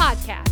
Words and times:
podcast. 0.00 0.48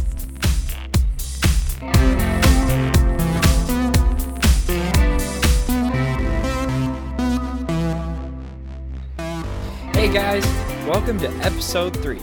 Hey 9.94 10.12
guys, 10.12 10.44
welcome 10.87 11.19
to 11.21 11.29
episode 11.38 11.97
3. 11.97 12.21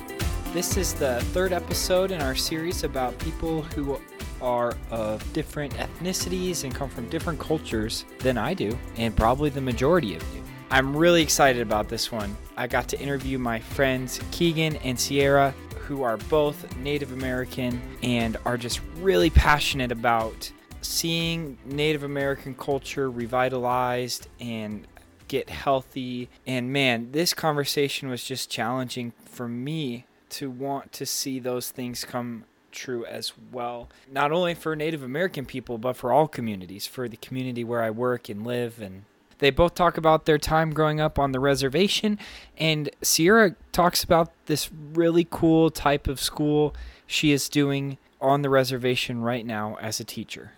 This 0.53 0.77
is 0.77 0.93
the 0.93 1.19
third 1.33 1.51
episode 1.51 2.11
in 2.11 2.21
our 2.21 2.35
series 2.35 2.83
about 2.83 3.17
people 3.17 3.63
who 3.63 3.99
are 4.39 4.75
of 4.91 5.33
different 5.33 5.73
ethnicities 5.77 6.63
and 6.63 6.75
come 6.75 6.91
from 6.91 7.09
different 7.09 7.39
cultures 7.39 8.05
than 8.19 8.37
I 8.37 8.53
do, 8.53 8.77
and 8.97 9.17
probably 9.17 9.49
the 9.49 9.61
majority 9.61 10.15
of 10.15 10.21
you. 10.35 10.43
I'm 10.69 10.95
really 10.95 11.23
excited 11.23 11.63
about 11.63 11.89
this 11.89 12.11
one. 12.11 12.37
I 12.55 12.67
got 12.67 12.87
to 12.89 12.99
interview 12.99 13.39
my 13.39 13.59
friends 13.59 14.19
Keegan 14.29 14.75
and 14.77 14.99
Sierra, 14.99 15.55
who 15.87 16.03
are 16.03 16.17
both 16.17 16.75
Native 16.77 17.11
American 17.11 17.81
and 18.01 18.37
are 18.45 18.57
just 18.57 18.81
really 18.97 19.29
passionate 19.29 19.91
about 19.91 20.51
seeing 20.81 21.57
Native 21.65 22.03
American 22.03 22.55
culture 22.55 23.09
revitalized 23.09 24.27
and 24.39 24.87
get 25.27 25.49
healthy. 25.49 26.29
And 26.45 26.71
man, 26.71 27.11
this 27.11 27.33
conversation 27.33 28.09
was 28.09 28.23
just 28.23 28.49
challenging 28.49 29.13
for 29.25 29.47
me 29.47 30.05
to 30.29 30.49
want 30.49 30.91
to 30.93 31.05
see 31.05 31.39
those 31.39 31.69
things 31.71 32.03
come 32.03 32.45
true 32.71 33.05
as 33.05 33.33
well. 33.51 33.89
Not 34.11 34.31
only 34.31 34.53
for 34.53 34.75
Native 34.75 35.03
American 35.03 35.45
people, 35.45 35.77
but 35.77 35.95
for 35.95 36.11
all 36.11 36.27
communities, 36.27 36.85
for 36.85 37.07
the 37.07 37.17
community 37.17 37.63
where 37.63 37.81
I 37.81 37.89
work 37.89 38.27
and 38.29 38.45
live. 38.45 38.81
And 38.81 39.05
they 39.39 39.49
both 39.49 39.75
talk 39.75 39.97
about 39.97 40.25
their 40.25 40.37
time 40.37 40.73
growing 40.73 40.99
up 40.99 41.19
on 41.19 41.31
the 41.31 41.39
reservation. 41.39 42.17
And 42.57 42.89
Sierra 43.01 43.55
talks 43.71 44.03
about 44.03 44.31
this 44.45 44.69
really 44.93 45.27
cool 45.29 45.69
type 45.69 46.07
of 46.07 46.19
school 46.19 46.75
she 47.07 47.31
is 47.31 47.49
doing 47.49 47.97
on 48.21 48.41
the 48.41 48.49
reservation 48.49 49.21
right 49.21 49.45
now 49.45 49.77
as 49.81 49.99
a 49.99 50.03
teacher. 50.03 50.53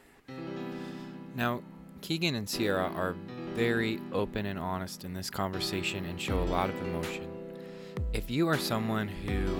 Now, 1.36 1.62
Keegan 2.02 2.36
and 2.36 2.48
Sierra 2.48 2.92
are 2.96 3.16
very 3.54 4.00
open 4.14 4.46
and 4.46 4.60
honest 4.60 5.04
in 5.04 5.14
this 5.14 5.30
conversation 5.30 6.06
and 6.06 6.22
show 6.22 6.40
a 6.40 6.46
lot 6.46 6.70
of 6.70 6.80
emotion. 6.84 7.28
If 8.14 8.30
you 8.30 8.48
are 8.48 8.58
someone 8.58 9.08
who 9.08 9.60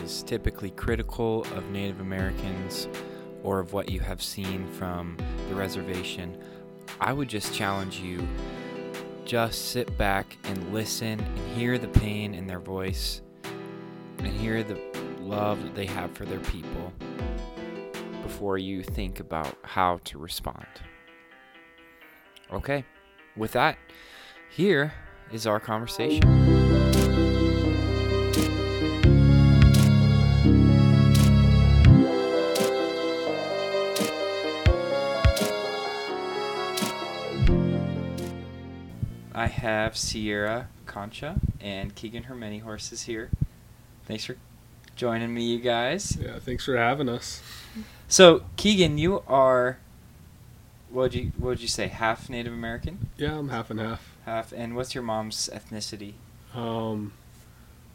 is 0.00 0.22
typically 0.22 0.70
critical 0.70 1.42
of 1.56 1.70
Native 1.70 2.00
Americans 2.00 2.88
or 3.42 3.58
of 3.58 3.72
what 3.72 3.90
you 3.90 4.00
have 4.00 4.22
seen 4.22 4.66
from 4.72 5.16
the 5.48 5.54
reservation, 5.54 6.36
I 7.00 7.12
would 7.12 7.28
just 7.28 7.54
challenge 7.54 8.00
you 8.00 8.26
just 9.28 9.72
sit 9.72 9.98
back 9.98 10.38
and 10.44 10.72
listen 10.72 11.20
and 11.20 11.38
hear 11.54 11.76
the 11.76 11.86
pain 11.86 12.32
in 12.32 12.46
their 12.46 12.58
voice 12.58 13.20
and 14.16 14.26
hear 14.26 14.62
the 14.62 14.80
love 15.20 15.62
that 15.62 15.74
they 15.74 15.84
have 15.84 16.10
for 16.12 16.24
their 16.24 16.40
people 16.40 16.90
before 18.22 18.56
you 18.56 18.82
think 18.82 19.20
about 19.20 19.54
how 19.64 20.00
to 20.04 20.16
respond. 20.16 20.66
Okay, 22.50 22.86
with 23.36 23.52
that, 23.52 23.76
here 24.48 24.94
is 25.30 25.46
our 25.46 25.60
conversation. 25.60 26.47
I 39.38 39.46
have 39.46 39.96
Sierra 39.96 40.66
Concha 40.86 41.36
and 41.60 41.94
Keegan 41.94 42.24
Her 42.24 42.34
Many 42.34 42.58
Horses 42.58 43.02
here. 43.02 43.30
Thanks 44.04 44.24
for 44.24 44.36
joining 44.96 45.32
me, 45.32 45.44
you 45.44 45.60
guys. 45.60 46.18
Yeah, 46.20 46.40
thanks 46.40 46.64
for 46.64 46.76
having 46.76 47.08
us. 47.08 47.40
So, 48.08 48.42
Keegan, 48.56 48.98
you 48.98 49.22
are 49.28 49.78
what 50.90 51.02
would 51.02 51.14
you 51.14 51.32
what 51.36 51.50
would 51.50 51.60
you 51.60 51.68
say? 51.68 51.86
Half 51.86 52.28
Native 52.28 52.52
American? 52.52 53.10
Yeah, 53.16 53.38
I'm 53.38 53.50
half 53.50 53.70
and 53.70 53.78
half. 53.78 54.12
Half. 54.24 54.50
And 54.50 54.74
what's 54.74 54.92
your 54.92 55.04
mom's 55.04 55.48
ethnicity? 55.54 56.14
Um, 56.52 57.12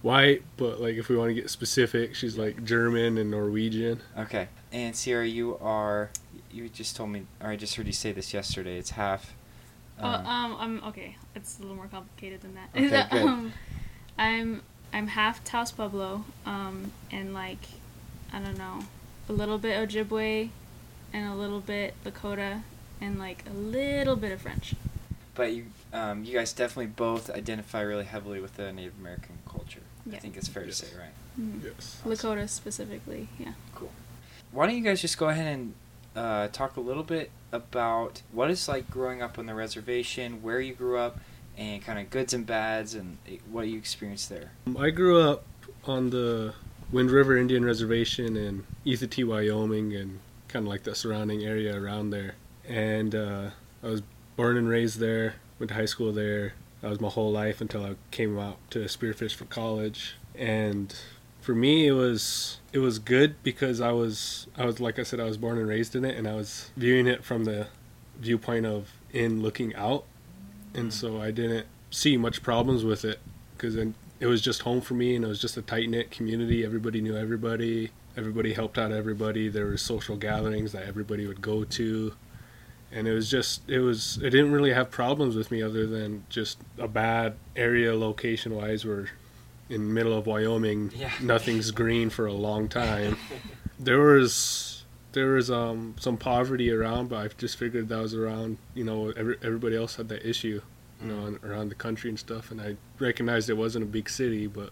white, 0.01 0.43
but 0.55 0.79
like 0.79 0.95
if 0.95 1.09
we 1.09 1.17
want 1.17 1.27
to 1.27 1.33
get 1.33 1.49
specific, 1.49 2.15
she's 2.15 2.37
like 2.37 2.63
German 2.63 3.17
and 3.17 3.29
Norwegian. 3.29 3.99
Okay. 4.17 4.47
And 4.71 4.95
Sierra, 4.95 5.27
you 5.27 5.57
are 5.57 6.09
you 6.49 6.69
just 6.69 6.95
told 6.95 7.09
me 7.09 7.23
or 7.41 7.49
I 7.49 7.57
just 7.57 7.75
heard 7.75 7.87
you 7.87 7.91
say 7.91 8.13
this 8.13 8.33
yesterday. 8.33 8.77
It's 8.77 8.91
half 8.91 9.33
Oh, 9.99 10.07
um, 10.07 10.55
I'm 10.59 10.83
okay. 10.89 11.17
It's 11.35 11.57
a 11.59 11.61
little 11.61 11.75
more 11.77 11.87
complicated 11.87 12.41
than 12.41 12.55
that. 12.55 12.69
Okay, 12.75 12.89
good. 13.11 13.21
um, 13.27 13.53
I'm 14.17 14.61
I'm 14.91 15.07
half 15.07 15.43
Taos 15.43 15.71
Pueblo, 15.71 16.23
um, 16.45 16.91
and 17.11 17.33
like 17.33 17.65
I 18.33 18.39
don't 18.39 18.57
know, 18.57 18.79
a 19.29 19.33
little 19.33 19.57
bit 19.57 19.77
Ojibwe, 19.89 20.49
and 21.13 21.27
a 21.31 21.35
little 21.35 21.59
bit 21.61 21.93
Lakota, 22.05 22.63
and 23.01 23.19
like 23.19 23.43
a 23.49 23.53
little 23.53 24.15
bit 24.15 24.31
of 24.31 24.41
French. 24.41 24.75
but 25.35 25.51
you 25.53 25.65
um, 25.93 26.23
you 26.23 26.33
guys 26.33 26.53
definitely 26.53 26.87
both 26.87 27.29
identify 27.29 27.81
really 27.81 28.05
heavily 28.05 28.39
with 28.41 28.55
the 28.55 28.71
Native 28.73 28.93
American 28.99 29.37
culture. 29.47 29.81
Yeah. 30.05 30.17
I 30.17 30.19
think 30.19 30.35
it's 30.37 30.47
fair 30.47 30.65
Yes. 30.65 30.79
to 30.79 30.85
say, 30.87 30.97
right? 30.97 31.13
Mm. 31.39 31.63
Yes. 31.63 32.01
Lakota 32.05 32.49
specifically, 32.49 33.29
yeah. 33.39 33.53
Cool. 33.75 33.91
Why 34.51 34.65
don't 34.67 34.75
you 34.75 34.83
guys 34.83 35.01
just 35.01 35.17
go 35.17 35.29
ahead 35.29 35.47
and 35.47 35.73
uh, 36.15 36.47
talk 36.49 36.77
a 36.77 36.81
little 36.81 37.03
bit 37.03 37.31
about 37.51 38.21
what 38.31 38.49
it's 38.49 38.67
like 38.67 38.89
growing 38.89 39.21
up 39.21 39.37
on 39.37 39.45
the 39.45 39.53
reservation, 39.53 40.41
where 40.41 40.59
you 40.59 40.73
grew 40.73 40.97
up, 40.97 41.19
and 41.57 41.83
kind 41.83 41.99
of 41.99 42.09
goods 42.09 42.33
and 42.33 42.45
bads, 42.45 42.95
and 42.95 43.17
what 43.51 43.67
you 43.67 43.77
experienced 43.77 44.29
there. 44.29 44.51
Um, 44.67 44.77
I 44.77 44.89
grew 44.89 45.19
up 45.19 45.45
on 45.85 46.09
the 46.09 46.53
Wind 46.91 47.11
River 47.11 47.37
Indian 47.37 47.65
Reservation 47.65 48.37
in 48.37 48.65
Ethete, 48.85 49.25
Wyoming, 49.27 49.95
and 49.95 50.19
kind 50.47 50.65
of 50.65 50.69
like 50.69 50.83
the 50.83 50.95
surrounding 50.95 51.43
area 51.43 51.79
around 51.79 52.11
there. 52.11 52.35
And 52.67 53.15
uh, 53.15 53.49
I 53.83 53.87
was 53.87 54.01
born 54.35 54.57
and 54.57 54.69
raised 54.69 54.99
there. 54.99 55.35
Went 55.59 55.69
to 55.69 55.75
high 55.75 55.85
school 55.85 56.11
there. 56.11 56.53
That 56.81 56.89
was 56.89 57.01
my 57.01 57.09
whole 57.09 57.31
life 57.31 57.61
until 57.61 57.85
I 57.85 57.95
came 58.11 58.37
out 58.37 58.57
to 58.71 58.79
Spearfish 58.85 59.33
for 59.33 59.45
college. 59.45 60.15
And 60.35 60.93
for 61.43 61.53
me, 61.53 61.87
it 61.87 61.91
was 61.91 62.59
it 62.71 62.79
was 62.79 62.99
good 62.99 63.35
because 63.43 63.81
I 63.81 63.91
was 63.91 64.47
I 64.57 64.65
was 64.65 64.79
like 64.79 64.97
I 64.97 65.03
said 65.03 65.19
I 65.19 65.25
was 65.25 65.37
born 65.37 65.57
and 65.57 65.67
raised 65.67 65.93
in 65.93 66.05
it, 66.05 66.17
and 66.17 66.25
I 66.25 66.35
was 66.35 66.71
viewing 66.77 67.05
it 67.05 67.23
from 67.23 67.43
the 67.43 67.67
viewpoint 68.17 68.65
of 68.65 68.91
in 69.11 69.41
looking 69.41 69.75
out, 69.75 70.05
and 70.73 70.93
so 70.93 71.21
I 71.21 71.31
didn't 71.31 71.67
see 71.91 72.15
much 72.15 72.41
problems 72.41 72.85
with 72.85 73.03
it 73.03 73.19
because 73.55 73.75
it 73.75 74.25
was 74.25 74.41
just 74.41 74.61
home 74.61 74.79
for 74.79 74.93
me, 74.93 75.15
and 75.15 75.25
it 75.25 75.27
was 75.27 75.41
just 75.41 75.57
a 75.57 75.61
tight 75.61 75.89
knit 75.89 76.11
community. 76.11 76.63
Everybody 76.63 77.01
knew 77.01 77.17
everybody. 77.17 77.91
Everybody 78.15 78.53
helped 78.53 78.77
out 78.77 78.93
everybody. 78.93 79.49
There 79.49 79.65
were 79.65 79.77
social 79.77 80.15
gatherings 80.15 80.71
that 80.71 80.83
everybody 80.83 81.27
would 81.27 81.41
go 81.41 81.65
to, 81.65 82.13
and 82.89 83.05
it 83.05 83.13
was 83.13 83.29
just 83.29 83.69
it 83.69 83.79
was 83.79 84.17
it 84.23 84.29
didn't 84.29 84.53
really 84.53 84.71
have 84.71 84.89
problems 84.91 85.35
with 85.35 85.51
me 85.51 85.61
other 85.61 85.85
than 85.85 86.23
just 86.29 86.59
a 86.77 86.87
bad 86.87 87.35
area 87.57 87.93
location 87.93 88.55
wise. 88.55 88.85
We're 88.85 89.09
in 89.73 89.87
the 89.87 89.93
middle 89.93 90.17
of 90.17 90.25
Wyoming. 90.27 90.91
Yeah. 90.95 91.11
Nothing's 91.21 91.71
green 91.81 92.09
for 92.09 92.25
a 92.25 92.33
long 92.33 92.67
time. 92.69 93.17
There 93.79 93.99
was 93.99 94.85
there 95.13 95.33
was 95.33 95.49
um 95.51 95.95
some 95.99 96.17
poverty 96.17 96.71
around, 96.71 97.09
but 97.09 97.17
I 97.17 97.27
just 97.37 97.57
figured 97.57 97.89
that 97.89 97.99
was 97.99 98.13
around. 98.15 98.57
You 98.73 98.83
know, 98.83 99.09
every, 99.11 99.37
everybody 99.43 99.75
else 99.75 99.95
had 99.95 100.09
that 100.09 100.27
issue, 100.27 100.61
you 101.01 101.07
know, 101.07 101.23
Mm. 101.31 101.43
around 101.43 101.69
the 101.69 101.75
country 101.75 102.09
and 102.09 102.19
stuff. 102.19 102.51
And 102.51 102.61
I 102.61 102.75
recognized 102.99 103.49
it 103.49 103.53
wasn't 103.57 103.83
a 103.83 103.87
big 103.87 104.09
city, 104.09 104.47
but 104.47 104.71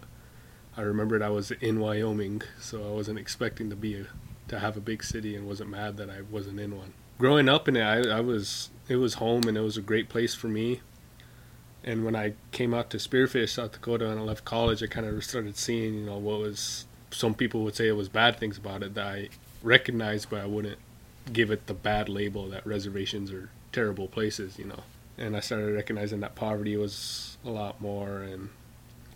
I 0.76 0.80
remembered 0.82 1.20
I 1.22 1.28
was 1.30 1.50
in 1.50 1.80
Wyoming, 1.80 2.42
so 2.60 2.86
I 2.86 2.90
wasn't 2.92 3.18
expecting 3.18 3.68
to 3.70 3.76
be 3.76 3.94
a, 4.00 4.06
to 4.48 4.58
have 4.58 4.76
a 4.76 4.80
big 4.80 5.02
city, 5.04 5.36
and 5.36 5.46
wasn't 5.46 5.70
mad 5.70 5.96
that 5.98 6.08
I 6.10 6.22
wasn't 6.22 6.58
in 6.60 6.76
one. 6.76 6.94
Growing 7.18 7.48
up 7.48 7.68
in 7.68 7.76
it, 7.76 7.82
I, 7.82 8.18
I 8.18 8.20
was 8.20 8.70
it 8.88 8.96
was 8.96 9.14
home, 9.14 9.42
and 9.46 9.56
it 9.56 9.60
was 9.60 9.76
a 9.76 9.82
great 9.82 10.08
place 10.08 10.34
for 10.34 10.48
me. 10.48 10.80
And 11.84 12.04
when 12.04 12.14
I 12.14 12.34
came 12.52 12.72
out 12.74 12.90
to 12.90 12.96
Spearfish, 12.96 13.50
South 13.50 13.72
Dakota, 13.72 14.08
and 14.10 14.20
I 14.20 14.22
left 14.22 14.44
college, 14.44 14.82
I 14.82 14.86
kind 14.86 15.06
of 15.06 15.24
started 15.24 15.56
seeing, 15.56 15.94
you 15.94 16.06
know, 16.06 16.18
what 16.18 16.38
was 16.38 16.86
some 17.10 17.34
people 17.34 17.62
would 17.64 17.74
say 17.74 17.88
it 17.88 17.92
was 17.96 18.08
bad 18.08 18.38
things 18.38 18.56
about 18.56 18.82
it 18.82 18.94
that 18.94 19.06
I 19.06 19.28
recognized, 19.62 20.30
but 20.30 20.40
I 20.40 20.46
wouldn't 20.46 20.78
give 21.32 21.50
it 21.50 21.66
the 21.66 21.74
bad 21.74 22.08
label 22.08 22.48
that 22.48 22.66
reservations 22.66 23.30
are 23.32 23.50
terrible 23.72 24.08
places, 24.08 24.58
you 24.58 24.64
know. 24.64 24.80
And 25.18 25.36
I 25.36 25.40
started 25.40 25.74
recognizing 25.74 26.20
that 26.20 26.34
poverty 26.34 26.76
was 26.76 27.36
a 27.44 27.50
lot 27.50 27.80
more 27.80 28.22
and 28.22 28.48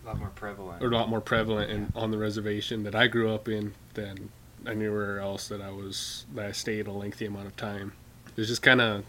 A 0.04 0.08
lot 0.08 0.18
more 0.18 0.28
prevalent. 0.34 0.82
or 0.82 0.88
a 0.88 0.94
lot 0.94 1.08
more 1.08 1.20
prevalent 1.20 1.70
in, 1.70 1.92
on 1.94 2.10
the 2.10 2.18
reservation 2.18 2.82
that 2.84 2.94
I 2.94 3.06
grew 3.06 3.32
up 3.32 3.48
in 3.48 3.74
than 3.94 4.30
anywhere 4.66 5.20
else 5.20 5.48
that 5.48 5.60
I 5.60 5.70
was 5.70 6.26
that 6.34 6.46
I 6.46 6.52
stayed 6.52 6.86
a 6.86 6.92
lengthy 6.92 7.26
amount 7.26 7.46
of 7.46 7.56
time. 7.56 7.92
It 8.28 8.36
was 8.36 8.48
just 8.48 8.62
kind 8.62 8.80
of 8.80 9.04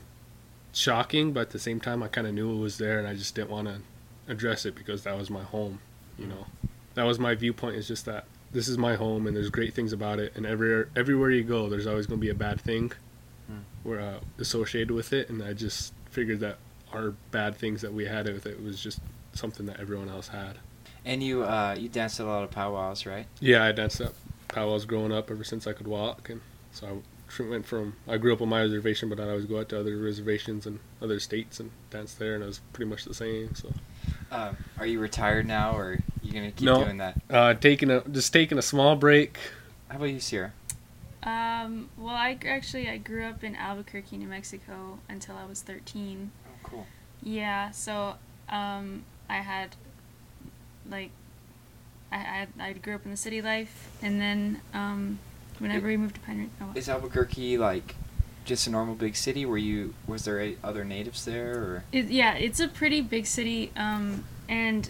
shocking, 0.74 1.34
but 1.34 1.42
at 1.42 1.50
the 1.52 1.60
same 1.60 1.80
time, 1.80 2.04
I 2.04 2.08
kind 2.08 2.28
of 2.28 2.34
knew 2.34 2.52
it 2.52 2.60
was 2.60 2.78
there, 2.78 3.00
and 3.00 3.08
I 3.08 3.14
just 3.14 3.36
didn't 3.36 3.50
want 3.50 3.68
to 3.68 3.80
address 4.28 4.66
it 4.66 4.75
because 4.75 5.04
that 5.04 5.18
was 5.18 5.30
my 5.30 5.44
home. 5.44 5.80
You 6.18 6.28
know, 6.28 6.46
that 6.96 7.04
was 7.04 7.19
my 7.19 7.36
viewpoint. 7.36 7.75
Is 7.75 7.88
just 7.88 8.06
that 8.06 8.25
this 8.52 8.68
is 8.68 8.78
my 8.78 8.96
home, 8.96 9.28
and 9.28 9.36
there's 9.36 9.50
great 9.50 9.74
things 9.74 9.94
about 9.94 10.19
it, 10.19 10.34
and 10.36 10.46
everywhere 10.46 10.90
everywhere 10.96 11.30
you 11.31 11.44
go, 11.44 11.69
there's 11.69 11.88
always 11.88 12.08
going 12.08 12.19
to 12.19 12.25
be 12.25 12.30
a 12.31 12.36
bad 12.36 12.60
thing, 12.62 12.92
Hmm. 13.48 13.60
were 13.84 14.00
uh, 14.00 14.19
associated 14.40 14.92
with 14.92 15.14
it, 15.14 15.30
and 15.30 15.42
I 15.42 15.54
just 15.54 15.94
figured 16.10 16.42
that 16.42 16.58
our 16.92 17.12
bad 17.31 17.56
things 17.56 17.81
that 17.81 17.94
we 17.94 18.06
had 18.06 18.25
with 18.28 18.46
it 18.46 18.62
was 18.62 18.81
just 18.81 19.00
something 19.34 19.66
that 19.68 19.80
everyone 19.80 20.10
else 20.10 20.30
had. 20.30 20.58
And 21.06 21.24
you 21.24 21.44
uh, 21.44 21.75
you 21.80 21.88
danced 21.88 22.19
at 22.19 22.25
a 22.25 22.30
lot 22.30 22.44
of 22.44 22.52
powwows, 22.52 23.06
right? 23.06 23.25
Yeah, 23.40 23.64
I 23.64 23.72
danced 23.72 24.02
at 24.02 24.12
was 24.56 24.86
growing 24.86 25.12
up 25.12 25.30
ever 25.30 25.44
since 25.44 25.68
I 25.68 25.74
could 25.74 25.88
walk, 25.88 26.30
and 26.30 26.42
so 26.72 26.88
I 26.88 26.92
tr- 27.28 27.44
went 27.44 27.66
from 27.66 27.96
I 28.08 28.18
grew 28.18 28.34
up 28.34 28.42
on 28.42 28.50
my 28.50 28.62
reservation, 28.62 29.10
but 29.10 29.20
I'd 29.20 29.28
always 29.30 29.46
go 29.46 29.60
out 29.60 29.70
to 29.70 29.80
other 29.80 29.98
reservations 29.98 30.66
and 30.66 30.80
other 31.02 31.20
states 31.20 31.60
and 31.60 31.72
dance 31.90 32.14
there, 32.14 32.36
and 32.36 32.44
it 32.44 32.48
was 32.48 32.60
pretty 32.74 32.90
much 32.90 33.06
the 33.06 33.14
same. 33.14 33.54
So 33.56 33.74
Uh, 34.32 34.54
are 34.78 34.86
you 34.86 35.00
retired 35.00 35.46
now, 35.48 35.76
or 35.78 35.84
are 35.94 36.00
you 36.22 36.34
gonna 36.34 36.52
keep 36.52 36.66
No. 36.66 36.84
doing 36.84 36.98
that? 36.98 37.20
uh, 37.30 37.54
taking 37.54 37.90
a 37.90 38.02
just 38.10 38.32
taking 38.34 38.58
a 38.58 38.62
small 38.62 38.96
break. 38.96 39.38
How 39.90 39.96
about 39.98 40.06
you, 40.06 40.20
Sierra? 40.20 40.52
Um, 41.24 41.90
well, 41.98 42.16
I 42.16 42.38
actually 42.46 42.90
I 42.90 42.98
grew 42.98 43.26
up 43.26 43.44
in 43.44 43.56
Albuquerque, 43.56 44.18
New 44.18 44.28
Mexico 44.28 45.00
until 45.10 45.36
I 45.36 45.46
was 45.46 45.62
13. 45.62 46.32
Oh, 46.48 46.52
cool. 46.64 46.88
Yeah, 47.22 47.72
so 47.72 48.16
um, 48.50 49.04
I 49.30 49.38
had 49.38 49.76
like 50.90 51.12
I, 52.12 52.48
I 52.60 52.68
I 52.70 52.74
grew 52.74 52.96
up 52.96 53.04
in 53.06 53.12
the 53.12 53.18
city 53.18 53.42
life, 53.42 53.90
and 54.02 54.22
then 54.22 54.62
um, 54.74 55.20
whenever 55.59 55.88
we 55.88 55.98
moved 55.98 56.15
to 56.15 56.21
Pine 56.21 56.39
Ridge, 56.39 56.50
oh, 56.62 56.71
Is 56.75 56.89
Albuquerque 56.89 57.57
like 57.57 57.95
just 58.45 58.68
a 58.68 58.69
normal 58.69 58.95
big 58.95 59.15
city? 59.15 59.45
Were 59.45 59.57
you 59.57 59.94
was 60.07 60.25
there 60.25 60.42
a, 60.42 60.57
other 60.63 60.83
natives 60.83 61.25
there, 61.25 61.51
or 61.51 61.83
it, 61.92 62.06
yeah, 62.06 62.36
it's 62.36 62.59
a 62.59 62.68
pretty 62.68 63.01
big 63.01 63.25
city, 63.25 63.71
um, 63.75 64.24
and 64.48 64.89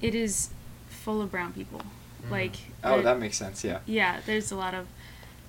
it 0.00 0.14
is 0.14 0.50
full 0.88 1.20
of 1.20 1.30
brown 1.30 1.52
people. 1.52 1.82
Like 2.30 2.56
oh, 2.84 3.02
that 3.02 3.18
makes 3.18 3.36
sense. 3.36 3.64
Yeah. 3.64 3.80
yeah, 3.84 4.20
there's 4.24 4.52
a 4.52 4.56
lot 4.56 4.74
of 4.74 4.86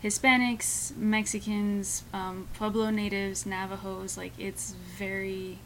Hispanics, 0.04 0.96
Mexicans, 0.98 2.04
um, 2.14 2.48
Pueblo 2.56 2.90
natives, 2.90 3.46
Navajos. 3.46 4.18
Like 4.18 4.34
it's 4.40 4.76
very 4.98 5.60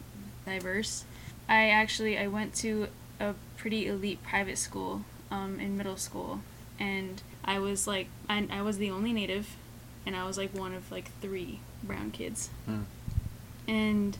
diverse. 0.45 1.05
I 1.47 1.69
actually 1.69 2.17
I 2.17 2.27
went 2.27 2.53
to 2.55 2.87
a 3.19 3.33
pretty 3.55 3.87
elite 3.87 4.21
private 4.23 4.57
school 4.57 5.05
um, 5.31 5.59
in 5.59 5.77
middle 5.77 5.97
school, 5.97 6.41
and 6.79 7.21
I 7.47 7.59
was 7.59 7.87
like 7.87 8.07
I, 8.29 8.45
I 8.51 8.61
was 8.61 8.77
the 8.77 8.91
only 8.91 9.13
native, 9.13 9.55
and 10.05 10.15
I 10.15 10.25
was 10.25 10.37
like 10.37 10.53
one 10.53 10.73
of 10.75 10.91
like 10.91 11.09
three 11.21 11.59
brown 11.83 12.11
kids, 12.11 12.49
Hmm. 12.65 12.81
and 13.67 14.17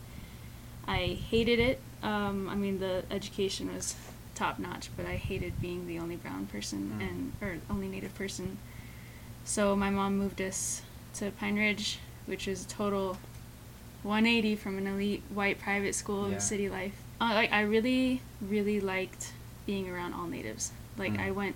I 0.88 1.18
hated 1.30 1.60
it. 1.60 1.80
Um, 2.02 2.48
I 2.50 2.56
mean 2.56 2.80
the 2.80 3.04
education 3.12 3.74
was 3.74 3.96
top 4.36 4.60
notch, 4.60 4.90
but 4.96 5.06
I 5.06 5.16
hated 5.18 5.60
being 5.62 5.88
the 5.88 6.00
only 6.00 6.16
brown 6.16 6.46
person 6.48 7.00
Mm. 7.00 7.10
and 7.10 7.32
or 7.42 7.58
only 7.70 7.88
native 7.88 8.14
person. 8.16 8.58
So 9.46 9.76
my 9.76 9.90
mom 9.90 10.18
moved 10.18 10.42
us 10.42 10.82
to 11.16 11.32
Pine 11.32 11.56
Ridge, 11.58 12.00
which 12.28 12.48
is 12.48 12.64
a 12.66 12.68
total 12.68 13.18
180 14.04 14.56
from 14.56 14.78
an 14.78 14.86
elite 14.88 15.24
white 15.34 15.60
private 15.60 15.96
school 15.96 16.30
Yeah. 16.30 16.36
of 16.36 16.42
city 16.42 16.70
life. 16.70 16.94
Uh, 17.20 17.32
like 17.34 17.52
I 17.52 17.62
really, 17.62 18.22
really 18.42 18.80
liked 18.80 19.34
being 19.66 19.90
around 19.90 20.14
all 20.14 20.28
natives. 20.28 20.72
Like 20.98 21.14
Mm. 21.14 21.20
I 21.28 21.32
went 21.32 21.56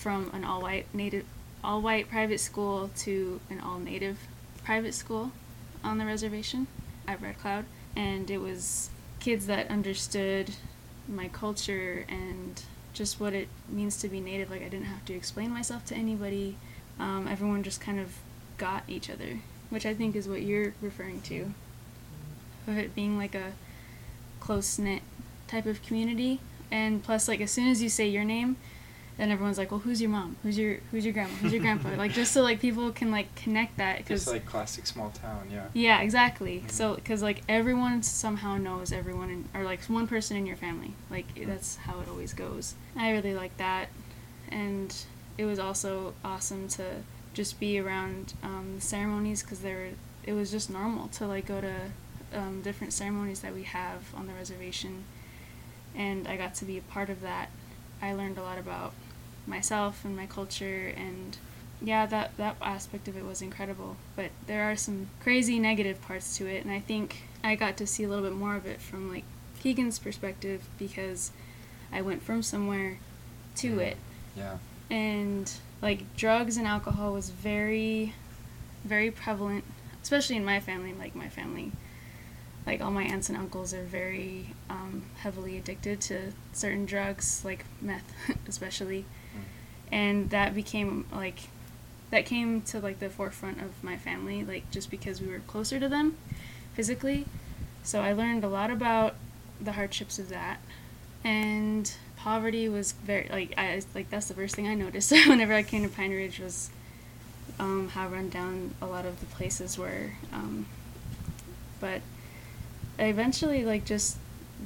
from 0.00 0.30
an 0.32 0.44
all 0.44 0.62
white 0.62 0.86
native, 0.94 1.26
all 1.62 1.82
white 1.82 2.08
private 2.08 2.40
school 2.40 2.90
to 2.96 3.38
an 3.50 3.60
all 3.60 3.78
native 3.78 4.16
private 4.64 4.94
school 4.94 5.30
on 5.84 5.98
the 5.98 6.06
reservation 6.06 6.66
at 7.06 7.20
Red 7.20 7.38
Cloud, 7.38 7.66
and 7.94 8.30
it 8.30 8.38
was 8.38 8.88
kids 9.20 9.46
that 9.46 9.68
understood 9.68 10.50
my 11.06 11.28
culture 11.28 12.06
and 12.08 12.62
just 12.94 13.20
what 13.20 13.34
it 13.34 13.48
means 13.68 13.98
to 13.98 14.08
be 14.08 14.20
native. 14.20 14.50
Like 14.50 14.62
I 14.62 14.68
didn't 14.68 14.86
have 14.86 15.04
to 15.04 15.14
explain 15.14 15.50
myself 15.50 15.84
to 15.86 15.94
anybody. 15.94 16.56
Um, 16.98 17.28
everyone 17.28 17.62
just 17.62 17.80
kind 17.80 18.00
of 18.00 18.16
got 18.56 18.84
each 18.88 19.10
other, 19.10 19.40
which 19.68 19.84
I 19.84 19.92
think 19.92 20.16
is 20.16 20.26
what 20.26 20.40
you're 20.40 20.72
referring 20.80 21.20
to. 21.22 21.52
Of 22.66 22.78
it 22.78 22.94
being 22.94 23.18
like 23.18 23.34
a 23.34 23.52
close 24.38 24.78
knit 24.78 25.02
type 25.46 25.66
of 25.66 25.82
community, 25.82 26.40
and 26.70 27.02
plus, 27.02 27.28
like 27.28 27.42
as 27.42 27.50
soon 27.50 27.68
as 27.68 27.82
you 27.82 27.90
say 27.90 28.08
your 28.08 28.24
name, 28.24 28.56
then 29.20 29.30
everyone's 29.30 29.58
like, 29.58 29.70
"Well, 29.70 29.80
who's 29.80 30.00
your 30.00 30.08
mom? 30.08 30.36
Who's 30.42 30.56
your 30.56 30.78
who's 30.90 31.04
your 31.04 31.12
grandma? 31.12 31.34
Who's 31.34 31.52
your 31.52 31.60
grandpa?" 31.60 31.90
like 31.98 32.12
just 32.14 32.32
so 32.32 32.40
like 32.40 32.58
people 32.58 32.90
can 32.90 33.10
like 33.10 33.34
connect 33.34 33.76
that 33.76 33.98
because 33.98 34.24
Just 34.24 34.32
like 34.32 34.46
classic 34.46 34.86
small 34.86 35.10
town. 35.10 35.48
Yeah. 35.52 35.66
yeah, 35.74 36.00
exactly. 36.00 36.60
Mhm. 36.66 36.70
So, 36.70 36.94
because 36.94 37.22
like 37.22 37.42
everyone 37.48 38.02
somehow 38.02 38.56
knows 38.56 38.92
everyone, 38.92 39.28
in, 39.30 39.48
or 39.54 39.62
like 39.62 39.82
one 39.84 40.06
person 40.06 40.38
in 40.38 40.46
your 40.46 40.56
family. 40.56 40.94
Like 41.10 41.26
that's 41.46 41.76
how 41.76 42.00
it 42.00 42.08
always 42.08 42.32
goes. 42.32 42.74
I 42.96 43.10
really 43.10 43.34
like 43.34 43.54
that, 43.58 43.88
and 44.50 44.94
it 45.36 45.44
was 45.44 45.58
also 45.58 46.14
awesome 46.24 46.68
to 46.68 46.84
just 47.34 47.60
be 47.60 47.78
around 47.78 48.32
um, 48.42 48.72
the 48.76 48.80
ceremonies 48.80 49.42
because 49.42 49.60
there, 49.60 49.90
it 50.24 50.32
was 50.32 50.50
just 50.50 50.70
normal 50.70 51.08
to 51.08 51.26
like 51.26 51.46
go 51.46 51.60
to 51.60 51.74
um, 52.34 52.62
different 52.62 52.92
ceremonies 52.94 53.40
that 53.40 53.54
we 53.54 53.64
have 53.64 54.14
on 54.16 54.26
the 54.26 54.32
reservation, 54.32 55.04
and 55.94 56.26
I 56.26 56.38
got 56.38 56.54
to 56.56 56.64
be 56.64 56.78
a 56.78 56.82
part 56.82 57.10
of 57.10 57.20
that. 57.20 57.50
I 58.02 58.14
learned 58.14 58.38
a 58.38 58.42
lot 58.42 58.58
about 58.58 58.94
myself 59.46 60.04
and 60.04 60.16
my 60.16 60.26
culture 60.26 60.92
and 60.96 61.36
yeah 61.82 62.04
that 62.06 62.36
that 62.36 62.56
aspect 62.60 63.08
of 63.08 63.16
it 63.16 63.24
was 63.24 63.40
incredible 63.40 63.96
but 64.16 64.30
there 64.46 64.70
are 64.70 64.76
some 64.76 65.08
crazy 65.22 65.58
negative 65.58 66.00
parts 66.02 66.36
to 66.36 66.46
it 66.46 66.62
and 66.62 66.70
i 66.72 66.78
think 66.80 67.22
i 67.42 67.54
got 67.54 67.76
to 67.76 67.86
see 67.86 68.04
a 68.04 68.08
little 68.08 68.24
bit 68.24 68.34
more 68.34 68.54
of 68.54 68.66
it 68.66 68.80
from 68.80 69.10
like 69.10 69.24
keegan's 69.60 69.98
perspective 69.98 70.68
because 70.78 71.30
i 71.92 72.00
went 72.02 72.22
from 72.22 72.42
somewhere 72.42 72.98
to 73.56 73.76
Mm. 73.76 73.80
it 73.80 73.96
Yeah. 74.36 74.56
and 74.90 75.50
like 75.82 76.14
drugs 76.16 76.56
and 76.56 76.66
alcohol 76.66 77.12
was 77.14 77.30
very 77.30 78.14
very 78.84 79.10
prevalent 79.10 79.64
especially 80.02 80.36
in 80.36 80.44
my 80.44 80.60
family 80.60 80.92
like 80.94 81.14
my 81.14 81.28
family 81.28 81.72
like 82.66 82.82
all 82.82 82.90
my 82.90 83.04
aunts 83.04 83.28
and 83.30 83.38
uncles 83.38 83.72
are 83.72 83.82
very 83.84 84.54
um, 84.68 85.02
heavily 85.18 85.56
addicted 85.56 86.00
to 86.02 86.32
certain 86.52 86.84
drugs 86.84 87.42
like 87.42 87.64
meth 87.80 88.12
especially. 88.48 89.06
And 89.92 90.30
that 90.30 90.54
became 90.54 91.06
like 91.12 91.40
that 92.10 92.26
came 92.26 92.60
to 92.62 92.80
like 92.80 92.98
the 92.98 93.08
forefront 93.08 93.60
of 93.60 93.82
my 93.82 93.96
family 93.96 94.44
like 94.44 94.68
just 94.70 94.90
because 94.90 95.20
we 95.20 95.28
were 95.28 95.40
closer 95.40 95.78
to 95.80 95.88
them 95.88 96.16
physically. 96.74 97.26
So 97.82 98.00
i 98.00 98.12
learned 98.12 98.44
a 98.44 98.48
lot 98.48 98.70
about 98.70 99.14
the 99.60 99.72
hardships 99.72 100.18
of 100.18 100.28
that. 100.28 100.60
And 101.24 101.92
poverty 102.16 102.68
was 102.68 102.92
very 102.92 103.28
like 103.30 103.54
i 103.56 103.80
like 103.94 104.10
that's 104.10 104.28
the 104.28 104.34
first 104.34 104.54
thing 104.54 104.68
i 104.68 104.74
noticed 104.74 105.10
whenever 105.26 105.54
i 105.54 105.62
came 105.62 105.82
to 105.82 105.88
pine 105.88 106.10
ridge 106.10 106.38
was 106.38 106.68
um, 107.60 107.88
how 107.90 108.08
run 108.08 108.30
down 108.30 108.74
a 108.80 108.86
lot 108.86 109.04
of 109.04 109.20
the 109.20 109.26
places 109.26 109.76
were. 109.78 110.12
Um, 110.32 110.66
but 111.78 112.00
I 112.98 113.04
eventually 113.04 113.64
like 113.64 113.84
just 113.84 114.16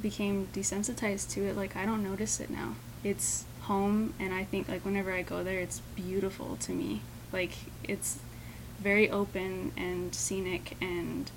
became 0.01 0.47
desensitized 0.53 1.29
to 1.31 1.45
it. 1.45 1.55
Like 1.55 1.75
i 1.75 1.85
don't 1.85 2.03
notice 2.03 2.39
it 2.39 2.49
now. 2.49 2.75
It's 3.03 3.45
home 3.65 4.13
and 4.19 4.33
i 4.33 4.43
think 4.43 4.67
like 4.67 4.83
whenever 4.85 5.11
i 5.11 5.21
go 5.21 5.43
there 5.43 5.59
it's 5.59 5.79
beautiful 5.95 6.55
to 6.57 6.71
me 6.71 7.01
like 7.31 7.51
it's 7.83 8.19
very 8.79 9.09
open 9.09 9.71
and 9.77 10.13
scenic 10.13 10.75
and 10.81 11.31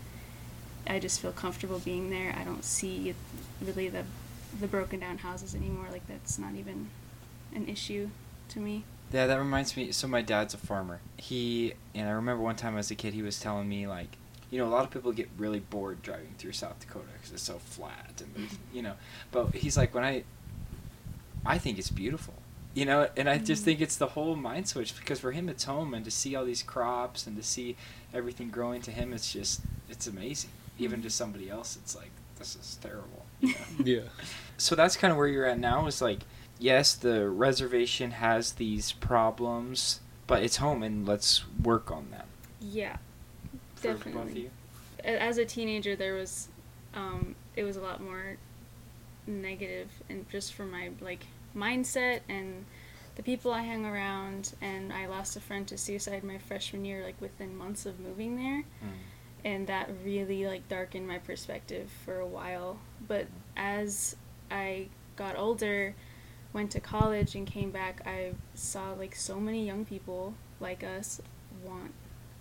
i 0.86 0.98
just 0.98 1.20
feel 1.20 1.32
comfortable 1.32 1.78
being 1.78 2.10
there 2.10 2.34
i 2.38 2.44
don't 2.44 2.64
see 2.64 3.14
really 3.62 3.88
the 3.88 4.04
the 4.60 4.66
broken 4.66 5.00
down 5.00 5.18
houses 5.18 5.54
anymore 5.54 5.86
like 5.90 6.06
that's 6.06 6.38
not 6.38 6.54
even 6.54 6.88
an 7.54 7.66
issue 7.68 8.08
to 8.48 8.58
me 8.60 8.82
Yeah, 9.10 9.26
that 9.26 9.38
reminds 9.38 9.74
me. 9.76 9.90
So 9.92 10.06
my 10.06 10.20
dad's 10.20 10.52
a 10.52 10.58
farmer. 10.58 11.00
He 11.16 11.72
and 11.94 12.06
I 12.08 12.12
remember 12.12 12.42
one 12.42 12.56
time 12.56 12.76
as 12.76 12.90
a 12.90 12.94
kid, 12.94 13.14
he 13.14 13.22
was 13.22 13.40
telling 13.40 13.66
me 13.66 13.86
like, 13.86 14.10
you 14.50 14.58
know, 14.58 14.66
a 14.66 14.72
lot 14.76 14.84
of 14.84 14.90
people 14.90 15.12
get 15.12 15.28
really 15.38 15.60
bored 15.60 16.02
driving 16.02 16.34
through 16.36 16.52
South 16.52 16.78
Dakota 16.80 17.08
because 17.14 17.32
it's 17.32 17.42
so 17.42 17.58
flat 17.58 18.20
and 18.20 18.48
you 18.72 18.82
know. 18.82 18.94
But 19.32 19.54
he's 19.54 19.76
like, 19.78 19.94
when 19.94 20.04
I, 20.04 20.24
I 21.46 21.58
think 21.58 21.78
it's 21.78 21.90
beautiful, 21.90 22.34
you 22.74 22.84
know, 22.84 23.08
and 23.16 23.28
I 23.28 23.38
just 23.38 23.62
Mhm. 23.62 23.64
think 23.66 23.80
it's 23.80 23.96
the 23.96 24.08
whole 24.08 24.36
mind 24.36 24.68
switch 24.68 24.96
because 24.98 25.20
for 25.20 25.32
him 25.32 25.48
it's 25.48 25.64
home 25.64 25.94
and 25.94 26.04
to 26.04 26.10
see 26.10 26.34
all 26.36 26.44
these 26.44 26.62
crops 26.62 27.26
and 27.26 27.36
to 27.36 27.42
see 27.42 27.76
everything 28.12 28.50
growing 28.50 28.82
to 28.82 28.90
him, 28.90 29.12
it's 29.12 29.32
just 29.32 29.60
it's 29.88 30.06
amazing. 30.06 30.50
Even 30.78 31.02
to 31.02 31.10
somebody 31.10 31.48
else, 31.50 31.76
it's 31.76 31.96
like 31.96 32.10
this 32.38 32.54
is 32.56 32.78
terrible. 32.80 33.24
You 33.40 33.48
know? 33.48 33.84
Yeah. 33.84 34.00
so 34.56 34.74
that's 34.74 34.96
kind 34.96 35.10
of 35.12 35.16
where 35.16 35.28
you're 35.28 35.46
at 35.46 35.58
now 35.60 35.86
is 35.86 36.02
like 36.02 36.20
yes 36.58 36.94
the 36.94 37.28
reservation 37.28 38.10
has 38.10 38.52
these 38.54 38.90
problems 38.90 40.00
but 40.26 40.42
it's 40.42 40.56
home 40.56 40.82
and 40.82 41.06
let's 41.06 41.44
work 41.62 41.90
on 41.92 42.10
them 42.10 42.26
yeah 42.60 42.96
for 43.76 43.92
both 43.92 43.98
of 43.98 44.04
Definitely. 44.12 44.40
you 44.42 44.50
as 45.04 45.38
a 45.38 45.44
teenager 45.44 45.94
there 45.94 46.14
was 46.14 46.48
um, 46.94 47.36
it 47.54 47.62
was 47.62 47.76
a 47.76 47.80
lot 47.80 48.02
more 48.02 48.36
negative 49.28 49.90
and 50.08 50.28
just 50.28 50.54
for 50.54 50.64
my 50.64 50.90
like 51.00 51.26
mindset 51.56 52.20
and 52.28 52.64
the 53.16 53.22
people 53.22 53.52
i 53.52 53.62
hang 53.62 53.84
around. 53.84 54.54
And 54.60 54.92
i 54.92 55.06
lost 55.06 55.36
a 55.36 55.40
friend 55.40 55.66
to 55.68 55.78
suicide 55.78 56.24
my 56.24 56.38
freshman 56.38 56.84
year 56.84 57.04
like 57.04 57.20
within 57.20 57.56
months 57.56 57.86
of 57.86 58.00
moving 58.00 58.36
there. 58.36 58.62
Hmm. 58.80 58.88
And 59.44 59.66
that 59.68 59.88
really 60.04 60.46
like 60.46 60.68
darkened 60.68 61.06
my 61.06 61.18
perspective 61.18 61.90
for 62.04 62.18
a 62.18 62.26
while. 62.26 62.78
But 63.06 63.26
as 63.56 64.16
i 64.50 64.88
got 65.16 65.36
older 65.36 65.94
went 66.52 66.70
to 66.70 66.80
college 66.80 67.34
and 67.34 67.46
came 67.46 67.70
back 67.70 68.00
i 68.06 68.32
saw 68.54 68.92
like 68.92 69.14
so 69.14 69.38
many 69.38 69.66
young 69.66 69.84
people 69.84 70.32
like 70.60 70.82
us 70.82 71.20
want 71.62 71.92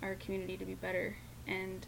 our 0.02 0.16
community 0.16 0.58
to 0.58 0.66
be 0.66 0.76
better. 0.76 1.16
And 1.48 1.86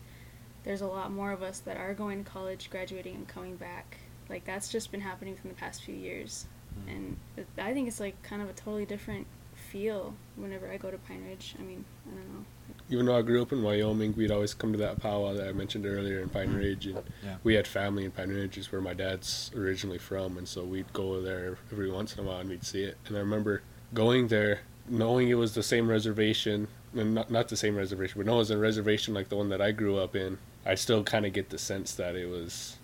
there's 0.64 0.82
a 0.82 0.88
lot 0.88 1.12
more 1.12 1.32
of 1.32 1.42
us 1.42 1.60
that 1.60 1.78
are 1.78 1.94
going 1.94 2.24
to 2.24 2.30
college 2.30 2.70
graduating 2.70 3.16
and 3.16 3.28
coming 3.28 3.56
back 3.56 3.98
like 4.30 4.46
that's 4.46 4.70
just 4.72 4.92
been 4.92 5.02
happening 5.02 5.36
from 5.36 5.50
the 5.50 5.56
past 5.56 5.84
few 5.84 5.96
years 5.96 6.46
Mm. 6.88 6.92
and 6.96 7.18
it- 7.38 7.48
i 7.58 7.74
think 7.74 7.88
it's 7.88 8.00
like 8.00 8.22
kind 8.22 8.42
of 8.44 8.50
a 8.50 8.54
totally 8.54 8.86
different 8.86 9.26
feel 9.56 10.16
whenever 10.38 10.68
I 10.72 10.78
go 10.78 10.90
to 10.90 10.98
Pine 11.00 11.24
Ridge. 11.28 11.54
I 11.60 11.64
mean, 11.64 11.84
I 12.08 12.16
don't 12.16 12.34
know. 12.34 12.46
Even 12.90 13.06
though 13.06 13.18
I 13.18 13.22
grew 13.22 13.42
up 13.42 13.52
in 13.52 13.62
Wyoming, 13.62 14.16
we'd 14.16 14.32
always 14.32 14.54
come 14.54 14.72
to 14.72 14.80
that 14.80 15.00
powwow 15.02 15.34
that 15.34 15.48
I 15.48 15.52
mentioned 15.52 15.86
earlier 15.86 16.22
in 16.22 16.30
Pine 16.30 16.50
Mhm. 16.54 16.58
Ridge, 16.58 16.86
and 16.88 17.04
Yeah. 17.24 17.36
we 17.44 17.54
had 17.56 17.68
family 17.68 18.06
in 18.06 18.12
Pine 18.12 18.30
Ridge, 18.30 18.58
is 18.58 18.72
where 18.72 18.80
my 18.82 18.94
dad's 18.96 19.52
originally 19.54 19.98
from, 20.00 20.38
and 20.38 20.48
so 20.48 20.64
we'd 20.64 20.92
go 20.94 21.22
there 21.22 21.58
every 21.72 21.92
once 21.92 22.16
in 22.16 22.24
a 22.24 22.28
while 22.28 22.40
and 22.40 22.50
we'd 22.50 22.64
see 22.64 22.84
it. 22.84 22.98
And 23.08 23.18
I 23.18 23.20
remember 23.20 23.62
going 23.94 24.30
there, 24.30 24.62
knowing 24.88 25.28
it 25.30 25.36
was 25.36 25.54
the 25.54 25.62
same 25.62 25.88
reservation, 25.90 26.68
and 26.96 27.14
not 27.14 27.30
not 27.30 27.50
the 27.50 27.58
same 27.58 27.76
reservation, 27.76 28.18
but 28.18 28.26
no, 28.26 28.36
it 28.36 28.38
was 28.38 28.52
a 28.52 28.58
reservation 28.58 29.14
like 29.14 29.28
the 29.30 29.36
one 29.38 29.50
that 29.50 29.62
I 29.62 29.72
grew 29.72 29.98
up 29.98 30.16
in. 30.16 30.40
I 30.66 30.74
still 30.76 31.04
kind 31.04 31.26
of 31.28 31.34
get 31.34 31.50
the 31.50 31.60
sense 31.60 31.94
that 31.96 32.16
it 32.16 32.28
was 32.28 32.78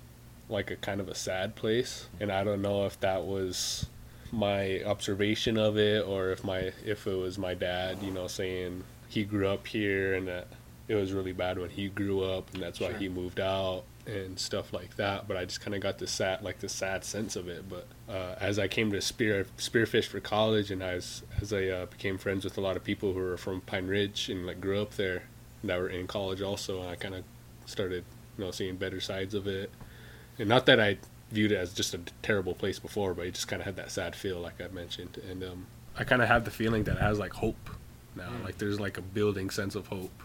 like 0.50 0.72
a 0.72 0.76
kind 0.76 1.02
of 1.02 1.08
a 1.10 1.16
sad 1.16 1.56
place, 1.56 2.08
and 2.20 2.32
I 2.32 2.44
don't 2.44 2.62
know 2.62 2.86
if 2.86 3.00
that 3.00 3.26
was 3.26 3.88
my 4.32 4.84
observation 4.84 5.58
of 5.58 5.78
it 5.78 6.06
or 6.06 6.32
if 6.32 6.44
my 6.44 6.72
if 6.86 7.08
it 7.08 7.16
was 7.16 7.38
my 7.38 7.54
dad, 7.54 8.00
you 8.02 8.12
know, 8.12 8.28
saying 8.28 8.84
he 9.08 9.24
grew 9.24 9.48
up 9.48 9.66
here 9.68 10.14
and 10.16 10.28
that 10.28 10.48
it 10.88 10.96
was 10.96 11.14
really 11.14 11.32
bad 11.32 11.58
when 11.58 11.70
he 11.70 11.88
grew 11.88 12.24
up 12.24 12.54
and 12.54 12.62
that's 12.62 12.80
why 12.80 12.90
Sure. 12.90 12.98
he 12.98 13.10
moved 13.10 13.40
out 13.40 13.84
and 14.06 14.38
stuff 14.38 14.72
like 14.74 14.96
that. 14.98 15.28
But 15.28 15.38
I 15.38 15.46
just 15.46 15.62
kind 15.62 15.74
of 15.74 15.82
got 15.82 15.98
the 16.00 16.08
sad 16.08 16.42
like 16.44 16.60
the 16.60 16.70
sad 16.70 17.04
sense 17.04 17.36
of 17.36 17.48
it. 17.48 17.66
But 17.70 17.88
uh, 18.10 18.36
as 18.40 18.60
I 18.60 18.68
came 18.68 18.92
to 18.92 19.02
spear 19.02 19.46
spearfish 19.58 20.06
for 20.06 20.20
college 20.20 20.70
and 20.70 20.84
as 20.84 21.24
as 21.42 21.54
I 21.54 21.68
uh, 21.68 21.86
became 21.86 22.18
friends 22.18 22.44
with 22.44 22.58
a 22.58 22.62
lot 22.62 22.76
of 22.78 22.84
people 22.84 23.14
who 23.14 23.20
were 23.20 23.38
from 23.38 23.62
Pine 23.62 23.88
Ridge 23.88 24.30
and 24.30 24.46
like 24.46 24.60
grew 24.60 24.82
up 24.82 24.96
there 24.96 25.24
and 25.62 25.70
that 25.70 25.80
were 25.80 25.90
in 25.90 26.08
college 26.08 26.42
also, 26.42 26.82
and 26.82 26.90
I 26.90 26.96
kind 26.96 27.16
of 27.16 27.24
started 27.66 28.04
you 28.38 28.44
know 28.44 28.52
seeing 28.52 28.76
better 28.76 29.00
sides 29.00 29.34
of 29.34 29.48
it. 29.48 29.72
And 30.38 30.50
not 30.50 30.66
that 30.66 30.80
I 30.80 30.98
viewed 31.32 31.52
it 31.52 31.58
as 31.58 31.74
just 31.74 31.94
a 31.94 32.00
terrible 32.22 32.54
place 32.54 32.80
before, 32.80 33.14
but 33.14 33.26
it 33.26 33.34
just 33.34 33.48
kind 33.48 33.62
of 33.62 33.66
had 33.66 33.76
that 33.78 33.92
sad 33.92 34.16
feel, 34.16 34.40
like 34.40 34.62
I 34.62 34.68
mentioned. 34.68 35.20
And 35.30 35.44
um, 35.44 35.68
I 35.98 36.04
kind 36.04 36.22
of 36.22 36.28
have 36.28 36.46
the 36.46 36.52
feeling 36.52 36.84
that 36.86 36.98
it 36.98 37.02
has 37.02 37.20
like 37.20 37.34
hope 37.34 37.70
now. 38.16 38.30
Mm. 38.30 38.44
Like 38.44 38.58
there's 38.58 38.80
like 38.80 38.98
a 38.98 39.02
building 39.02 39.50
sense 39.50 39.76
of 39.76 39.88
hope, 39.88 40.24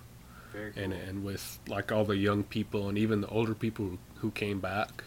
Very 0.52 0.72
and 0.76 0.92
and 0.92 1.24
with 1.24 1.58
like 1.68 1.92
all 1.92 2.04
the 2.04 2.16
young 2.16 2.42
people 2.44 2.88
and 2.88 2.98
even 2.98 3.20
the 3.20 3.28
older 3.28 3.54
people 3.54 3.86
who, 3.86 3.98
who 4.16 4.30
came 4.30 4.60
back 4.60 5.04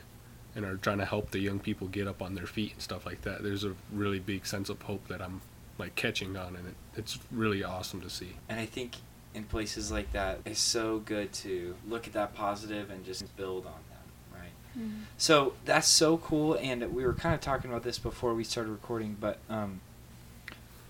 and 0.56 0.66
are 0.66 0.78
trying 0.78 1.00
to 1.00 1.06
help 1.06 1.32
the 1.32 1.40
young 1.40 1.60
people 1.60 1.88
get 1.88 2.08
up 2.08 2.22
on 2.22 2.36
their 2.36 2.46
feet 2.46 2.74
and 2.74 2.82
stuff 2.82 3.06
like 3.06 3.22
that. 3.24 3.44
There's 3.44 3.64
a 3.64 3.74
really 3.92 4.20
big 4.20 4.46
sense 4.46 4.70
of 4.70 4.82
hope 4.84 5.08
that 5.08 5.22
I'm 5.22 5.42
like 5.78 5.96
catching 5.96 6.38
on, 6.38 6.56
and 6.56 6.68
it, 6.68 6.76
it's 6.96 7.20
really 7.32 7.64
awesome 7.64 8.02
to 8.02 8.10
see. 8.10 8.34
And 8.50 8.60
I 8.60 8.66
think 8.66 8.96
in 9.34 9.44
places 9.44 9.92
like 9.92 10.12
that, 10.14 10.40
it's 10.46 10.60
so 10.60 11.00
good 11.00 11.34
to 11.34 11.76
look 11.88 12.08
at 12.08 12.14
that 12.14 12.36
positive 12.36 12.92
and 12.92 13.04
just 13.04 13.36
build 13.36 13.66
on 13.66 13.74
right? 14.76 14.86
So 15.18 15.54
that's 15.66 15.88
so 15.88 16.18
cool, 16.18 16.56
and 16.56 16.94
we 16.94 17.06
were 17.06 17.14
kind 17.14 17.36
of 17.36 17.42
talking 17.42 17.70
about 17.70 17.84
this 17.84 18.00
before 18.00 18.34
we 18.34 18.44
started 18.44 18.72
recording, 18.72 19.18
but 19.20 19.40
um, 19.50 19.82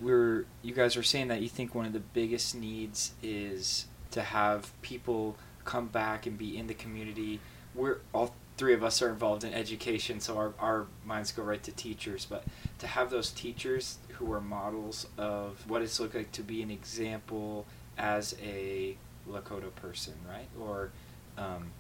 we 0.02 0.12
are 0.12 0.46
you 0.62 0.74
guys 0.74 0.98
are 0.98 1.04
saying 1.04 1.28
that 1.30 1.42
you 1.42 1.50
think 1.50 1.76
one 1.76 1.86
of 1.86 1.94
the 1.94 2.00
biggest 2.00 2.56
needs 2.56 3.14
is 3.22 3.86
to 4.12 4.22
have 4.22 4.72
people 4.82 5.36
come 5.66 5.88
back 5.88 6.26
and 6.26 6.38
be 6.38 6.58
in 6.58 6.68
the 6.68 6.74
community. 6.74 7.40
We're 7.74 7.98
all 8.14 8.36
three 8.58 8.74
of 8.74 8.84
us 8.84 9.02
are 9.02 9.10
involved 9.10 9.44
in 9.44 9.54
education, 9.54 10.20
so 10.20 10.38
our, 10.38 10.54
our 10.60 10.88
minds 11.06 11.32
go 11.32 11.44
right 11.44 11.64
to 11.64 11.72
teachers, 11.72 12.26
but 12.26 12.44
to 12.80 12.88
have 12.88 13.10
those 13.10 13.32
teachers 13.32 13.98
who 14.10 14.32
are 14.32 14.42
models 14.42 15.08
of 15.18 15.68
what 15.68 15.82
it's 15.82 16.00
like 16.00 16.32
to 16.32 16.42
be 16.44 16.62
an 16.62 16.70
example 16.70 17.66
as 17.98 18.36
a 18.44 18.96
Lakota 19.30 19.74
person, 19.76 20.14
right? 20.30 20.48
Or 20.60 20.92
um, 21.38 21.72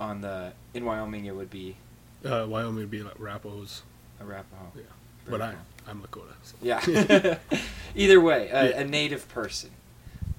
on 0.00 0.20
the 0.22 0.52
in 0.74 0.84
Wyoming 0.84 1.26
it 1.26 1.34
would 1.36 1.50
be 1.50 1.76
Uh, 2.24 2.46
Wyoming 2.48 2.76
would 2.76 2.90
be 2.90 3.02
like 3.02 3.14
Rappos, 3.18 3.82
Arapaho. 4.20 4.72
yeah. 4.74 4.82
Very 5.26 5.38
but 5.38 5.42
I. 5.42 5.54
I'm 5.86 6.02
Lakota. 6.02 6.34
So. 6.42 6.56
Yeah. 6.62 7.36
Either 7.94 8.20
way, 8.20 8.48
a, 8.50 8.70
Yeah. 8.70 8.80
a 8.80 8.84
native 8.84 9.28
person. 9.28 9.70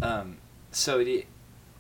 Um, 0.02 0.38
so 0.72 1.04
do 1.04 1.10
you, 1.10 1.20
do 1.22 1.26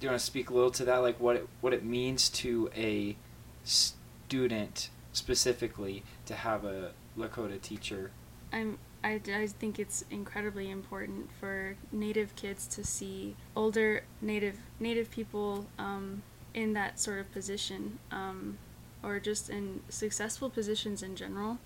you 0.05 0.09
want 0.09 0.19
to 0.19 0.25
speak 0.25 0.49
a 0.49 0.53
little 0.53 0.71
to 0.71 0.85
that, 0.85 0.97
like 0.97 1.19
what 1.19 1.35
it, 1.37 1.47
what 1.61 1.73
it 1.73 1.83
means 1.83 2.29
to 2.29 2.69
a 2.75 3.15
student 3.63 4.89
specifically 5.13 6.03
to 6.25 6.35
have 6.35 6.63
a 6.65 6.91
Lakota 7.17 7.59
teacher? 7.61 8.11
I'm 8.53 8.77
I, 9.03 9.19
I 9.33 9.47
think 9.47 9.79
it's 9.79 10.05
incredibly 10.11 10.69
important 10.69 11.31
for 11.39 11.75
native 11.91 12.35
kids 12.35 12.67
to 12.67 12.83
see 12.83 13.35
older 13.55 14.03
native 14.21 14.57
native 14.79 15.09
people 15.09 15.65
um, 15.79 16.21
in 16.53 16.73
that 16.73 16.99
sort 16.99 17.19
of 17.19 17.31
position 17.31 17.99
um, 18.11 18.57
or 19.03 19.19
just 19.19 19.49
in 19.49 19.81
successful 19.89 20.49
positions 20.49 21.01
in 21.03 21.15
general. 21.15 21.57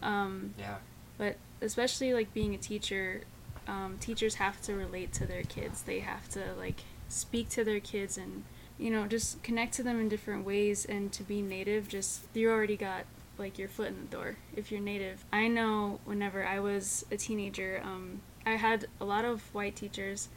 Um, 0.00 0.54
yeah. 0.58 0.76
but 1.18 1.36
especially 1.60 2.14
like 2.14 2.32
being 2.32 2.54
a 2.54 2.58
teacher 2.58 3.22
um, 3.66 3.96
teachers 3.98 4.36
have 4.36 4.62
to 4.62 4.74
relate 4.74 5.12
to 5.14 5.26
their 5.26 5.42
kids. 5.42 5.82
They 5.82 5.98
have 6.00 6.28
to 6.30 6.54
like 6.56 6.82
speak 7.08 7.48
to 7.50 7.64
their 7.64 7.80
kids 7.80 8.16
and 8.16 8.44
you 8.78 8.90
know 8.90 9.06
just 9.06 9.42
connect 9.42 9.74
to 9.74 9.82
them 9.82 10.00
in 10.00 10.08
different 10.08 10.46
ways. 10.46 10.84
And 10.84 11.12
to 11.12 11.24
be 11.24 11.42
native 11.42 11.88
just 11.88 12.22
you 12.32 12.48
already 12.48 12.76
got 12.76 13.06
like 13.38 13.58
your 13.58 13.68
foot 13.68 13.88
in 13.88 14.00
the 14.02 14.16
door 14.16 14.36
if 14.54 14.70
you're 14.70 14.80
native. 14.80 15.24
I 15.32 15.48
know 15.48 16.00
whenever 16.04 16.44
i 16.46 16.58
was 16.58 17.04
a 17.10 17.16
teenager 17.16 17.80
um, 17.84 18.20
i 18.44 18.52
had 18.52 18.86
a 19.00 19.04
lot 19.04 19.24
of 19.24 19.42
white 19.54 19.76
teachers 19.76 20.28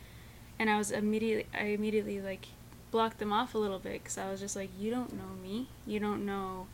and 0.58 0.70
i 0.70 0.78
was 0.78 0.92
immediately 0.92 1.48
i 1.54 1.66
immediately 1.68 2.22
like 2.22 2.48
blocked 2.91 3.19
them 3.19 3.31
off 3.31 3.53
a 3.53 3.58
little 3.58 3.79
bit 3.79 3.93
because 4.01 4.17
i 4.17 4.29
was 4.31 4.39
just 4.39 4.55
like 4.55 4.69
you 4.79 4.89
don't 4.91 5.13
know 5.13 5.36
me 5.41 5.67
you 5.86 6.00
don't 6.00 6.25
know 6.25 6.67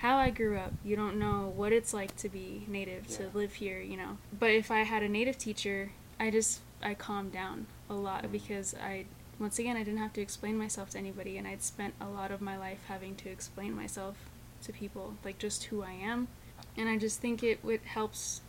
how 0.00 0.18
I 0.18 0.28
grew 0.28 0.58
up. 0.58 0.74
You 0.84 0.94
don't 0.94 1.18
know 1.18 1.50
what 1.56 1.72
it's 1.72 1.94
like 1.94 2.14
to 2.16 2.28
be 2.28 2.64
native, 2.68 3.06
Yeah. 3.08 3.16
to 3.16 3.30
live 3.32 3.54
here, 3.54 3.80
you 3.80 3.96
know. 3.96 4.18
But 4.38 4.50
if 4.50 4.70
I 4.70 4.80
had 4.82 5.02
a 5.02 5.08
native 5.08 5.38
teacher, 5.38 5.90
I 6.20 6.28
just 6.30 6.60
I 6.82 6.92
calmed 6.92 7.32
down 7.32 7.66
a 7.88 7.94
lot 7.94 8.24
Mm. 8.24 8.32
because 8.32 8.74
I 8.74 9.06
once 9.38 9.58
again 9.58 9.74
I 9.74 9.82
didn't 9.84 10.00
have 10.00 10.12
to 10.12 10.20
explain 10.20 10.58
myself 10.58 10.90
to 10.90 10.98
anybody 10.98 11.38
and 11.38 11.48
I'd 11.48 11.62
spent 11.62 11.94
a 11.98 12.08
lot 12.08 12.30
of 12.30 12.42
my 12.42 12.58
life 12.58 12.80
having 12.88 13.16
to 13.16 13.30
explain 13.30 13.74
myself 13.74 14.16
to 14.64 14.70
people, 14.74 15.14
like 15.24 15.38
just 15.38 15.64
who 15.64 15.82
I 15.82 15.92
am. 15.92 16.28
And 16.76 16.90
I 16.90 16.98
just 16.98 17.20
think 17.20 17.42
it 17.42 17.60
it 17.66 17.82
helps 17.86 18.42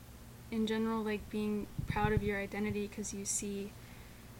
in 0.51 0.67
general 0.67 1.01
like 1.01 1.29
being 1.29 1.67
proud 1.87 2.11
of 2.11 2.21
your 2.23 2.39
identity 2.41 2.87
because 2.87 3.13
you 3.13 3.23
see 3.23 3.71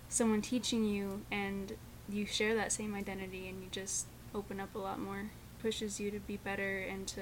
someone 0.09 0.41
teaching 0.41 0.83
you 0.83 1.21
and 1.31 1.77
you 2.09 2.25
share 2.25 2.55
that 2.55 2.71
same 2.71 2.95
identity 2.95 3.47
and 3.47 3.61
you 3.61 3.69
just 3.71 4.07
open 4.33 4.59
up 4.59 4.73
a 4.75 4.79
lot 4.79 4.99
more 4.99 5.29
pushes 5.61 5.99
you 5.99 6.11
to 6.11 6.19
be 6.19 6.37
better 6.37 6.79
and 6.79 7.07
to 7.07 7.21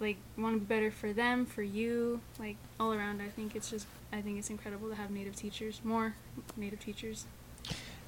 like 0.00 0.16
want 0.36 0.54
to 0.54 0.60
be 0.60 0.66
better 0.66 0.90
for 0.90 1.12
them 1.12 1.46
for 1.46 1.62
you 1.62 2.20
like 2.38 2.56
all 2.80 2.92
around 2.92 3.22
i 3.22 3.28
think 3.28 3.54
it's 3.54 3.70
just 3.70 3.86
i 4.12 4.20
think 4.20 4.38
it's 4.38 4.50
incredible 4.50 4.88
to 4.88 4.94
have 4.96 5.10
native 5.10 5.36
teachers 5.36 5.80
more 5.84 6.14
native 6.56 6.80
teachers 6.80 7.26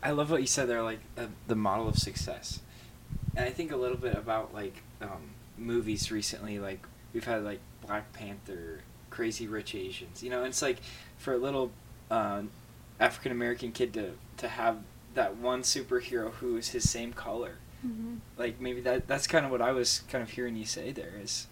I 0.02 0.12
love 0.12 0.30
what 0.30 0.40
you 0.40 0.46
said 0.46 0.68
there, 0.68 0.82
like 0.82 1.00
uh, 1.16 1.26
the 1.46 1.56
model 1.56 1.88
of 1.88 1.98
success. 1.98 2.60
And 3.36 3.44
I 3.44 3.50
think 3.50 3.72
a 3.72 3.76
little 3.76 3.96
bit 3.96 4.16
about 4.16 4.54
like 4.54 4.82
um, 5.02 5.30
movies 5.56 6.12
recently. 6.12 6.58
Like 6.58 6.86
we've 7.12 7.24
had 7.24 7.44
like 7.44 7.60
Black 7.86 8.12
Panther, 8.12 8.80
Crazy 9.10 9.48
Rich 9.48 9.74
Asians. 9.74 10.22
You 10.22 10.30
know, 10.30 10.44
it's 10.44 10.62
like 10.62 10.78
for 11.18 11.34
a 11.34 11.38
little 11.38 11.72
uh, 12.10 12.42
African 13.00 13.32
American 13.32 13.72
kid 13.72 13.92
to 13.94 14.12
to 14.38 14.48
have 14.48 14.78
that 15.14 15.36
one 15.36 15.62
superhero 15.62 16.32
who 16.34 16.56
is 16.56 16.68
his 16.70 16.88
same 16.88 17.12
color. 17.12 17.56
mm-hmm. 17.86 18.16
Like 18.36 18.60
maybe 18.60 18.80
that 18.82 19.06
that's 19.06 19.26
kind 19.26 19.44
of 19.44 19.50
what 19.50 19.62
I 19.62 19.72
was 19.72 20.00
kind 20.10 20.22
of 20.22 20.30
hearing 20.30 20.56
you 20.56 20.64
say 20.66 20.92
there 20.92 21.12
is, 21.22 21.46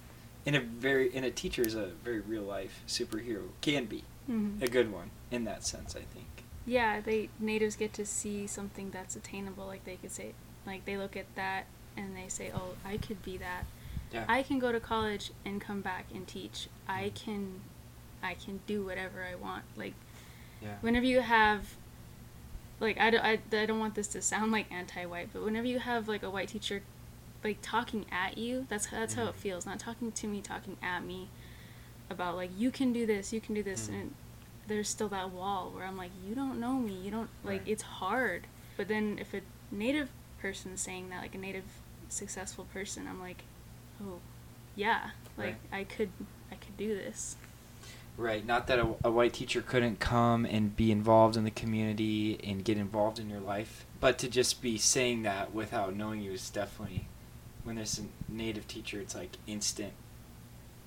in 0.45 0.55
a 0.55 0.61
very 0.61 1.15
in 1.15 1.25
a 1.25 1.31
teacher 1.31 1.63
is 1.63 1.75
a 1.75 1.87
very 2.05 2.21
real 2.21 2.43
life 2.43 2.83
superhero 2.87 3.49
can 3.61 3.87
be 3.87 4.05
Mm-hmm. 4.29 4.61
a 4.65 4.67
good 4.67 4.91
one 4.93 5.11
in 5.31 5.45
that 5.45 5.65
sense. 5.65 5.95
I 5.95 6.01
think. 6.01 6.43
yeah 6.67 7.01
they 7.01 7.29
natives 7.39 7.77
get 7.77 7.93
to 7.93 8.05
see 8.05 8.49
something 8.49 8.91
that's 8.91 9.15
attainable 9.15 9.67
like 9.67 9.85
they 9.85 9.95
could 9.95 10.11
say 10.11 10.35
like 10.67 10.85
they 10.85 10.97
look 10.97 11.17
at 11.17 11.27
that 11.37 11.67
and 11.97 12.17
they 12.17 12.27
say 12.27 12.51
oh 12.53 12.71
i 12.85 12.97
could 12.97 13.23
be 13.23 13.37
that 13.39 13.67
Yeah. 14.13 14.25
i 14.29 14.43
can 14.43 14.59
go 14.59 14.73
to 14.73 14.81
college 14.81 15.31
and 15.45 15.61
come 15.61 15.81
back 15.81 16.07
and 16.13 16.27
teach 16.27 16.67
i 16.89 17.13
can 17.15 17.61
i 18.21 18.35
can 18.35 18.59
do 18.67 18.85
whatever 18.85 19.23
i 19.33 19.37
want 19.37 19.63
like 19.77 19.95
yeah. 20.61 20.75
whenever 20.81 21.07
you 21.07 21.21
have 21.21 21.77
like 22.81 22.99
I, 22.99 23.11
don't- 23.11 23.25
I, 23.25 23.39
I 23.53 23.67
don't 23.67 23.79
want 23.79 23.95
this 23.95 24.07
to 24.09 24.23
sound 24.23 24.53
like 24.53 24.71
anti-white 24.71 25.31
but 25.33 25.43
whenever 25.43 25.67
you 25.67 25.79
have 25.79 26.09
like 26.09 26.23
a 26.23 26.31
white 26.31 26.49
teacher 26.49 26.83
like 27.45 27.59
talking 27.63 28.05
at 28.11 28.37
you 28.39 28.67
that's 28.69 28.87
that's 28.89 29.15
how 29.15 29.25
it 29.27 29.31
Mhm. 29.35 29.41
feels 29.41 29.67
not 29.67 29.79
talking 29.79 30.13
to 30.13 30.27
me 30.27 30.41
talking 30.41 30.77
at 30.83 31.05
me 31.05 31.29
about 32.11 32.37
like 32.37 32.51
you 32.57 32.71
can 32.71 32.93
do 32.93 33.07
this 33.07 33.33
you 33.33 33.41
can 33.41 33.55
do 33.55 33.63
this 33.63 33.89
Mhm. 33.89 33.95
and 34.01 34.15
there's 34.69 34.89
still 34.89 35.09
that 35.09 35.31
wall 35.31 35.71
where 35.75 35.85
i'm 35.85 35.97
like 35.97 36.11
you 36.29 36.35
don't 36.35 36.59
know 36.59 36.75
me 36.75 36.93
you 36.95 37.11
don't 37.11 37.31
like 37.45 37.61
Right. 37.61 37.69
it's 37.69 37.83
hard 37.83 38.47
but 38.77 38.89
then 38.89 39.19
if 39.21 39.33
a 39.33 39.41
native 39.71 40.09
person 40.41 40.77
saying 40.77 41.09
that 41.11 41.23
like 41.23 41.35
a 41.35 41.39
native 41.39 41.65
successful 42.09 42.65
person 42.73 43.07
i'm 43.09 43.21
like 43.21 43.43
oh 44.03 44.19
yeah 44.75 45.11
like 45.37 45.57
Right. 45.73 45.81
i 45.81 45.85
could 45.85 46.11
i 46.51 46.55
could 46.57 46.77
do 46.77 46.95
this 46.97 47.37
Right. 48.17 48.47
Not 48.47 48.67
that 48.69 48.79
a, 48.79 48.95
a 49.05 49.11
white 49.11 49.35
teacher 49.35 49.61
couldn't 49.61 50.01
come 50.01 50.47
and 50.47 50.75
be 50.75 50.91
involved 50.91 51.37
in 51.37 51.45
the 51.45 51.51
community 51.51 52.39
and 52.43 52.65
get 52.65 52.79
involved 52.79 53.19
in 53.19 53.29
your 53.29 53.41
life, 53.41 53.85
but 54.01 54.17
to 54.19 54.29
just 54.29 54.63
be 54.63 54.79
saying 54.79 55.23
that 55.25 55.53
without 55.55 55.95
knowing 55.95 56.23
you 56.23 56.33
is 56.33 56.49
definitely, 56.49 57.09
when 57.65 57.77
there's 57.77 57.99
a 57.99 58.05
native 58.33 58.67
teacher, 58.67 59.01
it's 59.01 59.15
like 59.15 59.37
instant 59.47 59.93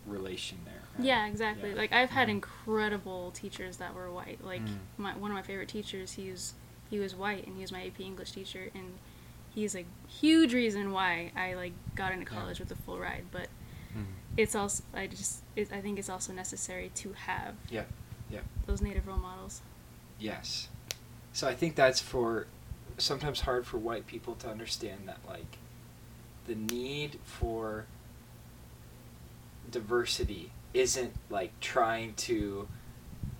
relation 0.08 0.58
there. 0.66 0.82
right? 0.98 1.06
Yeah, 1.06 1.28
exactly. 1.28 1.70
Yeah. 1.70 1.76
Like 1.76 1.94
I've 1.94 2.10
had 2.10 2.28
Mhm. 2.30 2.32
incredible 2.32 3.32
teachers 3.32 3.78
that 3.78 3.94
were 3.94 4.10
white. 4.12 4.44
Like 4.44 4.62
Mm. 4.66 4.78
my 4.98 5.16
one 5.16 5.30
of 5.30 5.36
my 5.36 5.44
favorite 5.44 5.70
teachers, 5.70 6.14
he 6.14 6.32
was 6.32 6.54
he 6.90 6.98
was 6.98 7.16
white 7.16 7.46
and 7.46 7.56
he 7.56 7.62
was 7.62 7.72
my 7.72 7.86
AP 7.86 8.00
English 8.04 8.32
teacher 8.32 8.72
and 8.74 8.94
he's 9.54 9.76
a 9.76 9.86
huge 10.08 10.56
reason 10.56 10.92
why 10.92 11.32
I 11.36 11.54
like 11.54 11.74
got 11.94 12.12
into 12.12 12.24
Yeah. 12.32 12.40
college 12.40 12.60
with 12.60 12.72
a 12.72 12.76
full 12.76 12.98
ride. 12.98 13.26
But 13.32 13.50
Mhm. 13.96 14.06
It's 14.40 14.56
also 14.56 14.84
I 14.94 15.08
just 15.08 15.42
it, 15.56 15.70
I 15.72 15.82
think 15.82 16.00
it's 16.00 16.10
also 16.10 16.32
necessary 16.32 16.92
to 16.96 17.12
have 17.14 17.56
Yeah. 17.70 17.84
Yeah. 18.30 18.40
those 18.66 18.82
native 18.82 19.06
role 19.06 19.18
models. 19.18 19.62
Yes. 20.18 20.70
So 21.34 21.48
I 21.48 21.54
think 21.54 21.76
that's 21.76 22.00
for 22.00 22.48
sometimes 22.98 23.42
hard 23.42 23.66
for 23.66 23.78
white 23.78 24.08
people 24.08 24.36
to 24.36 24.50
understand 24.50 25.08
that 25.08 25.20
like 25.28 25.58
the 26.48 26.56
need 26.56 27.20
for 27.24 27.86
diversity 29.70 30.52
isn't 30.74 31.14
like 31.30 31.52
trying 31.60 32.14
to 32.14 32.68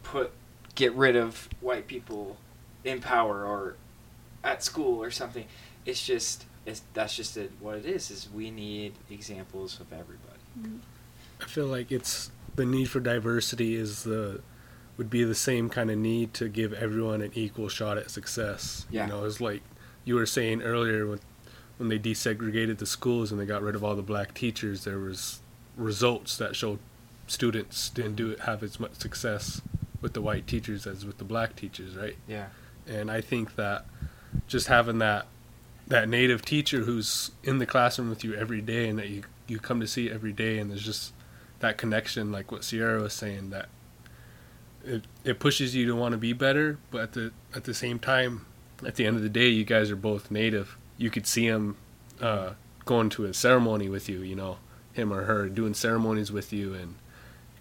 put 0.04 0.32
get 0.76 0.94
rid 0.94 1.16
of 1.16 1.48
white 1.62 1.88
people 1.88 2.38
in 2.84 3.00
power 3.00 3.46
or 3.46 3.76
at 4.44 4.64
school 4.64 5.02
or 5.02 5.12
something. 5.12 5.46
It's 5.86 6.06
just 6.06 6.46
it's 6.66 6.82
that's 6.94 7.16
just 7.16 7.38
it, 7.38 7.52
what 7.62 7.78
it 7.78 7.86
is 7.86 8.12
is 8.12 8.28
we 8.34 8.52
need 8.52 8.94
examples 9.10 9.80
of 9.80 9.94
everybody. 9.94 10.29
I 11.42 11.46
feel 11.46 11.68
like 11.68 11.92
it's 11.92 12.32
the 12.56 12.66
need 12.66 12.86
for 12.90 13.00
diversity 13.00 13.76
is 13.76 14.04
the 14.04 14.42
would 14.98 15.10
be 15.10 15.24
the 15.24 15.36
same 15.36 15.70
kind 15.70 15.90
of 15.90 15.98
need 15.98 16.34
to 16.34 16.50
give 16.50 16.74
everyone 16.74 17.22
an 17.22 17.32
equal 17.34 17.70
shot 17.70 17.98
at 17.98 18.12
success. 18.12 18.86
Yeah. 18.92 19.06
You 19.06 19.12
know, 19.14 19.24
it's 19.24 19.40
like 19.40 19.62
you 20.04 20.16
were 20.16 20.26
saying 20.26 20.62
earlier 20.62 21.08
when 21.08 21.20
when 21.78 21.88
they 21.88 21.98
desegregated 21.98 22.78
the 22.80 22.86
schools 22.86 23.32
and 23.32 23.40
they 23.40 23.46
got 23.46 23.62
rid 23.62 23.76
of 23.76 23.84
all 23.84 23.96
the 23.96 24.02
black 24.02 24.34
teachers, 24.34 24.84
there 24.84 25.00
was 25.00 25.40
results 25.78 26.38
that 26.38 26.56
showed 26.56 26.80
students 27.28 27.90
didn't 27.90 28.16
do 28.16 28.36
have 28.36 28.62
as 28.64 28.80
much 28.80 28.96
success 28.96 29.62
with 30.02 30.14
the 30.14 30.22
white 30.22 30.46
teachers 30.48 30.86
as 30.86 31.06
with 31.06 31.18
the 31.20 31.24
black 31.24 31.56
teachers, 31.56 31.96
right? 31.96 32.18
Yeah. 32.28 32.48
and 32.86 33.10
I 33.10 33.22
think 33.22 33.56
that 33.56 33.86
just 34.48 34.68
having 34.68 34.98
that 35.00 35.28
that 35.90 36.08
native 36.08 36.44
teacher 36.44 36.82
who's 36.82 37.32
in 37.44 37.58
the 37.58 37.66
classroom 37.66 38.10
with 38.10 38.24
you 38.24 38.34
every 38.36 38.62
day 38.62 38.88
and 38.88 38.98
that 39.00 39.10
you 39.10 39.24
you 39.48 39.60
come 39.60 39.80
to 39.80 39.88
see 39.88 40.10
every 40.10 40.32
day 40.32 40.60
and 40.60 40.70
there's 40.70 40.86
just 40.86 41.14
that 41.60 41.78
connection 41.78 42.32
like 42.32 42.52
what 42.52 42.64
Sierra 42.64 43.02
was 43.02 43.14
saying 43.14 43.50
that 43.50 43.68
it 44.86 45.04
it 45.24 45.40
pushes 45.40 45.76
you 45.76 45.86
to 45.88 45.96
want 45.96 46.14
to 46.14 46.18
be 46.18 46.34
better 46.34 46.78
but 46.92 47.02
at 47.02 47.14
the 47.14 47.32
at 47.56 47.64
the 47.64 47.74
same 47.74 48.00
time 48.00 48.46
at 48.86 48.96
the 48.96 49.06
end 49.06 49.18
of 49.18 49.24
the 49.24 49.30
day 49.30 49.50
you 49.50 49.66
guys 49.66 49.92
are 49.92 49.96
both 49.96 50.32
native. 50.32 50.78
You 50.98 51.10
could 51.10 51.28
see 51.28 51.46
him 51.46 51.78
uh, 52.22 52.54
going 52.86 53.10
to 53.10 53.26
a 53.26 53.34
ceremony 53.34 53.88
with 53.88 54.10
you 54.10 54.20
you 54.22 54.36
know 54.36 54.58
him 54.94 55.14
or 55.14 55.24
her 55.26 55.48
doing 55.48 55.74
ceremonies 55.74 56.32
with 56.32 56.52
you 56.52 56.74
and 56.74 56.96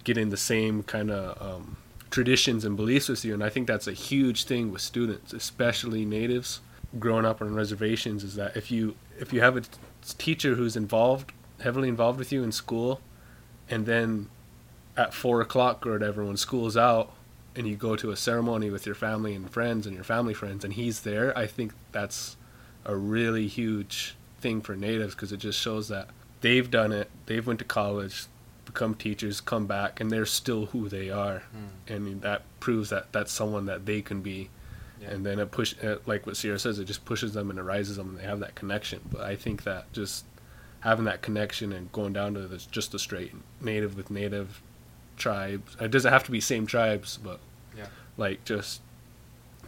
getting 0.03 0.31
the 0.31 0.37
same 0.37 0.83
kind 0.83 1.11
of 1.11 1.41
um, 1.41 1.77
traditions 2.11 2.65
and 2.65 2.77
beliefs 2.77 3.09
with 3.09 3.25
you 3.27 3.35
and 3.35 3.45
i 3.45 3.51
think 3.51 3.67
that's 3.67 3.87
a 3.87 3.93
huge 3.93 4.45
thing 4.45 4.73
with 4.73 4.81
students 4.81 5.35
especially 5.35 6.07
natives 6.07 6.61
growing 6.99 7.25
up 7.27 7.43
on 7.43 7.55
reservations 7.55 8.25
is 8.25 8.35
that 8.37 8.57
if 8.57 8.71
you 8.71 8.95
if 9.19 9.33
you 9.33 9.41
have 9.41 9.57
a 9.57 9.61
t- 9.61 9.69
teacher 10.17 10.55
who's 10.55 10.77
involved 10.77 11.33
heavily 11.61 11.89
involved 11.89 12.19
with 12.19 12.33
you 12.33 12.43
in 12.43 12.51
school 12.53 13.01
and 13.69 13.85
then 13.85 14.29
at 14.97 15.13
four 15.13 15.41
o'clock 15.41 15.87
or 15.87 15.93
whatever 15.93 16.25
when 16.25 16.37
school's 16.37 16.77
out 16.77 17.13
and 17.55 17.67
you 17.67 17.77
go 17.77 17.95
to 17.97 18.11
a 18.11 18.17
ceremony 18.17 18.71
with 18.71 18.87
your 18.87 18.95
family 18.95 19.35
and 19.35 19.51
friends 19.51 19.87
and 19.87 19.95
your 19.95 20.05
family 20.05 20.33
friends 20.33 20.65
and 20.65 20.75
he's 20.75 21.01
there 21.01 21.37
i 21.37 21.47
think 21.47 21.73
that's 21.93 22.37
a 22.87 22.97
really 22.97 23.47
huge 23.47 24.15
thing 24.41 24.61
for 24.63 24.75
natives 24.75 25.15
because 25.15 25.31
it 25.33 25.39
just 25.41 25.61
shows 25.61 25.89
that 25.89 26.09
they've 26.41 26.71
done 26.71 26.93
it 26.93 27.11
they've 27.27 27.47
went 27.47 27.59
to 27.59 27.65
college 27.67 28.25
become 28.65 28.95
teachers 28.95 29.41
come 29.41 29.67
back 29.67 30.01
and 30.01 30.11
they're 30.11 30.25
still 30.27 30.67
who 30.67 30.89
they 30.89 31.11
are 31.11 31.43
Mm. 31.89 31.95
and 31.95 32.23
that 32.23 32.43
proves 32.61 32.89
that 32.91 33.13
that's 33.13 33.33
someone 33.33 33.67
that 33.67 33.85
they 33.85 34.01
can 34.01 34.21
be 34.23 34.49
Yeah. 35.01 35.11
and 35.11 35.25
then 35.27 35.39
it 35.39 35.51
push 35.51 35.75
uh, 35.83 35.97
like 36.07 36.27
what 36.27 36.37
Sierra 36.37 36.59
says 36.59 36.79
it 36.79 36.85
just 36.87 37.05
pushes 37.05 37.33
them 37.35 37.51
and 37.51 37.59
it 37.59 37.63
rises 37.63 37.97
them 37.97 38.09
and 38.11 38.19
they 38.19 38.25
have 38.25 38.41
that 38.41 38.55
connection 38.55 39.01
but 39.11 39.21
I 39.21 39.37
think 39.37 39.63
that 39.65 39.93
just 39.93 40.25
having 40.81 41.05
that 41.07 41.23
connection 41.23 41.73
and 41.73 41.91
going 41.93 42.13
down 42.13 42.35
to 42.35 42.41
the, 42.49 42.59
just 42.71 42.93
the 42.93 42.99
straight 42.99 43.33
native 43.61 43.97
with 43.97 44.11
native 44.11 44.61
tribes 45.17 45.77
it 45.81 45.91
doesn't 45.91 46.13
have 46.13 46.25
to 46.25 46.31
be 46.31 46.41
same 46.41 46.67
tribes 46.67 47.19
but 47.23 47.41
Yeah. 47.77 47.87
like 48.17 48.45
just 48.45 48.81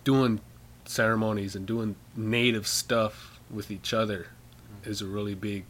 doing 0.05 0.41
ceremonies 0.85 1.55
and 1.55 1.67
doing 1.67 1.97
native 2.17 2.67
stuff 2.67 3.39
with 3.51 3.71
each 3.71 3.93
other 3.93 4.29
is 4.85 5.01
a 5.03 5.07
really 5.07 5.35
big 5.35 5.65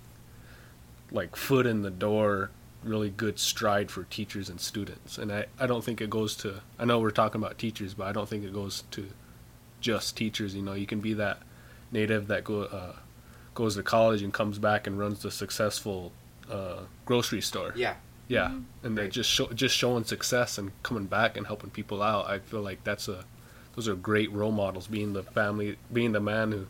like 1.11 1.35
foot 1.37 1.67
in 1.67 1.83
the 1.83 1.91
door 1.91 2.51
really 2.85 3.11
good 3.11 3.39
stride 3.39 3.91
for 3.91 4.05
teachers 4.05 4.49
and 4.49 4.61
students 4.61 5.19
and 5.19 5.31
I, 5.33 5.47
I 5.59 5.67
don't 5.67 5.85
think 5.85 6.01
it 6.01 6.09
goes 6.09 6.35
to 6.37 6.61
i 6.79 6.85
know 6.85 6.99
we're 6.99 7.11
talking 7.11 7.41
about 7.41 7.59
teachers 7.59 7.93
but 7.95 8.07
i 8.07 8.13
don't 8.13 8.29
think 8.29 8.45
it 8.45 8.55
goes 8.55 8.85
to 8.93 9.09
just 9.81 10.17
teachers 10.17 10.55
you 10.55 10.63
know 10.63 10.75
you 10.75 10.87
can 10.87 11.01
be 11.01 11.15
that 11.15 11.39
native 11.93 12.27
that 12.29 12.45
go 12.45 12.63
uh, 12.63 12.95
goes 13.55 13.75
to 13.77 13.83
college 13.83 14.23
and 14.23 14.33
comes 14.33 14.59
back 14.59 14.87
and 14.87 14.99
runs 14.99 15.23
the 15.23 15.31
successful 15.31 16.13
uh, 16.51 16.81
grocery 17.07 17.41
store 17.41 17.73
Yeah. 17.77 17.95
yeah 18.29 18.49
Mhm. 18.49 18.65
and 18.85 18.99
they 18.99 19.03
Right. 19.03 19.11
just 19.13 19.31
show, 19.31 19.47
just 19.49 19.77
showing 19.77 20.05
success 20.05 20.59
and 20.59 20.71
coming 20.83 21.07
back 21.07 21.37
and 21.37 21.47
helping 21.47 21.71
people 21.71 22.03
out 22.03 22.27
i 22.29 22.39
feel 22.39 22.61
like 22.63 22.83
that's 22.85 23.09
a 23.09 23.25
those 23.77 23.89
are 23.89 23.95
great 23.95 24.31
role 24.33 24.53
models 24.53 24.87
being 24.89 25.13
the 25.13 25.23
family 25.23 25.77
being 25.93 26.13
the 26.13 26.21
man 26.21 26.53
who 26.53 26.67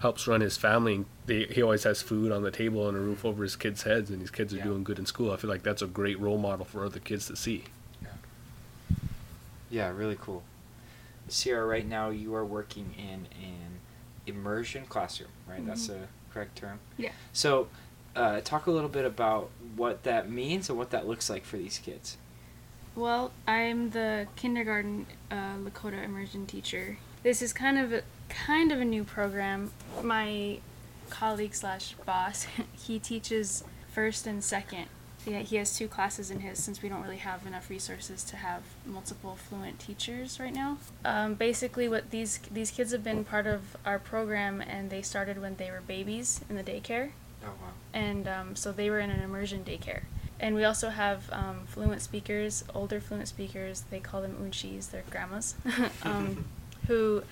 helps 0.00 0.26
run 0.26 0.40
his 0.42 0.56
family 0.58 0.94
and 0.96 1.06
they, 1.26 1.44
he 1.46 1.62
always 1.62 1.84
has 1.84 2.02
food 2.02 2.30
on 2.30 2.42
the 2.42 2.50
table 2.50 2.86
and 2.88 2.96
a 2.96 3.00
roof 3.00 3.24
over 3.24 3.42
his 3.42 3.56
kids 3.56 3.82
heads 3.84 4.10
and 4.10 4.20
his 4.20 4.30
kids 4.30 4.52
are 4.52 4.58
Yeah. 4.58 4.64
doing 4.64 4.84
good 4.84 4.98
in 4.98 5.06
school 5.06 5.30
i 5.32 5.36
feel 5.36 5.48
like 5.50 5.62
that's 5.62 5.82
a 5.82 5.86
great 5.86 6.18
role 6.20 6.38
model 6.38 6.64
for 6.64 6.84
other 6.84 7.00
kids 7.00 7.26
to 7.28 7.36
see 7.36 7.64
Yeah, 9.70 9.88
really 9.90 10.16
cool. 10.20 10.42
Sierra, 11.28 11.66
right 11.66 11.86
now 11.86 12.10
you 12.10 12.34
are 12.34 12.44
working 12.44 12.94
in 12.98 13.26
an 13.42 13.80
immersion 14.26 14.84
classroom, 14.86 15.30
right? 15.48 15.64
That's 15.66 15.88
Mhm. 15.88 16.04
a 16.04 16.08
correct 16.32 16.56
term. 16.56 16.80
Yeah. 16.96 17.12
So, 17.32 17.68
uh, 18.16 18.40
talk 18.42 18.66
a 18.66 18.70
little 18.70 18.88
bit 18.88 19.04
about 19.04 19.50
what 19.76 20.02
that 20.04 20.30
means 20.30 20.68
and 20.68 20.78
what 20.78 20.90
that 20.90 21.06
looks 21.06 21.28
like 21.30 21.44
for 21.44 21.56
these 21.56 21.78
kids. 21.78 22.16
Well, 22.94 23.32
I'm 23.48 23.90
the 23.90 24.28
kindergarten 24.36 25.06
uh, 25.30 25.56
Lakota 25.56 26.02
immersion 26.04 26.46
teacher. 26.46 26.98
This 27.24 27.42
is 27.42 27.52
kind 27.52 27.78
of 27.78 27.92
a 27.92 28.02
kind 28.28 28.70
of 28.72 28.80
a 28.80 28.84
new 28.84 29.02
program. 29.04 29.72
My 30.02 30.60
colleague 31.10 31.54
slash 31.54 31.94
boss, 32.06 32.46
he 32.72 32.98
teaches 32.98 33.64
first 33.92 34.26
and 34.26 34.42
second. 34.44 34.86
Yeah, 35.26 35.40
he 35.40 35.56
has 35.56 35.76
two 35.76 35.88
classes 35.88 36.30
in 36.30 36.40
his 36.40 36.62
since 36.62 36.82
we 36.82 36.88
don't 36.88 37.02
really 37.02 37.16
have 37.18 37.46
enough 37.46 37.70
resources 37.70 38.22
to 38.24 38.36
have 38.36 38.62
multiple 38.84 39.36
fluent 39.36 39.78
teachers 39.78 40.38
right 40.38 40.52
now. 40.54 40.78
Um, 41.04 41.34
basically, 41.34 41.88
what 41.88 42.10
these 42.10 42.38
these 42.50 42.70
kids 42.70 42.92
have 42.92 43.02
been 43.04 43.24
part 43.24 43.46
of 43.46 43.76
our 43.86 43.98
program, 43.98 44.60
and 44.60 44.90
they 44.90 45.02
started 45.02 45.40
when 45.40 45.56
they 45.56 45.70
were 45.70 45.80
babies 45.86 46.40
in 46.50 46.56
the 46.56 46.62
daycare 46.62 47.10
Oh 47.42 47.48
wow. 47.60 47.72
and 47.92 48.26
um, 48.28 48.56
so 48.56 48.72
they 48.72 48.88
were 48.90 49.00
in 49.00 49.10
an 49.10 49.20
immersion 49.22 49.64
daycare. 49.64 50.02
And 50.40 50.54
we 50.54 50.64
also 50.64 50.90
have 50.90 51.30
um, 51.32 51.60
fluent 51.66 52.02
speakers, 52.02 52.64
older 52.74 53.00
fluent 53.00 53.28
speakers. 53.28 53.84
They 53.90 54.00
call 54.00 54.20
them 54.20 54.36
unchis, 54.42 54.90
they're 54.90 55.04
grandmas, 55.10 55.54
um, 56.02 56.44
who 56.86 57.22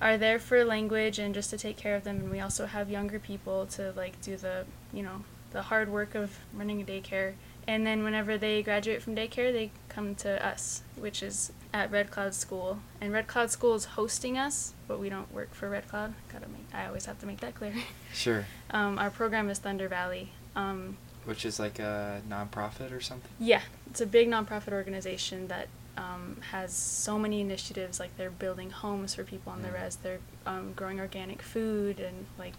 are 0.00 0.16
there 0.18 0.38
for 0.38 0.64
language 0.64 1.18
and 1.18 1.34
just 1.34 1.50
to 1.50 1.58
take 1.58 1.76
care 1.76 1.96
of 1.96 2.04
them. 2.04 2.16
And 2.18 2.30
we 2.30 2.40
also 2.40 2.66
have 2.66 2.90
younger 2.90 3.18
people 3.18 3.66
to 3.66 3.92
like 3.96 4.20
do 4.22 4.36
the, 4.36 4.66
you 4.92 5.02
know, 5.02 5.24
the 5.54 5.62
hard 5.62 5.88
work 5.88 6.14
of 6.14 6.38
running 6.52 6.82
a 6.82 6.84
daycare. 6.84 7.32
And 7.66 7.86
then 7.86 8.04
whenever 8.04 8.36
they 8.36 8.62
graduate 8.62 9.00
from 9.00 9.16
daycare, 9.16 9.50
they 9.50 9.70
come 9.88 10.14
to 10.16 10.44
us, 10.46 10.82
which 10.96 11.22
is 11.22 11.50
at 11.72 11.90
Red 11.90 12.10
Cloud 12.10 12.34
School. 12.34 12.80
And 13.00 13.10
Red 13.10 13.26
Cloud 13.26 13.50
School 13.50 13.74
is 13.74 13.86
hosting 13.86 14.36
us, 14.36 14.74
but 14.86 15.00
we 15.00 15.08
don't 15.08 15.32
work 15.32 15.54
for 15.54 15.70
Red 15.70 15.88
Cloud. 15.88 16.12
Gotta 16.30 16.48
make. 16.48 16.66
I 16.74 16.86
always 16.86 17.06
have 17.06 17.18
to 17.20 17.26
make 17.26 17.40
that 17.40 17.54
clear. 17.54 17.72
Sure. 18.12 18.44
Um, 18.70 18.98
our 18.98 19.10
program 19.10 19.48
is 19.48 19.58
Thunder 19.58 19.88
Valley. 19.88 20.30
Um, 20.54 20.98
Which 21.24 21.44
is 21.46 21.58
like 21.58 21.78
a 21.78 22.20
nonprofit 22.28 22.92
or 22.92 23.00
something. 23.00 23.30
yeah, 23.40 23.62
it's 23.88 24.00
a 24.00 24.06
big 24.06 24.28
nonprofit 24.28 24.72
organization 24.72 25.48
that 25.48 25.68
um, 25.96 26.36
has 26.50 26.72
so 26.72 27.18
many 27.18 27.40
initiatives. 27.40 27.98
Like 27.98 28.16
they're 28.16 28.30
building 28.30 28.70
homes 28.70 29.14
for 29.14 29.24
people 29.24 29.52
on 29.52 29.62
the 29.62 29.68
Mm. 29.68 29.82
res. 29.82 29.96
They're 29.96 30.18
um, 30.44 30.74
growing 30.76 31.00
organic 31.00 31.40
food 31.42 31.98
and 31.98 32.26
like 32.38 32.54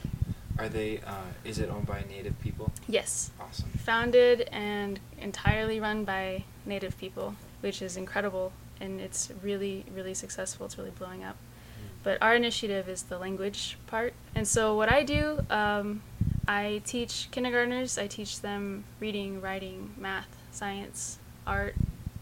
Are 0.57 0.69
they? 0.69 0.99
Uh, 0.99 1.15
is 1.43 1.59
it 1.59 1.69
owned 1.69 1.85
by 1.85 2.03
Native 2.09 2.39
people? 2.39 2.71
yes, 2.87 3.31
Awesome. 3.39 3.69
founded 3.71 4.47
and 4.51 4.99
entirely 5.19 5.79
run 5.79 6.05
by 6.05 6.43
Native 6.65 6.97
people, 6.97 7.35
which 7.61 7.81
is 7.81 7.97
incredible. 7.97 8.51
And 8.79 8.99
it's 9.01 9.31
really, 9.41 9.85
really 9.93 10.13
successful. 10.13 10.65
It's 10.65 10.77
really 10.77 10.91
blowing 10.91 11.23
up. 11.23 11.35
But 12.03 12.21
our 12.21 12.35
initiative 12.35 12.87
is 12.87 13.03
the 13.03 13.17
language 13.17 13.77
part. 13.87 14.13
And 14.35 14.47
so 14.47 14.75
what 14.75 14.91
I 14.91 15.03
do, 15.03 15.39
um, 15.49 16.01
I 16.47 16.81
teach 16.85 17.29
kindergartners. 17.31 17.97
I 17.97 18.07
teach 18.07 18.41
them 18.41 18.83
reading, 18.99 19.41
writing, 19.41 19.93
math, 19.97 20.27
science, 20.51 21.17
art, 21.47 21.75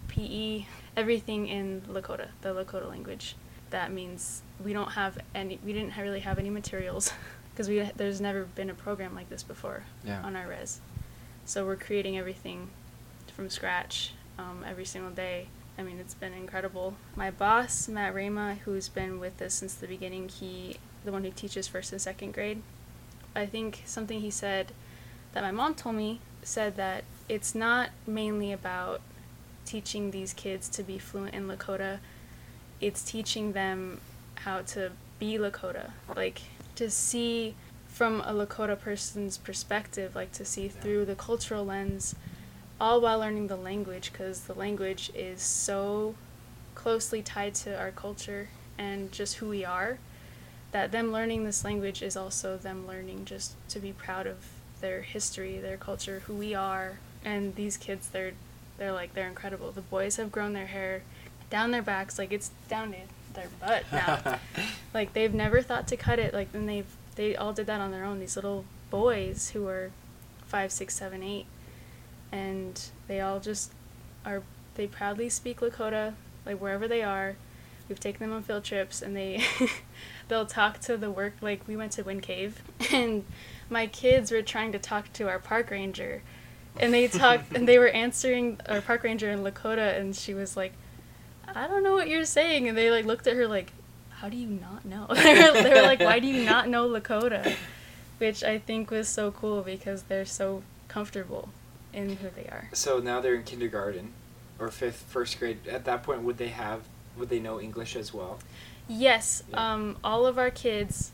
PE, 0.08 0.66
everything 0.96 1.48
in 1.48 1.82
Lakota, 1.90 2.28
the 2.42 2.50
Lakota 2.54 2.88
language. 2.90 3.36
That 3.72 3.92
means 3.92 4.42
we 4.64 4.72
don't 4.74 4.92
have 4.92 5.18
any. 5.36 5.60
We 5.66 5.74
didn't 5.74 5.98
really 5.98 6.20
have 6.22 6.40
any 6.40 6.50
materials 6.52 7.12
because 7.54 7.70
we 7.70 7.90
there's 7.96 8.20
never 8.20 8.44
been 8.46 8.70
a 8.70 8.74
program 8.74 9.14
like 9.16 9.30
this 9.30 9.44
before 9.44 9.84
Yeah. 10.04 10.22
on 10.24 10.36
our 10.36 10.48
res. 10.48 10.82
So 11.46 11.66
we're 11.66 11.76
creating 11.76 12.18
everything 12.18 12.70
from 13.36 13.50
scratch 13.50 14.14
um, 14.40 14.64
every 14.68 14.86
single 14.86 15.12
day. 15.12 15.48
I 15.78 15.84
mean, 15.84 15.98
it's 16.00 16.14
been 16.14 16.34
incredible. 16.34 16.96
My 17.16 17.32
boss, 17.32 17.88
Matt 17.88 18.14
Rama, 18.14 18.56
who's 18.66 18.90
been 18.90 19.20
with 19.20 19.42
us 19.42 19.56
since 19.56 19.74
the 19.74 19.88
beginning, 19.88 20.30
he, 20.30 20.78
the 21.04 21.12
one 21.12 21.24
who 21.24 21.32
teaches 21.32 21.68
first 21.68 21.92
and 21.92 22.00
second 22.02 22.34
grade, 22.34 22.62
I 23.36 23.46
think 23.48 23.82
something 23.86 24.20
he 24.22 24.30
said 24.30 24.72
that 25.34 25.42
my 25.42 25.52
mom 25.52 25.74
told 25.74 25.96
me 25.96 26.20
said 26.44 26.76
that 26.78 27.04
it's 27.28 27.56
not 27.56 27.90
mainly 28.06 28.52
about 28.52 29.02
teaching 29.66 30.12
these 30.12 30.34
kids 30.34 30.70
to 30.70 30.84
be 30.84 31.00
fluent 31.00 31.34
in 31.34 31.48
Lakota, 31.48 32.00
it's 32.80 33.04
teaching 33.04 33.54
them 33.54 34.00
how 34.36 34.62
to 34.62 34.92
be 35.20 35.38
Lakota. 35.38 35.92
Like, 36.16 36.42
to 36.76 36.90
see 36.90 37.56
from 37.88 38.22
a 38.22 38.34
Lakota 38.34 38.80
person's 38.80 39.38
perspective, 39.38 40.16
like 40.16 40.32
to 40.34 40.44
see 40.44 40.68
through 40.68 41.06
the 41.06 41.16
cultural 41.16 41.64
lens, 41.64 42.16
all 42.82 43.00
while 43.00 43.20
learning 43.20 43.48
the 43.48 43.56
language, 43.56 44.12
because 44.12 44.42
the 44.42 44.54
language 44.54 45.12
is 45.14 45.42
so 45.42 46.16
closely 46.74 47.22
tied 47.22 47.54
to 47.54 47.78
our 47.78 47.92
culture 47.92 48.50
and 48.78 49.12
just 49.12 49.36
who 49.36 49.50
we 49.50 49.64
are, 49.64 50.00
that 50.72 50.92
them 50.92 51.12
learning 51.12 51.44
this 51.44 51.64
language 51.64 52.02
is 52.02 52.18
also 52.18 52.58
them 52.58 52.88
learning 52.88 53.26
just 53.26 53.54
to 53.70 53.80
be 53.80 53.94
proud 53.94 54.26
of 54.26 54.38
their 54.82 55.02
history, 55.02 55.60
their 55.60 55.78
culture, 55.78 56.24
who 56.26 56.34
we 56.34 56.56
are. 56.56 56.98
And 57.24 57.56
these 57.56 57.78
kids, 57.78 58.10
they're 58.10 58.34
they're 58.78 58.92
like 58.92 59.14
they're 59.14 59.28
incredible. 59.28 59.72
The 59.72 59.82
boys 59.82 60.18
have 60.18 60.32
grown 60.32 60.54
their 60.54 60.66
hair 60.66 61.04
down 61.50 61.72
their 61.72 61.84
backs, 61.84 62.18
like 62.18 62.34
it's 62.34 62.50
down 62.68 62.92
to 62.92 62.98
their 63.34 63.48
butt 63.60 63.84
now. 63.92 64.40
like 64.94 65.14
they've 65.14 65.34
never 65.34 65.62
thought 65.62 65.88
to 65.88 65.98
cut 65.98 66.20
it. 66.20 66.34
Like 66.34 66.50
and 66.54 66.68
they've 66.68 66.88
they 67.16 67.36
all 67.36 67.54
did 67.54 67.68
that 67.68 67.82
on 67.82 67.92
their 67.92 68.04
own. 68.04 68.20
These 68.20 68.36
little 68.36 68.66
boys 68.90 69.52
who 69.52 69.64
were 69.64 69.92
five, 70.46 70.72
six, 70.72 70.96
seven, 70.96 71.24
eight, 71.24 71.46
and 72.32 72.82
they 73.08 73.22
all 73.22 73.40
just 73.40 73.72
are. 74.26 74.44
They 74.76 74.88
proudly 74.88 75.30
speak 75.30 75.60
Lakota, 75.60 76.14
like 76.46 76.60
wherever 76.60 76.88
they 76.88 77.04
are. 77.04 77.36
We've 77.90 78.00
taken 78.00 78.28
them 78.28 78.36
on 78.36 78.44
field 78.44 78.64
trips, 78.64 79.02
and 79.02 79.16
they 79.16 79.44
they'll 80.28 80.46
talk 80.46 80.80
to 80.82 80.98
the 80.98 81.12
work. 81.12 81.34
Like 81.42 81.68
we 81.68 81.76
went 81.76 81.92
to 81.94 82.04
Wind 82.04 82.24
Cave, 82.24 82.62
and 82.92 83.26
my 83.70 83.88
kids 83.88 84.32
were 84.32 84.42
trying 84.42 84.72
to 84.72 84.80
talk 84.80 85.12
to 85.14 85.28
our 85.28 85.40
park 85.40 85.70
ranger, 85.70 86.22
and 86.78 86.94
they 86.94 87.08
talked, 87.08 87.56
and 87.56 87.68
they 87.68 87.78
were 87.78 87.90
answering 87.90 88.60
our 88.68 88.82
park 88.82 89.04
ranger 89.04 89.30
in 89.30 89.40
Lakota, 89.40 90.00
and 90.00 90.16
she 90.16 90.34
was 90.34 90.58
like, 90.58 90.74
"I 91.56 91.68
don't 91.68 91.84
know 91.84 91.94
what 91.94 92.08
you're 92.10 92.26
saying," 92.26 92.68
and 92.68 92.78
they 92.78 92.90
like 92.92 93.06
looked 93.06 93.28
at 93.28 93.36
her 93.36 93.48
like, 93.48 93.72
how 94.24 94.30
do 94.30 94.38
you 94.38 94.48
not 94.48 94.86
know? 94.86 95.06
they, 95.14 95.34
were, 95.34 95.62
they 95.64 95.70
were 95.74 95.82
like, 95.82 96.00
why 96.00 96.18
do 96.20 96.28
you 96.28 96.46
not 96.46 96.70
know 96.70 96.88
Lakota? 96.88 97.56
Which 98.20 98.42
I 98.42 98.58
think 98.58 98.90
was 98.90 99.10
so 99.10 99.32
cool 99.32 99.62
because 99.64 100.04
they're 100.04 100.24
so 100.24 100.64
comfortable 100.88 101.50
in 101.92 102.16
who 102.16 102.30
they 102.34 102.44
are. 102.46 102.70
So 102.72 103.00
now 103.00 103.20
they're 103.20 103.36
in 103.36 103.44
kindergarten 103.44 104.14
or 104.60 104.70
fifth, 104.70 105.04
first 105.10 105.40
grade. 105.40 105.68
At 105.68 105.84
that 105.86 106.04
point, 106.04 106.22
would 106.22 106.38
they 106.38 106.48
have, 106.50 106.84
would 107.18 107.28
they 107.28 107.40
know 107.40 107.60
English 107.60 107.98
as 107.98 108.14
well? 108.14 108.40
Yes. 108.88 109.44
Yeah. 109.50 109.74
Um, 109.74 109.98
all 110.06 110.26
of 110.26 110.38
our 110.38 110.52
kids 110.52 111.12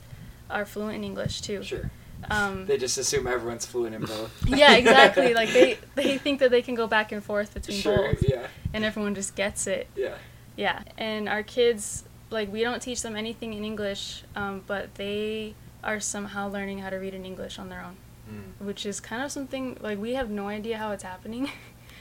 are 0.48 0.66
fluent 0.66 0.96
in 0.96 1.04
English 1.04 1.42
too. 1.42 1.64
Sure. 1.64 1.90
Um, 2.30 2.68
They 2.68 2.78
just 2.78 2.98
assume 3.00 3.26
everyone's 3.26 3.66
fluent 3.66 3.96
in 3.96 4.02
both. 4.02 4.32
yeah, 4.48 4.76
exactly. 4.76 5.34
like 5.42 5.50
they, 5.52 5.80
they 5.96 6.20
think 6.20 6.42
that 6.42 6.52
they 6.52 6.62
can 6.62 6.76
go 6.76 6.86
back 6.86 7.12
and 7.12 7.24
forth 7.24 7.56
between 7.56 7.82
Sure. 7.82 8.10
both, 8.14 8.24
Yeah. 8.28 8.46
and 8.72 8.84
everyone 8.86 9.16
just 9.16 9.36
gets 9.36 9.66
it. 9.66 9.88
Yeah. 9.96 10.14
Yeah, 10.60 10.84
and 10.98 11.30
our 11.30 11.42
kids, 11.42 12.04
like, 12.30 12.52
we 12.52 12.62
don't 12.64 12.82
teach 12.82 13.02
them 13.02 13.16
anything 13.16 13.54
in 13.54 13.64
English, 13.64 14.24
um, 14.36 14.62
but 14.68 14.96
they 14.96 15.54
are 15.86 16.02
somehow 16.02 16.50
learning 16.50 16.80
how 16.80 16.90
to 16.90 16.98
read 16.98 17.14
in 17.14 17.24
English 17.26 17.58
on 17.58 17.70
their 17.70 17.80
own, 17.82 17.96
Mm. 18.30 18.66
which 18.66 18.86
is 18.86 19.00
kind 19.00 19.24
of 19.24 19.32
something, 19.32 19.78
like, 19.80 19.98
we 19.98 20.16
have 20.16 20.30
no 20.30 20.50
idea 20.50 20.78
how 20.78 20.92
it's 20.92 21.04
happening, 21.04 21.50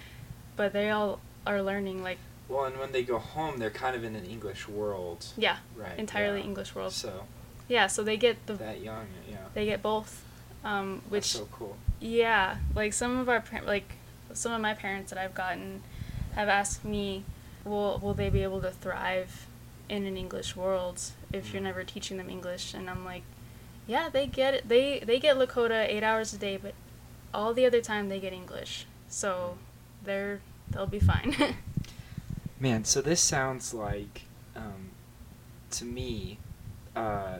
but 0.57 0.73
they 0.73 0.90
all 0.90 1.21
are 1.47 1.62
learning, 1.62 2.03
like, 2.03 2.18
Well, 2.49 2.64
and 2.64 2.77
when 2.81 2.90
they 2.90 3.05
go 3.05 3.18
home, 3.18 3.59
they're 3.59 3.71
kind 3.85 3.94
of 3.94 4.03
in 4.03 4.16
an 4.16 4.25
English 4.25 4.66
world. 4.68 5.27
yeah, 5.37 5.59
Right. 5.77 5.97
entirely 5.97 6.40
yeah. 6.40 6.47
English 6.51 6.75
world. 6.75 6.92
So 6.92 7.27
Yeah, 7.68 7.87
so 7.87 8.03
they 8.03 8.16
get 8.16 8.44
the, 8.47 8.55
that 8.55 8.81
young, 8.81 9.07
yeah. 9.31 9.37
they 9.55 9.66
get 9.66 9.83
both, 9.83 10.25
um, 10.64 11.01
which, 11.09 11.33
That's 11.35 11.44
so 11.44 11.49
cool. 11.53 11.77
yeah, 12.01 12.57
like, 12.75 12.92
some 12.92 13.18
of 13.18 13.29
our, 13.29 13.40
par- 13.40 13.62
like, 13.75 13.88
some 14.33 14.51
of 14.53 14.61
my 14.61 14.75
parents 14.75 15.11
that 15.11 15.18
I've 15.25 15.35
gotten 15.35 15.83
have 16.35 16.49
asked 16.49 16.85
me, 16.85 17.23
will, 17.68 17.98
will 17.98 18.14
they 18.14 18.31
be 18.31 18.42
able 18.42 18.61
to 18.62 18.70
thrive 18.70 19.46
in 19.88 20.04
an 20.07 20.16
English 20.16 20.57
world 20.57 21.00
if 21.33 21.52
you're 21.52 21.61
Mm. 21.61 21.64
never 21.64 21.85
teaching 21.85 22.16
them 22.16 22.28
English? 22.31 22.74
And 22.74 22.88
I'm 22.90 23.04
like, 23.04 23.22
yeah, 23.87 24.09
they 24.09 24.26
get 24.26 24.54
it. 24.54 24.68
They 24.68 25.00
they 25.00 25.18
get 25.18 25.37
Lakota 25.37 25.87
eight 25.88 26.02
hours 26.02 26.33
a 26.35 26.38
day, 26.38 26.57
but 26.57 26.74
all 27.33 27.54
the 27.54 27.64
other 27.66 27.81
time 27.81 28.09
they 28.09 28.20
get 28.20 28.33
English, 28.33 28.87
so 29.09 29.57
they're 30.04 30.40
they'll 30.70 30.87
be 30.87 31.00
fine. 31.00 31.35
Man, 32.61 32.85
so 32.85 33.00
this 33.00 33.20
sounds 33.20 33.72
like, 33.72 34.22
um, 34.57 34.90
to 35.70 35.85
me, 35.85 36.38
uh, 36.96 37.38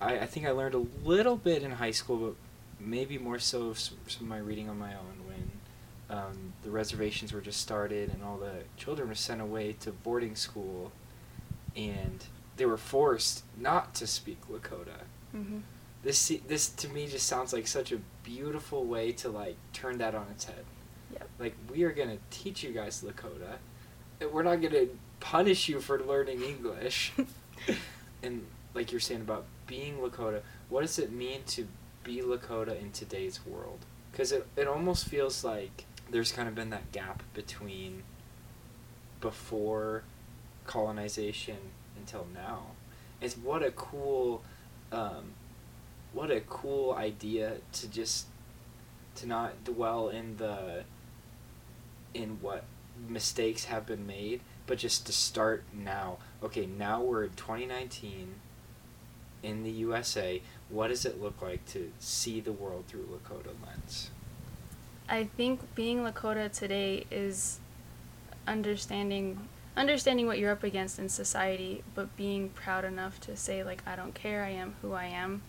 I, 0.00 0.18
I 0.20 0.26
think 0.26 0.46
I 0.46 0.50
learned 0.52 0.74
a 0.74 0.86
little 1.04 1.36
bit 1.36 1.62
in 1.62 1.72
high 1.72 1.90
school, 1.90 2.16
but 2.16 2.34
maybe 2.80 3.18
more 3.18 3.38
so 3.38 3.74
some, 3.74 3.98
of 4.06 4.22
my 4.22 4.38
reading 4.38 4.68
on 4.70 4.78
my 4.78 4.94
own 4.94 5.23
um, 6.14 6.52
the 6.62 6.70
reservations 6.70 7.32
were 7.32 7.40
just 7.40 7.60
started 7.60 8.10
and 8.12 8.22
all 8.22 8.36
the 8.38 8.62
children 8.76 9.08
were 9.08 9.14
sent 9.14 9.40
away 9.40 9.74
to 9.80 9.90
boarding 9.92 10.36
school, 10.36 10.92
and 11.76 12.24
they 12.56 12.66
were 12.66 12.76
forced 12.76 13.44
not 13.58 13.94
to 13.96 14.06
speak 14.06 14.38
Lakota. 14.50 15.00
hmm 15.32 15.58
This 16.02 16.32
this 16.46 16.68
to 16.68 16.88
me 16.88 17.06
just 17.06 17.26
sounds 17.26 17.52
like 17.52 17.66
such 17.66 17.90
a 17.92 17.98
beautiful 18.22 18.84
way 18.84 19.12
to 19.12 19.28
like 19.28 19.56
turn 19.72 19.98
that 19.98 20.14
on 20.14 20.26
its 20.30 20.44
head. 20.44 20.64
Yep. 21.12 21.28
Like 21.38 21.54
we 21.70 21.82
are 21.84 21.92
gonna 21.92 22.18
teach 22.30 22.62
you 22.62 22.72
guys 22.72 23.02
Lakota. 23.02 23.56
and 24.20 24.30
We're 24.32 24.42
not 24.42 24.60
gonna 24.62 24.86
punish 25.20 25.68
you 25.68 25.80
for 25.80 25.98
learning 26.00 26.42
English. 26.42 27.12
and 28.22 28.46
like 28.74 28.90
you're 28.92 29.00
saying 29.00 29.22
about 29.22 29.44
being 29.66 29.96
Lakota, 29.98 30.40
what 30.68 30.82
does 30.82 30.98
it 30.98 31.10
mean 31.12 31.40
to 31.46 31.66
be 32.04 32.20
Lakota 32.20 32.78
in 32.80 32.90
today's 32.92 33.40
world? 33.46 33.80
Because 34.12 34.30
it 34.32 34.46
it 34.56 34.66
almost 34.68 35.06
feels 35.08 35.42
like 35.44 35.86
there's 36.14 36.30
kind 36.30 36.46
of 36.46 36.54
been 36.54 36.70
that 36.70 36.92
gap 36.92 37.24
between 37.34 38.04
before 39.20 40.04
colonization 40.64 41.56
until 41.98 42.24
now. 42.32 42.66
It's 43.20 43.36
what 43.36 43.64
a 43.64 43.72
cool, 43.72 44.44
um, 44.92 45.32
what 46.12 46.30
a 46.30 46.40
cool 46.42 46.92
idea 46.92 47.56
to 47.72 47.88
just 47.88 48.26
to 49.16 49.26
not 49.26 49.64
dwell 49.64 50.08
in 50.08 50.36
the 50.36 50.84
in 52.14 52.38
what 52.40 52.62
mistakes 53.08 53.64
have 53.64 53.84
been 53.84 54.06
made, 54.06 54.40
but 54.68 54.78
just 54.78 55.06
to 55.06 55.12
start 55.12 55.64
now. 55.72 56.18
Okay, 56.44 56.64
now 56.64 57.02
we're 57.02 57.24
in 57.24 57.30
2019 57.30 58.34
in 59.42 59.64
the 59.64 59.70
USA. 59.72 60.40
What 60.68 60.88
does 60.88 61.04
it 61.04 61.20
look 61.20 61.42
like 61.42 61.66
to 61.72 61.90
see 61.98 62.38
the 62.38 62.52
world 62.52 62.84
through 62.86 63.08
Lakota 63.08 63.50
lens? 63.66 64.10
I 65.08 65.24
think 65.24 65.74
being 65.74 65.98
Lakota 65.98 66.50
today 66.50 67.06
is 67.10 67.60
understanding 68.46 69.48
understanding 69.76 70.26
what 70.26 70.38
you're 70.38 70.52
up 70.52 70.62
against 70.62 70.98
in 70.98 71.08
society, 71.08 71.82
but 71.94 72.16
being 72.16 72.48
proud 72.50 72.84
enough 72.84 73.20
to 73.20 73.36
say 73.36 73.64
like 73.64 73.82
I 73.86 73.96
don't 73.96 74.14
care, 74.14 74.44
I 74.44 74.50
am 74.50 74.76
who 74.82 74.92
I 74.92 75.06
am, 75.06 75.42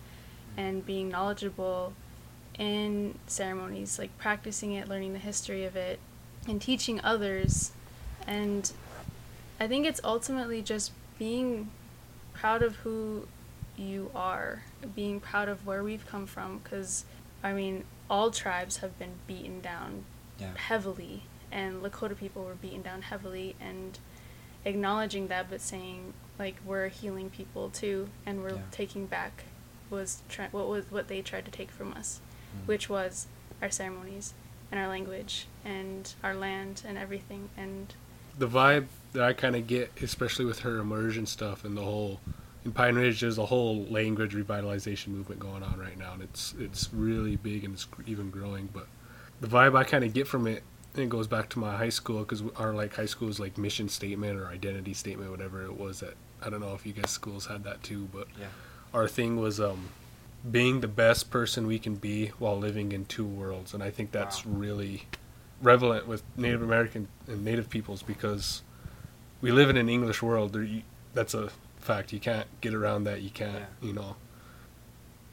and 0.58 0.86
being 0.86 1.10
knowledgeable 1.10 1.94
in 2.58 3.18
ceremonies, 3.28 4.00
like 4.00 4.18
practicing 4.18 4.74
it, 4.74 4.88
learning 4.88 5.14
the 5.14 5.20
history 5.20 5.66
of 5.66 5.76
it, 5.76 6.00
and 6.48 6.62
teaching 6.62 7.00
others. 7.04 7.72
And 8.26 8.72
I 9.60 9.68
think 9.68 9.86
it's 9.86 10.02
ultimately 10.04 10.62
just 10.62 10.92
being 11.20 11.70
proud 12.34 12.64
of 12.64 12.78
who 12.78 13.28
you 13.78 14.10
are, 14.16 14.64
being 14.96 15.20
proud 15.20 15.50
of 15.50 15.66
where 15.66 15.84
we've 15.84 16.06
come 16.08 16.26
from, 16.26 16.60
because 16.64 17.06
I 17.44 17.54
mean, 17.54 17.84
all 18.10 18.32
tribes 18.32 18.78
have 18.78 18.98
been 19.00 19.14
beaten 19.28 19.62
down 19.62 20.06
Yeah. 20.40 20.56
heavily, 20.56 21.24
and 21.52 21.82
Lakota 21.82 22.18
people 22.18 22.44
were 22.44 22.56
beaten 22.56 22.82
down 22.82 23.04
heavily, 23.04 23.56
and 23.60 23.98
acknowledging 24.64 25.28
that, 25.28 25.50
but 25.50 25.62
saying 25.62 26.14
like 26.38 26.56
we're 26.66 26.90
healing 26.90 27.30
people 27.30 27.70
too, 27.70 28.10
and 28.26 28.42
we're 28.44 28.56
Yeah. 28.56 28.62
taking 28.72 29.06
back 29.06 29.44
was 29.90 30.22
try- 30.28 30.50
what 30.50 30.68
was 30.68 30.90
what 30.92 31.08
they 31.08 31.22
tried 31.22 31.46
to 31.46 31.52
take 31.52 31.72
from 31.72 31.94
us, 31.94 32.20
Mm. 32.56 32.68
which 32.68 32.90
was 32.90 33.28
our 33.62 33.70
ceremonies 33.70 34.34
and 34.72 34.80
our 34.80 34.88
language 34.88 35.48
and 35.64 36.14
our 36.24 36.34
land 36.36 36.82
and 36.86 36.98
everything, 36.98 37.50
and 37.56 37.94
the 38.38 38.48
vibe 38.48 38.88
that 39.14 39.24
I 39.24 39.32
kind 39.34 39.56
of 39.56 39.66
get, 39.68 39.92
especially 40.02 40.44
with 40.44 40.60
her 40.60 40.80
immersion 40.80 41.26
stuff 41.26 41.64
and 41.64 41.78
the 41.78 41.84
whole 41.84 42.20
in 42.66 42.72
Pine 42.72 42.96
Ridge, 42.96 43.22
there's 43.22 43.38
a 43.38 43.46
whole 43.46 43.86
language 43.86 44.34
revitalization 44.34 45.10
movement 45.10 45.40
going 45.40 45.62
on 45.64 45.80
right 45.80 45.98
now, 45.98 46.14
and 46.14 46.24
it's 46.24 46.54
it's 46.60 46.90
really 46.92 47.36
big 47.36 47.64
and 47.64 47.76
it's 47.76 47.88
even 48.08 48.32
growing. 48.32 48.68
But 48.74 48.88
the 49.40 49.48
vibe 49.48 49.78
I 49.78 49.84
kind 49.84 50.04
of 50.04 50.14
get 50.14 50.28
from 50.28 50.48
it, 50.48 50.64
and 50.96 51.04
it 51.04 51.10
goes 51.10 51.28
back 51.28 51.48
to 51.50 51.60
my 51.60 51.78
high 51.78 51.90
school 51.90 52.20
because 52.20 52.42
our 52.58 52.74
like 52.74 52.96
high 52.96 53.06
school's 53.06 53.40
like 53.40 53.58
mission 53.60 53.88
statement 53.88 54.38
or 54.40 54.48
identity 54.48 54.94
statement, 54.94 55.30
whatever 55.30 55.64
it 55.64 55.80
was. 55.80 56.00
That 56.00 56.16
I 56.42 56.50
don't 56.50 56.60
know 56.60 56.74
if 56.74 56.86
you 56.86 56.94
guys 56.94 57.12
schools 57.12 57.46
had 57.46 57.64
that 57.66 57.84
too, 57.84 58.10
but 58.12 58.28
Yeah. 58.40 58.48
our 58.96 59.08
thing 59.08 59.38
was 59.38 59.60
um, 59.60 59.90
being 60.50 60.82
the 60.82 60.88
best 60.88 61.30
person 61.30 61.68
we 61.68 61.78
can 61.78 61.96
be 61.96 62.28
while 62.40 62.58
living 62.58 62.92
in 62.92 63.06
two 63.06 63.26
worlds, 63.26 63.76
and 63.76 63.84
I 63.84 63.92
think 63.92 64.12
that's 64.12 64.44
Wow. 64.44 64.54
really 64.58 65.04
relevant 65.62 66.08
with 66.08 66.24
Native 66.36 66.64
American 66.64 67.10
and 67.28 67.46
Native 67.46 67.70
peoples 67.70 68.02
because 68.02 68.64
we 69.40 69.52
live 69.52 69.70
in 69.70 69.78
an 69.78 69.88
English 69.88 70.24
world. 70.24 70.54
There, 70.54 70.64
you, 70.64 70.82
that's 71.14 71.36
a 71.36 71.50
fact. 71.86 72.12
You 72.14 72.20
can't 72.20 72.48
get 72.62 72.74
around 72.74 73.06
that. 73.06 73.22
You 73.22 73.30
can't, 73.30 73.56
Yeah. 73.56 73.66
you 73.88 73.94
know. 73.94 74.16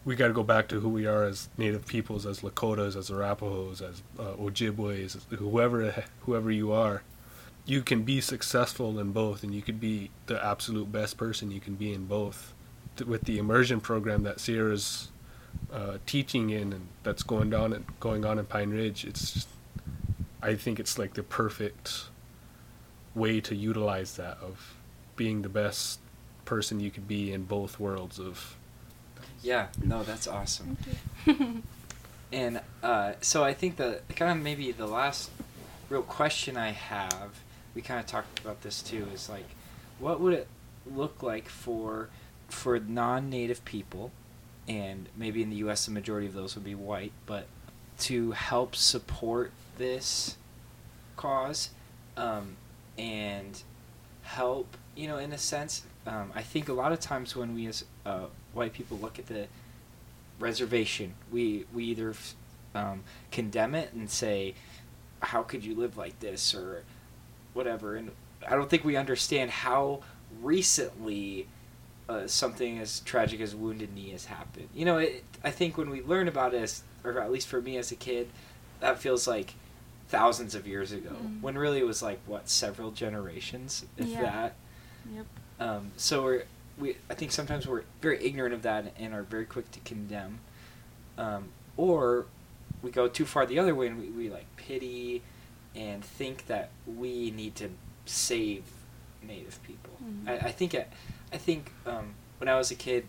We 0.05 0.17
got 0.17 0.29
to 0.29 0.33
go 0.33 0.43
back 0.43 0.67
to 0.69 0.81
who 0.81 0.89
we 0.89 1.07
are 1.07 1.23
as 1.25 1.49
Native 1.57 1.87
peoples, 1.87 2.27
as 2.27 2.41
Lakotas, 2.41 2.97
as 2.97 3.09
Arapahoes, 3.09 3.81
as 3.81 4.03
uh, 4.19 4.35
Ojibways, 4.35 5.23
whoever 5.31 6.05
whoever 6.21 6.51
you 6.51 6.73
are. 6.73 7.03
You 7.65 7.83
can 7.83 8.03
be 8.03 8.21
successful 8.21 8.99
in 8.99 9.13
both, 9.13 9.45
and 9.45 9.55
you 9.55 9.63
could 9.63 9.79
be 9.81 10.11
the 10.27 10.45
absolute 10.45 10.91
best 10.91 11.17
person 11.17 11.53
you 11.53 11.61
can 11.61 11.77
be 11.77 11.93
in 11.95 12.07
both. 12.07 12.53
With 13.07 13.23
the 13.23 13.39
immersion 13.39 13.81
program 13.81 14.25
that 14.25 14.41
Sierra's 14.41 15.11
uh, 15.73 15.99
teaching 16.05 16.51
in, 16.51 16.73
and 16.73 16.89
that's 17.05 17.23
going 17.23 17.55
on 17.55 17.73
and 17.73 17.85
going 18.01 18.25
on 18.25 18.41
in 18.41 18.47
Pine 18.47 18.71
Ridge, 18.71 19.05
it's 19.05 19.31
just, 19.33 19.49
I 20.43 20.57
think 20.57 20.81
it's 20.81 20.99
like 20.99 21.15
the 21.15 21.23
perfect 21.23 22.07
way 23.15 23.41
to 23.41 23.55
utilize 23.55 24.17
that 24.17 24.39
of 24.43 24.75
being 25.15 25.43
the 25.43 25.49
best 25.49 26.01
person 26.53 26.81
you 26.81 26.91
could 26.91 27.09
be 27.09 27.33
in 27.33 27.45
both 27.45 27.81
worlds 27.81 28.19
of 28.19 28.57
Yeah, 29.43 29.69
no, 29.83 30.03
that's 30.03 30.29
awesome. 30.29 30.77
Thank 31.25 31.41
you. 31.41 31.63
And 32.33 32.63
uh, 32.83 33.13
so 33.21 33.45
I 33.45 33.53
think 33.53 33.77
the 33.77 34.01
kind 34.17 34.31
of 34.31 34.43
maybe 34.43 34.73
the 34.73 34.87
last 34.87 35.31
real 35.91 36.03
question 36.03 36.57
I 36.57 36.71
have, 36.71 37.41
we 37.75 37.83
kind 37.83 38.01
of 38.01 38.07
talked 38.07 38.39
about 38.41 38.63
this 38.63 38.81
too, 38.81 39.07
is 39.13 39.29
like, 39.29 39.45
what 39.99 40.19
would 40.19 40.33
it 40.33 40.47
look 40.91 41.23
like 41.23 41.49
for 41.49 42.09
for 42.49 42.79
non-native 42.79 43.63
people, 43.67 44.13
and 44.67 45.11
maybe 45.15 45.43
in 45.43 45.51
the 45.51 45.57
U.S. 45.57 45.85
the 45.85 45.91
majority 45.91 46.27
of 46.27 46.33
those 46.33 46.55
would 46.55 46.65
be 46.65 46.75
white, 46.75 47.13
but 47.27 47.47
to 48.01 48.31
help 48.33 48.75
support 48.75 49.53
this 49.77 50.37
cause, 51.17 51.71
um, 52.17 52.57
and 52.97 53.63
help, 54.23 54.77
you 54.97 55.07
know, 55.07 55.19
in 55.19 55.33
a 55.33 55.39
sense, 55.39 55.83
um, 56.07 56.33
I 56.35 56.43
think 56.43 56.69
a 56.69 56.73
lot 56.73 56.93
of 56.93 57.01
times 57.01 57.35
when 57.37 57.55
we 57.55 57.67
as 57.67 57.85
uh, 58.05 58.27
white 58.53 58.73
people 58.73 58.99
look 58.99 59.19
at 59.19 59.27
the 59.27 59.47
reservation. 60.39 61.15
We 61.31 61.67
we 61.73 61.85
either 61.85 62.11
f- 62.11 62.35
um, 62.75 63.05
condemn 63.31 63.75
it 63.75 63.93
and 63.93 64.11
say, 64.11 64.55
"How 65.21 65.43
could 65.43 65.65
you 65.65 65.75
live 65.75 65.97
like 65.97 66.19
this?" 66.21 66.55
or 66.55 66.85
whatever. 67.55 67.97
And 67.97 68.11
I 68.47 68.57
don't 68.57 68.69
think 68.69 68.85
we 68.85 68.97
understand 68.97 69.51
how 69.51 70.01
recently 70.43 71.47
uh, 72.09 72.27
something 72.27 72.79
as 72.79 73.01
tragic 73.01 73.41
as 73.41 73.55
Wounded 73.55 73.95
Knee 73.95 74.11
has 74.11 74.25
happened. 74.27 74.69
You 74.75 74.85
know, 74.85 74.99
it, 74.99 75.23
I 75.45 75.51
think 75.51 75.77
when 75.79 75.91
we 75.91 76.03
learn 76.03 76.29
about 76.29 76.55
it, 76.55 76.63
as, 76.63 76.83
or 77.05 77.21
at 77.21 77.31
least 77.31 77.47
for 77.49 77.61
me 77.61 77.77
as 77.77 77.93
a 77.93 77.97
kid, 77.97 78.29
that 78.81 78.99
feels 78.99 79.27
like 79.29 79.55
thousands 80.09 80.55
of 80.55 80.67
years 80.67 80.93
ago. 80.93 81.11
Mm. 81.11 81.41
When 81.41 81.57
really 81.57 81.79
it 81.79 81.87
was 81.87 82.03
like 82.03 82.21
what 82.27 82.49
several 82.49 82.91
generations, 82.91 83.85
if 83.97 84.09
Yeah. 84.09 84.23
that. 84.23 84.55
Yep. 85.15 85.27
Um, 85.63 85.93
so 85.97 86.23
we're 86.25 86.45
we 86.79 86.97
I 87.09 87.15
think 87.15 87.31
sometimes 87.33 87.67
we're 87.69 87.83
very 88.01 88.25
ignorant 88.25 88.55
of 88.55 88.63
that 88.63 88.93
and 88.99 89.15
are 89.15 89.23
very 89.23 89.45
quick 89.45 89.71
to 89.73 89.81
condemn, 89.81 90.41
um, 91.17 91.49
or 91.77 92.27
we 92.83 92.91
go 92.91 93.07
too 93.07 93.25
far 93.25 93.47
the 93.47 93.59
other 93.59 93.75
way 93.75 93.87
and 93.87 93.99
we, 94.01 94.09
we 94.11 94.31
like 94.31 94.47
pity 94.57 95.23
and 95.77 96.05
think 96.05 96.47
that 96.47 96.71
we 96.87 97.31
need 97.31 97.55
to 97.57 97.69
save 98.07 98.65
Native 99.23 99.63
people. 99.63 99.93
Mhm. 100.05 100.29
I, 100.29 100.49
I 100.49 100.53
think 100.53 100.75
I, 100.75 100.87
I 101.33 101.37
think 101.39 101.71
um, 101.87 102.15
when 102.39 102.49
I 102.49 102.57
was 102.57 102.71
a 102.71 102.75
kid, 102.75 103.07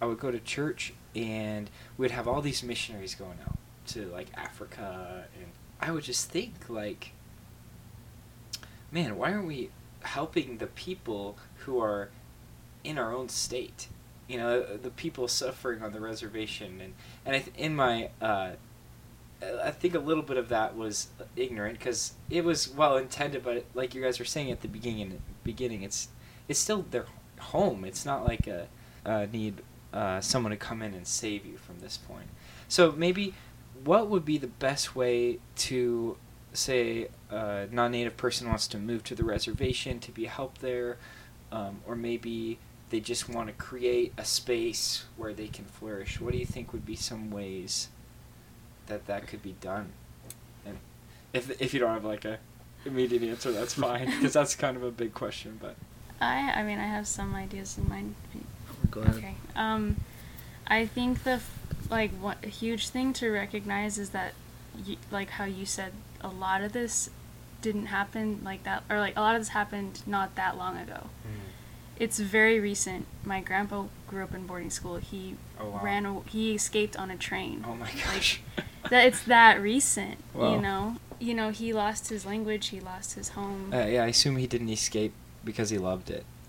I 0.00 0.04
would 0.06 0.20
go 0.20 0.30
to 0.30 0.38
church 0.40 0.92
and 1.16 1.70
we'd 1.96 2.10
have 2.10 2.28
all 2.28 2.42
these 2.42 2.62
missionaries 2.62 3.14
going 3.14 3.38
out 3.46 3.56
to 3.88 4.06
like 4.06 4.28
Africa 4.36 5.24
and 5.36 5.46
I 5.80 5.90
would 5.90 6.04
just 6.04 6.28
think 6.30 6.52
like 6.68 7.12
man, 8.90 9.16
why 9.16 9.32
aren't 9.32 9.46
we 9.46 9.70
helping 10.04 10.58
the 10.58 10.66
people 10.66 11.36
who 11.58 11.80
are 11.80 12.10
in 12.84 12.98
our 12.98 13.14
own 13.14 13.28
state? 13.28 13.88
You 14.28 14.38
know, 14.38 14.76
the 14.76 14.90
people 14.90 15.28
suffering 15.28 15.82
on 15.82 15.92
the 15.92 16.00
reservation, 16.00 16.80
and 16.80 16.94
and 17.26 17.36
I 17.36 17.38
th- 17.40 17.56
in 17.56 17.76
my, 17.76 18.10
uh, 18.20 18.52
I 19.62 19.70
think 19.70 19.94
a 19.94 19.98
little 19.98 20.22
bit 20.22 20.36
of 20.36 20.48
that 20.48 20.76
was 20.76 21.08
ignorant 21.36 21.78
because 21.78 22.14
it 22.30 22.44
was 22.44 22.68
well 22.68 22.96
intended, 22.96 23.42
but 23.42 23.64
like 23.74 23.94
you 23.94 24.02
guys 24.02 24.18
were 24.18 24.24
saying 24.24 24.50
at 24.50 24.62
the 24.62 24.68
beginning, 24.68 25.20
beginning, 25.44 25.82
it's 25.82 26.08
it's 26.48 26.58
still 26.58 26.84
their 26.90 27.06
home. 27.38 27.84
It's 27.84 28.06
not 28.06 28.24
like 28.24 28.46
a 28.46 28.68
need 29.32 29.62
uh, 29.92 30.20
someone 30.20 30.50
to 30.50 30.56
come 30.56 30.82
in 30.82 30.94
and 30.94 31.06
save 31.06 31.44
you 31.44 31.56
from 31.56 31.80
this 31.80 31.96
point. 31.96 32.28
So 32.68 32.92
maybe, 32.92 33.34
what 33.84 34.08
would 34.08 34.24
be 34.24 34.38
the 34.38 34.46
best 34.46 34.96
way 34.96 35.38
to 35.56 36.16
say 36.52 37.08
a 37.30 37.66
non-native 37.70 38.16
person 38.16 38.48
wants 38.48 38.66
to 38.68 38.78
move 38.78 39.04
to 39.04 39.14
the 39.14 39.24
reservation 39.24 39.98
to 40.00 40.12
be 40.12 40.26
helped 40.26 40.60
there, 40.60 40.98
um, 41.50 41.80
or 41.86 41.96
maybe 41.96 42.58
they 42.90 43.00
just 43.00 43.28
want 43.28 43.48
to 43.48 43.54
create 43.54 44.12
a 44.18 44.24
space 44.24 45.06
where 45.16 45.32
they 45.32 45.48
can 45.48 45.64
flourish. 45.64 46.20
What 46.20 46.32
do 46.32 46.38
you 46.38 46.46
think 46.46 46.72
would 46.72 46.84
be 46.84 46.96
some 46.96 47.30
ways 47.30 47.88
that 48.86 49.06
that 49.06 49.26
could 49.26 49.42
be 49.42 49.56
done? 49.60 49.92
And 50.66 50.78
if 51.32 51.60
if 51.60 51.72
you 51.72 51.80
don't 51.80 51.94
have 51.94 52.04
like 52.04 52.24
a 52.24 52.38
immediate 52.84 53.22
answer, 53.22 53.52
that's 53.52 53.74
fine 53.74 54.06
because 54.10 54.32
that's 54.32 54.54
kind 54.54 54.76
of 54.76 54.82
a 54.82 54.90
big 54.90 55.14
question. 55.14 55.58
But 55.60 55.76
I 56.20 56.52
I 56.54 56.62
mean 56.62 56.78
I 56.78 56.86
have 56.86 57.06
some 57.06 57.34
ideas 57.34 57.78
in 57.78 57.88
mind. 57.88 58.14
Go 58.90 59.00
ahead. 59.00 59.16
Okay. 59.16 59.34
Um, 59.56 59.96
I 60.66 60.86
think 60.86 61.24
the 61.24 61.40
like 61.90 62.10
what 62.12 62.38
a 62.42 62.48
huge 62.48 62.88
thing 62.88 63.12
to 63.14 63.30
recognize 63.30 63.98
is 63.98 64.10
that, 64.10 64.34
like 65.10 65.30
how 65.30 65.44
you 65.44 65.66
said, 65.66 65.92
a 66.20 66.28
lot 66.28 66.62
of 66.62 66.72
this 66.72 67.10
didn't 67.60 67.86
happen 67.86 68.40
like 68.44 68.64
that, 68.64 68.82
or 68.90 68.98
like 68.98 69.16
a 69.16 69.20
lot 69.20 69.34
of 69.36 69.40
this 69.40 69.48
happened 69.50 70.02
not 70.06 70.34
that 70.36 70.56
long 70.56 70.76
ago. 70.76 71.06
It's 71.98 72.18
very 72.18 72.58
recent. 72.58 73.06
My 73.24 73.40
grandpa 73.40 73.84
grew 74.08 74.24
up 74.24 74.34
in 74.34 74.46
boarding 74.46 74.70
school. 74.70 74.96
He 74.96 75.36
Oh, 75.60 75.68
wow. 75.70 75.80
ran. 75.84 76.22
He 76.28 76.54
escaped 76.54 76.96
on 76.96 77.10
a 77.10 77.16
train. 77.16 77.64
oh 77.68 77.74
my 77.76 77.90
gosh, 77.92 78.40
That 78.90 79.06
it's 79.06 79.22
that 79.24 79.60
recent. 79.60 80.16
Wow. 80.34 80.54
You 80.56 80.60
know. 80.62 80.96
You 81.20 81.34
know 81.34 81.50
he 81.50 81.72
lost 81.72 82.08
his 82.08 82.26
language. 82.26 82.68
He 82.68 82.80
lost 82.80 83.14
his 83.14 83.28
home. 83.30 83.70
uh, 83.72 83.86
yeah, 83.86 84.02
I 84.02 84.08
assume 84.08 84.36
he 84.38 84.48
didn't 84.48 84.70
escape 84.70 85.12
because 85.44 85.70
he 85.70 85.78
loved 85.78 86.10
it, 86.10 86.24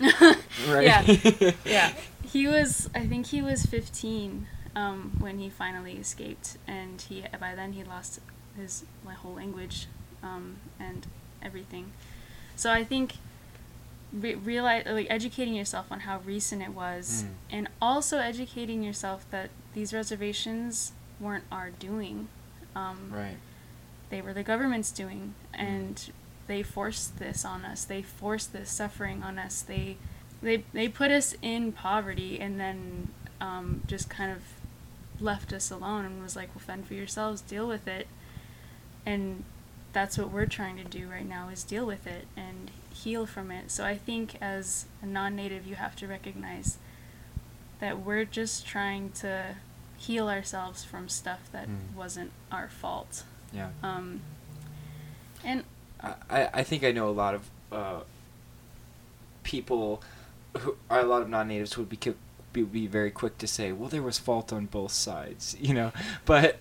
right. 0.67 0.86
Yeah. 0.88 1.51
yeah. 1.65 1.93
He 2.25 2.47
was, 2.47 2.89
I 2.95 3.05
think 3.05 3.27
he 3.27 3.43
was 3.43 3.63
15 3.67 4.47
um, 4.75 5.13
when 5.19 5.39
he 5.39 5.49
finally 5.49 5.93
escaped, 5.93 6.57
and 6.67 7.01
he 7.01 7.23
by 7.39 7.55
then 7.55 7.73
he 7.73 7.83
lost 7.83 8.19
his 8.57 8.83
my 9.05 9.13
whole 9.13 9.33
language 9.33 9.88
um, 10.21 10.57
and 10.79 11.07
everything. 11.41 11.91
So 12.55 12.71
I 12.71 12.83
think 12.83 13.15
re- 14.12 14.36
realize 14.36 14.86
like 14.86 15.07
educating 15.09 15.53
yourself 15.55 15.91
on 15.91 16.01
how 16.01 16.19
recent 16.19 16.62
it 16.62 16.73
was, 16.73 17.23
Mm. 17.23 17.29
and 17.51 17.67
also 17.81 18.17
educating 18.19 18.83
yourself 18.83 19.25
that 19.31 19.49
these 19.73 19.93
reservations 19.93 20.91
weren't 21.19 21.45
our 21.51 21.69
doing. 21.71 22.27
Um, 22.75 23.12
right. 23.12 23.38
they 24.09 24.19
were 24.19 24.33
the 24.33 24.41
government's 24.43 24.91
doing 24.91 25.36
and 25.53 26.12
they 26.47 26.63
forced 26.63 27.19
this 27.19 27.45
on 27.45 27.63
us 27.65 27.86
they 27.86 28.01
forced 28.01 28.51
this 28.51 28.71
suffering 28.71 29.21
on 29.21 29.38
us 29.38 29.62
they 29.62 29.97
they 30.41 30.63
they 30.73 30.88
put 30.88 31.12
us 31.12 31.36
in 31.43 31.71
poverty 31.71 32.39
and 32.39 32.59
then 32.59 33.09
um, 33.39 33.81
just 33.86 34.09
kind 34.09 34.31
of 34.31 34.39
left 35.23 35.51
us 35.53 35.71
alone 35.71 36.05
and 36.05 36.21
was 36.21 36.36
like 36.36 36.49
well 36.53 36.63
fend 36.65 36.86
for 36.86 36.93
yourselves 36.93 37.41
deal 37.41 37.67
with 37.67 37.88
it 37.88 38.07
and 39.05 39.43
that's 39.93 40.17
what 40.17 40.29
we're 40.31 40.45
trying 40.45 40.75
to 40.77 40.83
do 40.83 41.07
right 41.07 41.27
now 41.27 41.47
is 41.49 41.63
deal 41.63 41.86
with 41.86 42.05
it 42.07 42.25
and 42.36 42.69
heal 42.93 43.25
from 43.25 43.49
it 43.51 43.71
so 43.71 43.83
i 43.86 43.95
think 43.97 44.36
as 44.41 44.86
a 45.01 45.05
non-native 45.05 45.65
you 45.65 45.75
have 45.75 45.95
to 45.95 46.07
recognize 46.07 46.77
that 47.79 47.99
we're 47.99 48.25
just 48.25 48.65
trying 48.67 49.09
to 49.12 49.55
heal 49.97 50.27
ourselves 50.29 50.83
from 50.83 51.07
stuff 51.09 51.49
that 51.51 51.67
Mm. 51.67 51.95
wasn't 51.95 52.31
our 52.51 52.67
fault 52.69 53.23
Yeah. 53.53 53.69
um, 53.81 54.21
and 55.43 55.63
I, 56.01 56.13
I 56.29 56.49
I 56.55 56.63
think 56.63 56.83
I 56.83 56.91
know 56.91 57.07
a 57.09 57.12
lot 57.23 57.33
of 57.36 57.49
uh, 57.71 58.01
people 59.43 60.01
who 60.57 60.75
are 60.89 60.99
a 60.99 61.05
lot 61.05 61.21
of 61.21 61.29
non-natives 61.29 61.73
who 61.73 61.81
would 61.81 61.89
be, 61.89 61.97
be 62.53 62.63
be 62.63 62.87
very 62.87 63.11
quick 63.11 63.37
to 63.39 63.47
say, 63.47 63.71
well, 63.71 63.89
there 63.89 64.01
was 64.01 64.17
fault 64.19 64.53
on 64.53 64.67
both 64.67 64.91
sides, 64.91 65.55
you 65.61 65.73
know, 65.73 65.91
but 66.25 66.57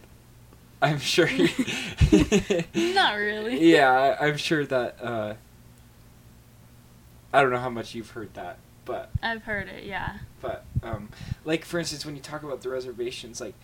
I'm 0.81 0.99
sure. 0.99 1.29
Not 2.75 3.15
really. 3.15 3.71
Yeah, 3.73 4.17
I, 4.19 4.27
I'm 4.27 4.37
sure 4.37 4.65
that. 4.67 5.03
Uh, 5.03 5.35
I 7.33 7.41
don't 7.41 7.51
know 7.51 7.59
how 7.59 7.71
much 7.71 7.95
you've 7.95 8.11
heard 8.11 8.35
that, 8.35 8.59
but 8.85 9.11
I've 9.23 9.45
heard 9.45 9.69
it, 9.69 9.85
yeah. 9.85 10.19
but 10.43 10.65
um, 10.83 11.09
like 11.45 11.65
for 11.65 11.79
instance, 11.79 12.05
when 12.05 12.15
you 12.15 12.21
talk 12.21 12.43
about 12.43 12.61
the 12.63 12.69
reservations, 12.69 13.41
like 13.41 13.55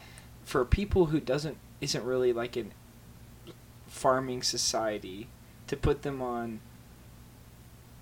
for 0.44 0.64
people 0.64 1.06
who 1.06 1.20
doesn't 1.20 1.58
isn't 1.80 2.04
really 2.04 2.32
like 2.32 2.56
an 2.56 2.72
farming 3.86 4.42
society, 4.42 5.28
to 5.66 5.76
put 5.76 6.02
them 6.02 6.22
on 6.22 6.60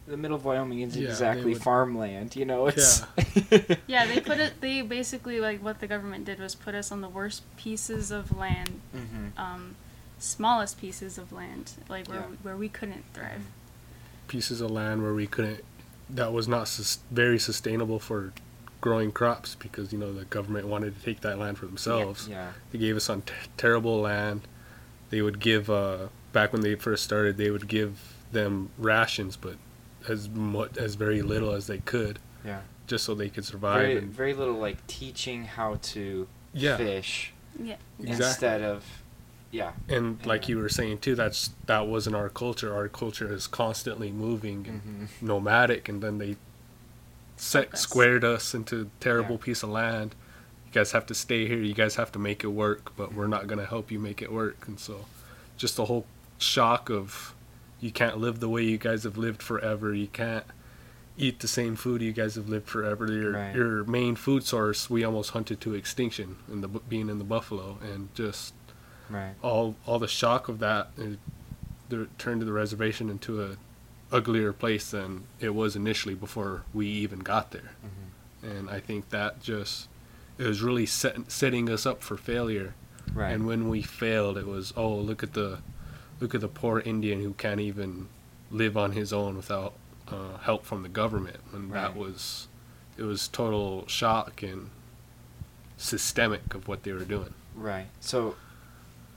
the 0.06 0.16
middle 0.16 0.36
of 0.36 0.44
Wyoming 0.44 0.80
isn't 0.80 1.00
Yeah, 1.02 1.08
exactly 1.08 1.52
would- 1.54 1.62
farmland, 1.62 2.36
you 2.36 2.44
know. 2.44 2.66
It's 2.68 3.02
Yeah, 3.50 3.76
yeah, 3.86 4.06
they 4.06 4.20
put 4.20 4.38
it. 4.38 4.60
They 4.60 4.82
basically 4.82 5.40
like 5.40 5.62
what 5.62 5.80
the 5.80 5.86
government 5.86 6.24
did 6.24 6.38
was 6.38 6.54
put 6.54 6.74
us 6.74 6.92
on 6.92 7.00
the 7.00 7.08
worst 7.08 7.42
pieces 7.56 8.10
of 8.10 8.36
land, 8.36 8.80
hmm 8.92 9.28
um, 9.36 9.74
smallest 10.18 10.80
pieces 10.80 11.18
of 11.18 11.32
land, 11.32 11.72
like 11.88 12.08
where 12.08 12.20
Yeah. 12.20 12.26
we, 12.28 12.36
where 12.42 12.56
we 12.56 12.68
couldn't 12.68 13.04
thrive. 13.12 13.42
Pieces 14.28 14.60
of 14.60 14.70
land 14.70 15.02
where 15.02 15.12
we 15.14 15.26
couldn't, 15.26 15.62
that 16.10 16.32
was 16.32 16.48
not 16.48 16.68
sus- 16.68 16.98
very 17.10 17.38
sustainable 17.38 17.98
for 17.98 18.32
growing 18.80 19.10
crops 19.12 19.54
because 19.56 19.92
you 19.92 19.98
know 19.98 20.12
the 20.12 20.24
government 20.26 20.66
wanted 20.68 20.96
to 20.96 21.04
take 21.04 21.20
that 21.20 21.38
land 21.38 21.58
for 21.58 21.66
themselves. 21.66 22.28
Yeah. 22.28 22.52
They 22.70 22.78
gave 22.78 22.96
us 22.96 23.08
on 23.10 23.22
t- 23.22 23.32
terrible 23.56 24.00
land. 24.00 24.42
They 25.10 25.22
would 25.22 25.38
give 25.40 25.68
uh, 25.70 26.08
back 26.32 26.52
when 26.52 26.62
they 26.62 26.74
first 26.76 27.04
started, 27.04 27.36
they 27.36 27.50
would 27.50 27.68
give 27.68 28.14
them 28.32 28.70
rations, 28.78 29.36
but 29.36 29.56
as 30.08 30.28
much 30.28 30.76
as 30.78 30.94
very 30.94 31.22
little 31.22 31.52
as 31.52 31.66
they 31.66 31.78
could, 31.78 32.18
Yeah. 32.44 32.60
just 32.86 33.04
so 33.04 33.14
they 33.14 33.28
could 33.28 33.44
survive. 33.44 33.80
Very, 33.82 33.96
and, 33.98 34.12
very 34.12 34.34
little 34.34 34.54
like 34.56 34.84
teaching 34.86 35.44
how 35.44 35.76
to 35.82 36.26
yeah, 36.52 36.76
fish 36.76 37.32
Yeah. 37.62 37.76
Exactly. 37.98 38.26
instead 38.26 38.62
of, 38.62 38.84
yeah. 39.50 39.72
and 39.88 40.24
like 40.26 40.48
you 40.48 40.58
were 40.58 40.68
saying 40.68 40.98
too, 40.98 41.14
that's 41.14 41.50
that 41.66 41.86
wasn't 41.86 42.16
our 42.16 42.28
culture. 42.28 42.74
Our 42.74 42.88
culture 42.88 43.32
is 43.32 43.46
constantly 43.46 44.10
moving 44.12 44.66
and 44.68 44.80
hmm 44.80 45.26
nomadic, 45.26 45.88
and 45.88 46.02
then 46.02 46.18
they 46.18 46.36
set 47.36 47.66
Focus. 47.66 47.80
squared 47.80 48.24
us 48.24 48.54
into 48.54 48.82
a 48.82 48.86
terrible 49.00 49.36
Yeah. 49.36 49.44
piece 49.44 49.62
of 49.62 49.68
land. 49.70 50.14
You 50.66 50.72
guys 50.72 50.92
have 50.92 51.06
to 51.06 51.14
stay 51.14 51.46
here. 51.46 51.58
You 51.60 51.74
guys 51.74 51.96
have 51.96 52.10
to 52.12 52.18
make 52.18 52.42
it 52.44 52.48
work, 52.48 52.92
but 52.96 53.12
we're 53.14 53.26
not 53.26 53.46
gonna 53.46 53.66
help 53.66 53.90
you 53.90 53.98
make 53.98 54.20
it 54.22 54.32
work. 54.32 54.66
And 54.66 54.78
so, 54.80 55.04
just 55.56 55.76
the 55.76 55.86
whole 55.86 56.06
shock 56.38 56.90
of 56.90 57.34
you 57.80 57.90
can't 57.90 58.18
live 58.18 58.40
the 58.40 58.48
way 58.48 58.62
you 58.62 58.78
guys 58.78 59.04
have 59.04 59.16
lived 59.18 59.42
forever. 59.42 59.92
You 59.94 60.06
can't 60.08 60.44
eat 61.18 61.40
the 61.40 61.48
same 61.48 61.76
food 61.76 62.02
you 62.02 62.12
guys 62.12 62.34
have 62.34 62.48
lived 62.48 62.68
forever. 62.68 63.10
Your 63.10 63.32
Right. 63.32 63.54
your 63.54 63.84
main 63.84 64.16
food 64.16 64.44
source 64.44 64.90
we 64.90 65.04
almost 65.04 65.30
hunted 65.30 65.60
to 65.62 65.74
extinction 65.74 66.36
in 66.52 66.60
the 66.60 66.68
being 66.68 67.08
in 67.08 67.18
the 67.18 67.24
buffalo, 67.24 67.78
and 67.82 68.14
just 68.14 68.52
Right. 69.08 69.34
all 69.42 69.76
all 69.86 69.98
the 69.98 70.08
shock 70.08 70.48
of 70.48 70.58
that 70.58 70.90
turned 72.18 72.42
the 72.42 72.52
reservation 72.52 73.08
into 73.10 73.42
a 73.42 73.56
uglier 74.12 74.52
place 74.52 74.90
than 74.90 75.24
it 75.40 75.50
was 75.54 75.76
initially 75.76 76.14
before 76.14 76.62
we 76.74 76.86
even 76.86 77.18
got 77.20 77.50
there 77.50 77.72
hmm 77.82 78.46
and 78.48 78.70
i 78.70 78.78
think 78.78 79.08
that 79.10 79.42
just 79.42 79.88
it 80.38 80.44
was 80.46 80.60
really 80.62 80.86
set, 80.86 81.16
setting 81.30 81.68
us 81.70 81.84
up 81.86 82.02
for 82.02 82.16
failure 82.16 82.74
Right. 83.14 83.32
and 83.32 83.46
when 83.46 83.68
we 83.68 83.82
failed 83.82 84.36
it 84.38 84.46
was 84.46 84.72
oh 84.76 84.94
look 84.94 85.22
at 85.22 85.32
the 85.32 85.58
look 86.20 86.34
at 86.34 86.40
the 86.40 86.48
poor 86.48 86.80
indian 86.80 87.20
who 87.22 87.32
can't 87.34 87.60
even 87.60 88.08
live 88.50 88.76
on 88.76 88.92
his 88.92 89.12
own 89.12 89.36
without 89.36 89.72
uh, 90.08 90.36
help 90.42 90.64
from 90.64 90.82
the 90.82 90.88
government 90.88 91.38
and 91.52 91.70
Right. 91.70 91.82
that 91.82 91.96
was 91.96 92.48
it 92.96 93.02
was 93.02 93.28
total 93.28 93.86
shock 93.86 94.42
and 94.42 94.70
systemic 95.76 96.54
of 96.54 96.68
what 96.68 96.82
they 96.82 96.92
were 96.92 97.04
doing 97.04 97.34
Right. 97.54 97.86
So, 98.00 98.34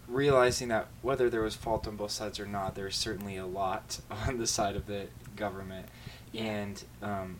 realizing 0.07 0.69
that 0.69 0.87
whether 1.01 1.29
there 1.29 1.41
was 1.41 1.55
fault 1.55 1.85
on 1.87 1.97
both 1.97 2.11
sides 2.11 2.39
or 2.39 2.45
not, 2.45 2.73
there's 2.75 2.95
certainly 2.95 3.35
a 3.35 3.45
lot 3.45 3.99
on 4.27 4.37
the 4.37 4.47
side 4.47 4.77
of 4.77 4.87
the 4.87 5.07
government, 5.35 5.87
Yeah. 6.31 6.43
and 6.43 6.83
um, 7.01 7.35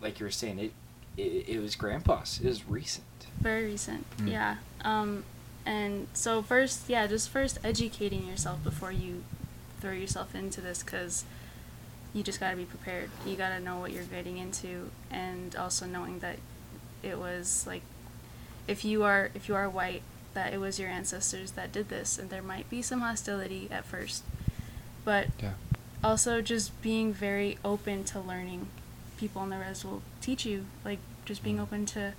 like 0.00 0.20
you 0.20 0.26
were 0.26 0.30
saying, 0.30 0.60
it, 0.60 0.72
it 1.16 1.48
it 1.48 1.58
was 1.60 1.74
Grandpa's. 1.74 2.38
It 2.40 2.46
was 2.46 2.68
recent. 2.68 3.04
Very 3.40 3.64
recent. 3.64 4.06
Mm. 4.18 4.30
Yeah. 4.30 4.56
Um, 4.82 5.24
and 5.66 6.06
so 6.14 6.42
first, 6.42 6.88
yeah, 6.88 7.06
just 7.06 7.28
first 7.28 7.58
educating 7.62 8.26
yourself 8.26 8.62
before 8.64 8.92
you 8.92 9.24
throw 9.80 9.92
yourself 9.92 10.34
into 10.34 10.60
this, 10.60 10.82
because 10.82 11.24
you 12.14 12.22
just 12.22 12.40
got 12.40 12.50
to 12.50 12.56
be 12.56 12.64
prepared. 12.64 13.10
You 13.26 13.36
got 13.36 13.50
to 13.50 13.60
know 13.60 13.78
what 13.78 13.92
you're 13.92 14.04
getting 14.04 14.38
into, 14.38 14.90
and 15.10 15.54
also 15.54 15.86
knowing 15.86 16.18
that 16.20 16.36
it 17.02 17.18
was 17.18 17.64
like, 17.66 17.82
if 18.66 18.84
you 18.84 19.02
are 19.04 19.30
if 19.34 19.48
you 19.48 19.54
are 19.54 19.68
white, 19.68 20.02
that 20.34 20.52
it 20.52 20.58
was 20.58 20.78
your 20.78 20.88
ancestors 20.88 21.52
that 21.52 21.72
did 21.72 21.88
this, 21.88 22.18
and 22.18 22.30
there 22.30 22.42
might 22.42 22.68
be 22.70 22.82
some 22.82 23.00
hostility 23.00 23.68
at 23.70 23.84
first, 23.84 24.24
but 25.04 25.28
Yeah. 25.40 25.52
also 26.02 26.40
just 26.42 26.80
being 26.82 27.12
very 27.12 27.58
open 27.64 28.04
to 28.04 28.20
learning. 28.20 28.68
People 29.18 29.42
in 29.42 29.50
the 29.50 29.58
res 29.58 29.84
will 29.84 30.02
teach 30.20 30.44
you, 30.46 30.66
like 30.84 30.98
just 31.24 31.42
being 31.42 31.56
Mm. 31.58 31.62
open 31.62 31.86
to 31.86 32.12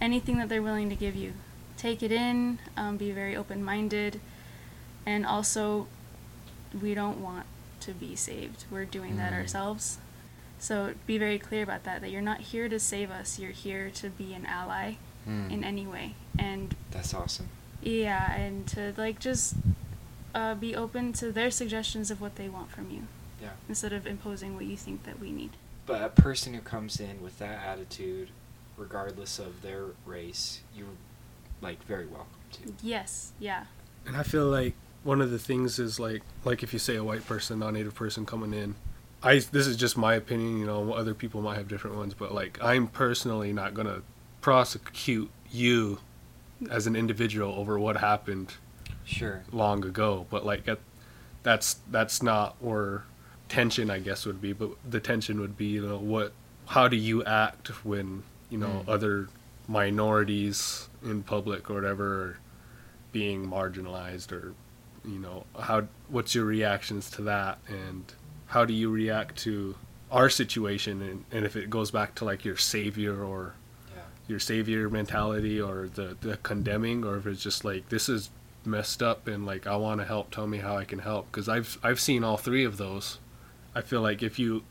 anything 0.00 0.38
that 0.38 0.48
they're 0.48 0.62
willing 0.62 0.88
to 0.90 0.96
give 0.96 1.14
you. 1.16 1.32
Take 1.76 2.02
it 2.02 2.10
in, 2.12 2.58
um, 2.76 2.96
be 2.96 3.10
very 3.12 3.36
open 3.36 3.62
minded, 3.62 4.20
and 5.04 5.26
also, 5.26 5.86
we 6.82 6.94
don't 6.94 7.20
want 7.20 7.46
to 7.80 7.92
be 7.92 8.16
saved. 8.16 8.64
We're 8.70 8.84
doing 8.86 9.16
that 9.18 9.32
Mm. 9.32 9.36
ourselves. 9.36 9.98
So 10.58 10.94
be 11.06 11.18
very 11.18 11.38
clear 11.38 11.62
about 11.62 11.84
that, 11.84 12.00
that 12.00 12.10
you're 12.10 12.22
not 12.22 12.40
here 12.40 12.68
to 12.68 12.80
save 12.80 13.10
us, 13.10 13.38
you're 13.38 13.50
here 13.50 13.90
to 13.90 14.08
be 14.08 14.32
an 14.32 14.46
ally 14.46 14.94
Mm. 15.28 15.50
in 15.50 15.64
any 15.64 15.86
way. 15.86 16.14
And 16.38 16.74
That's 16.90 17.12
awesome. 17.12 17.48
yeah, 17.82 18.32
and 18.34 18.66
to 18.68 18.94
like 18.96 19.18
just 19.20 19.54
uh, 20.34 20.54
be 20.54 20.74
open 20.76 21.12
to 21.14 21.32
their 21.32 21.50
suggestions 21.50 22.10
of 22.10 22.20
what 22.20 22.36
they 22.36 22.48
want 22.48 22.70
from 22.70 22.90
you 22.90 23.06
Yeah. 23.40 23.52
instead 23.68 23.92
of 23.92 24.06
imposing 24.06 24.54
what 24.54 24.64
you 24.66 24.76
think 24.76 25.04
that 25.04 25.18
we 25.18 25.30
need. 25.30 25.50
But 25.86 26.02
a 26.02 26.08
person 26.10 26.52
who 26.54 26.60
comes 26.60 27.00
in 27.00 27.22
with 27.22 27.38
that 27.38 27.64
attitude, 27.64 28.28
regardless 28.76 29.38
of 29.38 29.62
their 29.62 29.84
race, 30.04 30.60
you're 30.74 30.88
like 31.60 31.82
very 31.84 32.06
welcome 32.06 32.28
to. 32.52 32.74
Yes, 32.82 33.32
yeah. 33.38 33.64
And 34.06 34.16
I 34.16 34.22
feel 34.22 34.46
like 34.46 34.74
one 35.02 35.20
of 35.20 35.30
the 35.30 35.38
things 35.38 35.78
is 35.78 35.98
like 36.00 36.22
like 36.44 36.62
if 36.62 36.72
you 36.72 36.78
say 36.78 36.96
a 36.96 37.04
white 37.04 37.26
person, 37.26 37.58
non-native 37.60 37.94
person 37.94 38.26
coming 38.26 38.52
in, 38.54 38.74
I 39.22 39.38
this 39.38 39.66
is 39.66 39.76
just 39.76 39.96
my 39.96 40.14
opinion. 40.14 40.58
You 40.58 40.66
know, 40.66 40.92
other 40.92 41.14
people 41.14 41.42
might 41.42 41.56
have 41.56 41.68
different 41.68 41.96
ones, 41.96 42.14
but 42.14 42.32
like 42.34 42.58
I'm 42.62 42.86
personally 42.88 43.52
not 43.52 43.74
gonna 43.74 44.02
prosecute 44.40 45.30
you 45.50 45.98
as 46.70 46.86
an 46.86 46.96
individual 46.96 47.52
over 47.54 47.78
what 47.78 47.96
happened 47.98 48.54
Sure. 49.04 49.42
long 49.52 49.84
ago. 49.84 50.26
But 50.30 50.44
like 50.46 50.64
that, 50.64 50.78
that's 51.42 51.76
that's 51.90 52.22
not 52.22 52.56
where 52.60 53.04
tension 53.48 53.90
I 53.90 53.98
guess 54.00 54.26
would 54.26 54.40
be. 54.40 54.52
But 54.52 54.70
the 54.88 55.00
tension 55.00 55.40
would 55.40 55.56
be 55.56 55.66
you 55.66 55.86
know 55.86 55.98
what 55.98 56.32
how 56.66 56.88
do 56.88 56.96
you 56.96 57.24
act 57.24 57.68
when 57.84 58.22
you 58.50 58.58
know 58.58 58.84
Mm. 58.86 58.88
other 58.88 59.28
minorities 59.68 60.88
in 61.06 61.22
public 61.22 61.70
or 61.70 61.74
whatever 61.74 62.04
are 62.22 62.38
being 63.12 63.46
marginalized 63.46 64.32
or 64.32 64.54
you 65.04 65.18
know 65.18 65.44
how 65.58 65.86
what's 66.08 66.34
your 66.34 66.44
reactions 66.44 67.10
to 67.12 67.22
that? 67.22 67.58
And 67.68 68.04
how 68.46 68.64
do 68.64 68.74
you 68.74 68.90
react 68.90 69.36
to 69.38 69.76
our 70.10 70.28
situation? 70.28 71.00
And, 71.02 71.24
and 71.30 71.44
if 71.46 71.56
it 71.56 71.70
goes 71.70 71.90
back 71.90 72.14
to 72.16 72.24
like 72.24 72.44
your 72.44 72.56
savior 72.56 73.22
or 73.22 73.54
Yeah. 73.94 74.02
your 74.28 74.40
savior 74.40 74.90
mentality 74.90 75.60
or 75.60 75.88
the, 75.94 76.16
the 76.20 76.36
condemning 76.38 77.04
or 77.04 77.16
if 77.16 77.26
it's 77.26 77.42
just 77.42 77.64
like 77.64 77.88
this 77.88 78.08
is 78.08 78.30
messed 78.64 79.00
up 79.02 79.28
and 79.28 79.46
like 79.46 79.66
I 79.66 79.76
want 79.76 80.00
to 80.00 80.06
help 80.06 80.30
tell 80.32 80.46
me 80.48 80.58
how 80.58 80.76
I 80.76 80.84
can 80.84 80.98
help. 80.98 81.30
Because 81.30 81.48
I've 81.48 81.78
I've 81.84 82.00
seen 82.00 82.24
all 82.24 82.36
three 82.36 82.64
of 82.64 82.76
those. 82.76 83.18
I 83.74 83.80
feel 83.82 84.00
like 84.00 84.22
if 84.24 84.38
you 84.38 84.64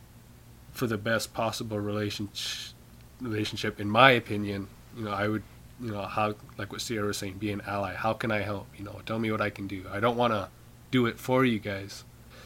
for 0.74 0.88
the 0.88 0.98
best 0.98 1.34
possible 1.34 1.80
relationship 1.80 2.74
relationship 3.22 3.80
in 3.80 3.90
my 3.90 4.12
opinion 4.12 4.68
you 4.98 5.06
know 5.06 5.12
I 5.12 5.30
would 5.30 5.44
you 5.82 5.92
know 5.92 6.04
how 6.04 6.36
like 6.58 6.72
what 6.72 6.82
Sierra 6.82 7.08
was 7.08 7.18
saying 7.18 7.34
be 7.34 7.52
an 7.52 7.62
ally. 7.66 7.94
How 7.94 8.14
can 8.14 8.32
I 8.32 8.42
help? 8.42 8.68
You 8.78 8.86
know 8.86 9.02
tell 9.06 9.20
me 9.20 9.32
what 9.32 9.42
I 9.42 9.50
can 9.50 9.68
do. 9.68 9.86
I 9.92 10.00
don't 10.00 10.18
want 10.18 10.34
to 10.34 10.50
do 10.92 11.06
it 11.06 11.20
for 11.20 11.46
you 11.46 11.60
guys. 11.60 12.04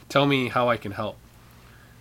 Tell 0.08 0.26
me 0.26 0.50
how 0.50 0.70
I 0.70 0.78
can 0.78 0.94
help. 0.94 1.18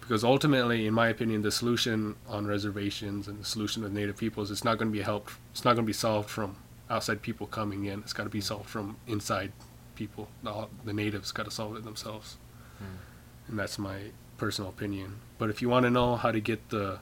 Because 0.01 0.25
ultimately 0.25 0.87
in 0.87 0.95
my 0.95 1.09
opinion 1.09 1.43
the 1.43 1.53
solution 1.53 2.17
on 2.29 2.47
reservations 2.47 3.29
and 3.29 3.41
the 3.41 3.45
solution 3.45 3.83
with 3.83 3.93
native 3.93 4.17
peoples 4.17 4.51
it's 4.51 4.65
not 4.65 4.79
going 4.79 4.91
to 4.91 4.97
be 4.97 5.03
helped 5.03 5.35
it's 5.53 5.65
not 5.65 5.75
going 5.75 5.85
to 5.85 5.87
be 5.87 5.93
solved 5.93 6.31
from 6.31 6.57
outside 6.91 7.23
people 7.23 7.47
coming 7.47 7.85
in. 7.85 8.01
It's 8.01 8.13
got 8.13 8.25
to 8.25 8.31
be 8.31 8.41
solved 8.41 8.69
from 8.69 8.97
inside 9.07 9.53
people. 9.95 10.29
The, 10.43 10.69
the 10.85 10.93
natives 10.93 11.33
got 11.33 11.45
to 11.45 11.51
solve 11.51 11.77
it 11.77 11.85
themselves. 11.85 12.37
Mm. 12.83 13.49
and 13.49 13.59
that's 13.59 13.79
my 13.79 13.99
personal 14.37 14.71
opinion. 14.71 15.17
But 15.37 15.51
if 15.51 15.61
you 15.61 15.69
want 15.69 15.85
to 15.85 15.91
know 15.91 16.17
how 16.17 16.31
to 16.31 16.41
get 16.41 16.69
the 16.71 17.01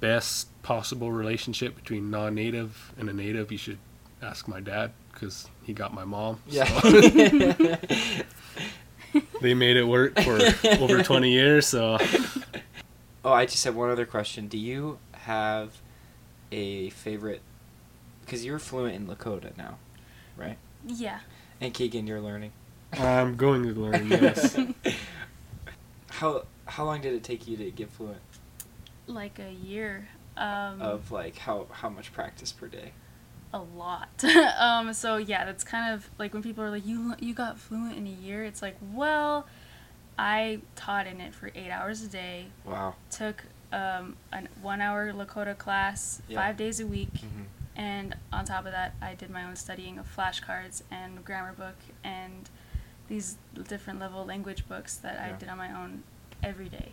best 0.00 0.48
possible 0.62 1.10
relationship 1.12 1.74
between 1.76 2.10
non-native 2.10 2.92
and 2.98 3.08
a 3.08 3.12
native 3.12 3.50
you 3.50 3.58
should 3.58 3.78
ask 4.22 4.46
my 4.48 4.60
dad 4.60 4.92
because 5.12 5.48
he 5.64 5.72
got 5.72 5.92
my 5.94 6.04
mom 6.04 6.40
Yeah. 6.46 6.64
so- 6.80 6.90
they 9.40 9.54
made 9.54 9.76
it 9.76 9.84
work 9.84 10.18
for 10.20 10.38
over 10.80 11.02
20 11.02 11.30
years 11.32 11.66
so 11.66 11.98
Oh, 13.24 13.32
I 13.32 13.46
just 13.46 13.64
have 13.64 13.74
one 13.74 13.90
other 13.90 14.06
question. 14.06 14.46
Do 14.46 14.56
you 14.56 14.98
have 15.12 15.72
a 16.52 16.88
favorite? 16.90 17.42
Because 18.24 18.44
you're 18.44 18.60
fluent 18.60 18.94
in 18.94 19.06
Lakota 19.06 19.54
now, 19.58 19.76
right? 20.36 20.56
Yeah. 20.86 21.18
And 21.60 21.74
Keegan, 21.74 22.06
you're 22.06 22.20
learning. 22.20 22.52
i'm 22.94 23.36
going 23.36 23.64
to 23.64 23.72
learn 23.78 24.08
yes 24.08 24.56
How 26.10 26.44
how 26.66 26.84
long 26.84 27.00
did 27.02 27.12
it 27.12 27.22
take 27.24 27.46
you 27.48 27.56
to 27.58 27.70
get 27.70 27.90
fluent? 27.90 28.18
Like 29.08 29.38
a 29.40 29.50
year. 29.52 30.08
Um, 30.36 30.80
Of 30.80 31.10
like 31.10 31.36
how 31.38 31.66
how 31.72 31.88
much 31.88 32.12
practice 32.12 32.52
per 32.52 32.68
day? 32.68 32.92
a 33.52 33.58
lot. 33.58 34.22
um, 34.60 34.92
so 34.92 35.16
yeah, 35.16 35.44
that's 35.46 35.64
kind 35.64 35.94
of 35.94 36.08
like 36.18 36.34
when 36.34 36.42
people 36.42 36.62
are 36.62 36.70
like, 36.70 36.86
"You 36.86 37.14
you 37.18 37.34
got 37.34 37.58
fluent 37.58 37.96
in 37.96 38.06
a 38.06 38.10
year." 38.10 38.44
It's 38.44 38.60
like, 38.62 38.76
well, 38.92 39.46
I 40.18 40.60
taught 40.76 41.06
in 41.06 41.20
it 41.20 41.34
for 41.34 41.50
eight 41.54 41.70
hours 41.70 42.02
a 42.02 42.08
day. 42.08 42.48
Wow. 42.66 42.94
Took 43.10 43.44
um, 43.72 44.16
an 44.32 44.48
one-hour 44.62 45.12
Lakota 45.12 45.56
class 45.56 46.20
Yeah. 46.28 46.40
five 46.40 46.56
days 46.58 46.78
a 46.80 46.86
week, 46.86 47.08
hmm 47.20 47.44
and 47.74 48.16
on 48.32 48.44
top 48.44 48.66
of 48.66 48.72
that, 48.72 48.94
I 49.00 49.14
did 49.14 49.30
my 49.30 49.44
own 49.44 49.54
studying 49.54 49.98
of 49.98 50.06
flashcards 50.14 50.82
and 50.90 51.24
grammar 51.24 51.52
book 51.52 51.76
and 52.02 52.50
these 53.08 53.36
different 53.68 54.00
level 54.00 54.24
language 54.26 54.66
books 54.68 54.96
that 54.96 55.18
I 55.20 55.38
did 55.38 55.48
on 55.48 55.58
my 55.58 55.72
own 55.72 56.02
every 56.42 56.68
day. 56.68 56.90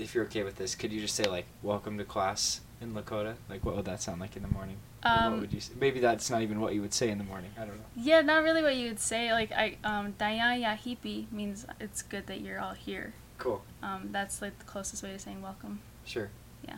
If 0.00 0.14
you're 0.14 0.24
okay 0.24 0.42
with 0.42 0.56
this, 0.56 0.74
could 0.74 0.92
you 0.92 1.00
just 1.00 1.14
say 1.14 1.24
like 1.24 1.46
"Welcome 1.62 1.98
to 1.98 2.04
class" 2.04 2.60
in 2.80 2.94
Lakota? 2.94 3.34
Like, 3.48 3.64
what 3.64 3.76
would 3.76 3.84
that 3.84 4.00
sound 4.00 4.20
like 4.20 4.36
in 4.36 4.42
the 4.42 4.48
morning? 4.48 4.76
Or 5.04 5.10
Um, 5.10 5.32
what 5.32 5.40
would 5.42 5.52
you 5.52 5.60
say? 5.60 5.74
Maybe 5.78 6.00
that's 6.00 6.30
not 6.30 6.42
even 6.42 6.60
what 6.60 6.74
you 6.74 6.80
would 6.80 6.94
say 6.94 7.10
in 7.10 7.18
the 7.18 7.24
morning. 7.24 7.50
I 7.56 7.60
don't 7.60 7.76
know. 7.76 7.84
Yeah, 7.96 8.22
not 8.22 8.42
really 8.42 8.62
what 8.62 8.76
you 8.76 8.88
would 8.88 9.00
say. 9.00 9.32
Like 9.32 9.52
I 9.52 9.76
um 9.84 10.14
Daya 10.18 10.60
Yahipi 10.62 11.30
means 11.30 11.66
it's 11.78 12.02
good 12.02 12.26
that 12.26 12.40
you're 12.40 12.58
all 12.60 12.72
here. 12.72 13.12
Cool. 13.38 13.62
Um, 13.82 14.08
that's 14.12 14.40
like 14.42 14.58
the 14.58 14.64
closest 14.64 15.02
way 15.02 15.12
to 15.12 15.18
saying 15.18 15.42
welcome. 15.42 15.80
Sure. 16.04 16.30
Yeah. 16.66 16.76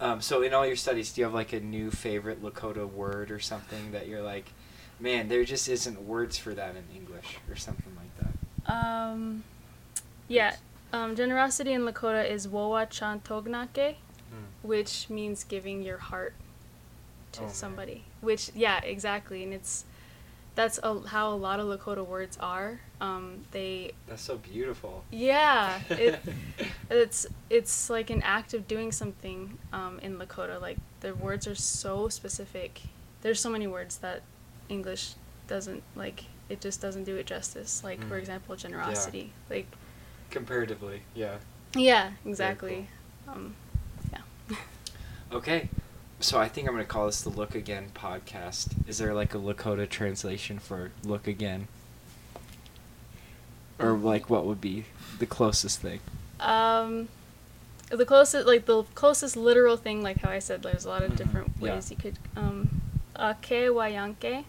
Um, 0.00 0.20
so 0.22 0.42
in 0.42 0.54
all 0.54 0.66
your 0.66 0.76
studies, 0.76 1.12
do 1.12 1.20
you 1.20 1.24
have 1.26 1.34
like 1.34 1.52
a 1.52 1.60
new 1.60 1.90
favorite 1.90 2.42
Lakota 2.42 2.90
word 2.90 3.30
or 3.30 3.38
something 3.38 3.92
that 3.92 4.08
you're 4.08 4.22
like, 4.22 4.52
man, 4.98 5.28
there 5.28 5.44
just 5.44 5.68
isn't 5.68 6.00
words 6.06 6.38
for 6.38 6.54
that 6.54 6.74
in 6.76 6.84
English 6.96 7.36
or 7.50 7.56
something 7.56 7.94
like 7.96 8.14
that? 8.18 8.72
Um, 8.72 9.44
yeah. 10.28 10.56
Um, 10.92 11.14
generosity 11.16 11.72
in 11.72 11.82
Lakota 11.82 12.28
is 12.28 12.46
wowa 12.48 12.88
chan 12.90 13.20
tognake, 13.20 13.96
which 14.62 15.08
means 15.08 15.44
giving 15.44 15.82
your 15.82 15.98
heart 15.98 16.34
to 17.32 17.40
Oh, 17.40 17.44
man. 17.44 17.54
somebody. 17.54 18.04
Which 18.20 18.50
yeah, 18.54 18.80
exactly, 18.82 19.42
and 19.44 19.52
it's 19.54 19.84
that's 20.56 20.80
a, 20.82 21.00
how 21.06 21.32
a 21.32 21.36
lot 21.36 21.60
of 21.60 21.66
Lakota 21.66 22.04
words 22.04 22.36
are. 22.40 22.80
Um, 23.00 23.44
they 23.52 23.92
That's 24.08 24.20
so 24.22 24.36
beautiful. 24.36 25.04
yeah, 25.10 25.80
it, 25.90 26.20
it's 26.90 27.26
it's 27.48 27.88
like 27.88 28.10
an 28.10 28.20
act 28.22 28.52
of 28.52 28.66
doing 28.68 28.90
something 28.92 29.58
um, 29.72 30.00
in 30.02 30.18
Lakota. 30.18 30.60
Like 30.60 30.78
the 31.00 31.14
words 31.14 31.46
are 31.46 31.54
so 31.54 32.08
specific. 32.08 32.82
There's 33.22 33.40
so 33.40 33.48
many 33.50 33.66
words 33.68 33.98
that 33.98 34.22
English 34.68 35.14
doesn't 35.46 35.82
like. 35.94 36.24
It 36.48 36.60
just 36.60 36.80
doesn't 36.82 37.04
do 37.04 37.16
it 37.16 37.26
justice. 37.26 37.82
Like 37.84 38.02
for 38.08 38.16
Mm. 38.16 38.20
example, 38.20 38.56
generosity. 38.56 39.32
Like 39.48 39.66
Comparatively, 40.30 41.02
yeah. 41.14 41.36
yeah, 41.74 42.12
exactly. 42.24 42.88
Um, 43.28 43.54
yeah. 44.12 44.18
Okay. 45.32 45.68
So 46.22 46.38
I 46.38 46.48
think 46.48 46.66
I'm 46.68 46.74
gonna 46.74 46.84
call 46.84 47.06
this 47.06 47.22
the 47.22 47.30
Look 47.30 47.54
Again 47.54 47.86
podcast. 47.94 48.74
Is 48.88 48.98
there 48.98 49.14
like 49.14 49.34
a 49.34 49.38
Lakota 49.38 49.88
translation 49.88 50.58
for 50.58 50.90
look 51.04 51.26
again? 51.26 51.68
Or 53.78 53.92
like 53.92 54.28
what 54.28 54.44
would 54.44 54.60
be 54.60 54.84
the 55.18 55.24
closest 55.26 55.80
thing? 55.80 56.00
Um, 56.40 57.08
the 57.88 58.04
closest, 58.04 58.46
like 58.46 58.66
the 58.66 58.82
closest 58.94 59.36
literal 59.36 59.76
thing, 59.76 60.02
like 60.02 60.18
how 60.18 60.30
I 60.30 60.38
said, 60.40 60.62
there's 60.62 60.84
a 60.84 60.88
lot 60.88 61.02
of 61.02 61.12
Mhm, 61.12 61.16
different 61.16 61.52
yeah. 61.60 61.74
ways 61.74 61.90
you 61.90 61.96
could. 61.96 62.18
Um, 62.36 62.82
ake 63.18 63.70
wayanke, 63.70 64.44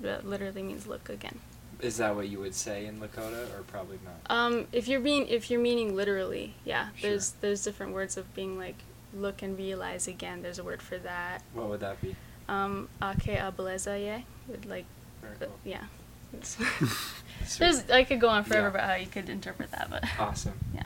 that 0.00 0.26
literally 0.26 0.62
means 0.62 0.86
look 0.86 1.08
again. 1.08 1.40
Is 1.82 1.96
that 1.98 2.14
what 2.14 2.28
you 2.28 2.38
would 2.40 2.54
say 2.54 2.86
in 2.86 3.00
Lakota 3.00 3.58
or 3.58 3.62
probably 3.66 3.98
not? 4.04 4.34
Um, 4.36 4.66
if 4.72 4.86
you're 4.88 5.00
being, 5.00 5.26
if 5.28 5.50
you're 5.50 5.60
meaning 5.60 5.94
literally, 5.96 6.54
yeah, 6.64 6.88
Sure. 6.96 7.10
there's 7.10 7.30
there's 7.40 7.64
different 7.64 7.92
words 7.94 8.16
of 8.16 8.32
being 8.34 8.58
like 8.58 8.76
look 9.14 9.42
and 9.42 9.56
realize 9.58 10.06
again. 10.06 10.42
There's 10.42 10.58
a 10.58 10.64
word 10.64 10.82
for 10.82 10.98
that. 10.98 11.42
What 11.54 11.68
would 11.68 11.80
that 11.80 12.00
be? 12.00 12.14
Um, 12.48 12.88
ake 13.02 13.38
ablezaye, 13.38 14.24
would 14.48 14.66
like, 14.66 14.84
Very 15.22 15.34
uh, 15.50 15.54
yeah. 15.64 15.84
There's 17.58 17.88
I 17.90 18.04
could 18.04 18.20
go 18.20 18.28
on 18.28 18.44
forever 18.44 18.66
Yeah. 18.66 18.70
about 18.70 18.88
how 18.90 18.94
you 18.96 19.06
could 19.06 19.28
interpret 19.28 19.70
that, 19.72 19.88
but 19.90 20.04
Awesome. 20.18 20.58
yeah. 20.74 20.84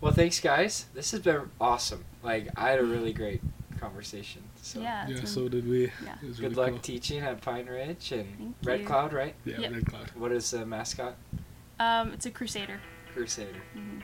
Well, 0.00 0.12
thanks, 0.12 0.40
guys. 0.40 0.86
This 0.94 1.10
has 1.12 1.20
been 1.20 1.50
awesome. 1.60 2.04
Like, 2.22 2.48
I 2.56 2.70
had 2.70 2.78
a 2.80 2.84
really 2.84 3.12
great 3.12 3.40
conversation. 3.78 4.42
So 4.64 4.80
Yeah. 4.80 5.08
Yeah, 5.08 5.24
so 5.24 5.48
did 5.48 5.68
we. 5.68 5.90
Yeah. 6.04 6.14
Good 6.20 6.38
really 6.38 6.54
luck 6.54 6.70
cool. 6.70 6.78
teaching 6.78 7.18
at 7.20 7.40
Pine 7.40 7.66
Ridge 7.66 8.12
and 8.12 8.26
Thank 8.38 8.54
Red 8.64 8.80
you. 8.80 8.86
Cloud, 8.86 9.12
right? 9.12 9.34
Yeah, 9.44 9.58
Yep. 9.60 9.72
Red 9.72 9.86
Cloud. 9.86 10.10
What 10.14 10.32
is 10.32 10.50
the 10.52 10.64
mascot? 10.64 11.16
Um, 11.80 12.12
it's 12.12 12.26
a 12.26 12.30
crusader. 12.30 12.80
Crusader. 13.12 13.58
hmm 13.74 13.98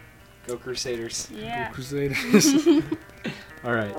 Go 0.47 0.57
Crusaders. 0.57 1.29
Yeah. 1.33 1.69
Go 1.69 1.75
Crusaders. 1.75 2.55
All 3.65 3.73
right. 3.75 3.95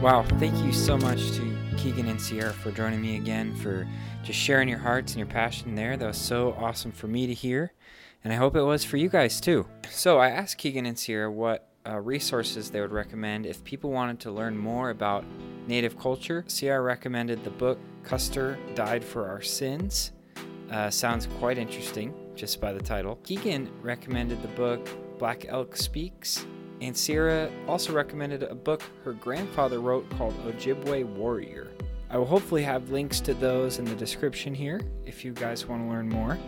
Wow, 0.00 0.22
thank 0.38 0.54
you 0.64 0.72
so 0.72 0.98
much 0.98 1.30
to 1.32 1.53
Keegan 1.84 2.08
and 2.08 2.18
Sierra 2.18 2.50
for 2.50 2.70
joining 2.70 3.02
me 3.02 3.16
again, 3.16 3.54
for 3.56 3.86
just 4.22 4.38
sharing 4.38 4.70
your 4.70 4.78
hearts 4.78 5.12
and 5.12 5.18
your 5.18 5.26
passion 5.26 5.74
there. 5.74 5.98
That 5.98 6.06
was 6.06 6.16
so 6.16 6.54
awesome 6.58 6.92
for 6.92 7.08
me 7.08 7.26
to 7.26 7.34
hear, 7.34 7.74
and 8.24 8.32
I 8.32 8.36
hope 8.36 8.56
it 8.56 8.62
was 8.62 8.86
for 8.86 8.96
you 8.96 9.10
guys 9.10 9.38
too. 9.38 9.66
So, 9.90 10.16
I 10.16 10.30
asked 10.30 10.56
Keegan 10.56 10.86
and 10.86 10.98
Sierra 10.98 11.30
what 11.30 11.68
uh, 11.86 12.00
resources 12.00 12.70
they 12.70 12.80
would 12.80 12.90
recommend 12.90 13.44
if 13.44 13.62
people 13.64 13.90
wanted 13.90 14.18
to 14.20 14.30
learn 14.30 14.56
more 14.56 14.88
about 14.88 15.26
Native 15.66 15.98
culture. 15.98 16.42
Sierra 16.48 16.80
recommended 16.80 17.44
the 17.44 17.50
book 17.50 17.78
Custer 18.02 18.58
Died 18.74 19.04
for 19.04 19.28
Our 19.28 19.42
Sins. 19.42 20.12
Uh, 20.70 20.88
sounds 20.88 21.28
quite 21.38 21.58
interesting 21.58 22.14
just 22.34 22.62
by 22.62 22.72
the 22.72 22.80
title. 22.80 23.16
Keegan 23.24 23.70
recommended 23.82 24.40
the 24.40 24.48
book 24.48 24.88
Black 25.18 25.44
Elk 25.48 25.76
Speaks. 25.76 26.46
And 26.80 26.96
Sierra 26.96 27.50
also 27.68 27.92
recommended 27.92 28.42
a 28.42 28.54
book 28.54 28.82
her 29.04 29.12
grandfather 29.12 29.80
wrote 29.80 30.08
called 30.10 30.34
Ojibwa 30.44 31.04
Warrior. 31.04 31.73
I 32.10 32.18
will 32.18 32.26
hopefully 32.26 32.62
have 32.62 32.90
links 32.90 33.20
to 33.20 33.34
those 33.34 33.78
in 33.78 33.84
the 33.84 33.94
description 33.94 34.54
here 34.54 34.80
if 35.04 35.24
you 35.24 35.32
guys 35.32 35.66
want 35.66 35.82
to 35.82 35.88
learn 35.88 36.08
more. 36.08 36.38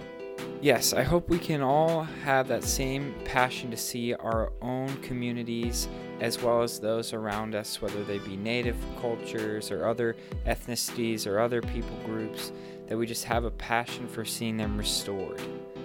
Yes, 0.61 0.93
I 0.93 1.03
hope 1.03 1.29
we 1.29 1.39
can 1.39 1.61
all 1.61 2.03
have 2.25 2.49
that 2.49 2.65
same 2.65 3.15
passion 3.25 3.71
to 3.71 3.77
see 3.77 4.15
our 4.15 4.53
own 4.63 4.89
communities 5.03 5.89
as 6.21 6.41
well 6.43 6.63
as 6.63 6.81
those 6.81 7.13
around 7.13 7.55
us, 7.55 7.83
whether 7.83 8.03
they 8.05 8.19
be 8.19 8.37
native 8.37 8.77
cultures 9.01 9.71
or 9.71 9.87
other 9.87 10.17
ethnicities 10.47 11.27
or 11.27 11.39
other 11.39 11.61
people 11.61 11.97
groups, 12.05 12.53
that 12.89 12.97
we 12.97 13.07
just 13.07 13.25
have 13.25 13.45
a 13.45 13.51
passion 13.51 14.09
for 14.09 14.25
seeing 14.25 14.57
them 14.57 14.79
restored. 14.79 15.41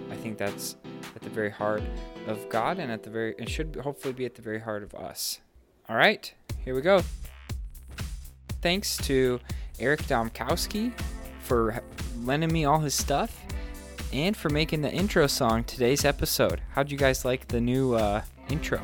I 0.10 0.16
think 0.16 0.38
that's 0.38 0.78
at 1.16 1.22
the 1.22 1.30
very 1.30 1.50
heart 1.50 1.84
of 2.28 2.48
God 2.50 2.80
and 2.80 2.92
at 2.92 3.04
the 3.04 3.10
very 3.10 3.36
it 3.38 3.50
should 3.50 3.76
hopefully 3.84 4.14
be 4.14 4.26
at 4.26 4.36
the 4.36 4.42
very 4.42 4.60
heart 4.60 4.84
of 4.84 4.94
us. 4.96 5.42
All 5.90 5.96
right, 5.96 6.34
here 6.64 6.76
we 6.76 6.82
go. 6.82 7.04
Thanks 8.62 8.98
to 8.98 9.40
Eric 9.82 10.04
Domkowski 10.04 10.94
for 11.40 11.82
lending 12.24 12.54
me 12.54 12.66
all 12.66 12.80
his 12.80 12.94
stuff 12.94 13.44
and 14.14 14.38
for 14.38 14.50
making 14.50 14.82
the 14.82 14.92
intro 14.92 15.28
song 15.28 15.64
today's 15.64 16.06
episode. 16.06 16.62
How'd 16.72 16.92
you 16.92 16.98
guys 16.98 17.26
like 17.26 17.48
the 17.48 17.60
new 17.60 17.96
uh, 17.96 18.22
intro? 18.50 18.80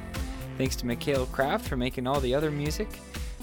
Thanks 0.58 0.76
to 0.78 0.86
Mikhail 0.88 1.28
Kraft 1.28 1.68
for 1.68 1.78
making 1.78 2.08
all 2.08 2.20
the 2.20 2.34
other 2.34 2.50
music, 2.50 2.88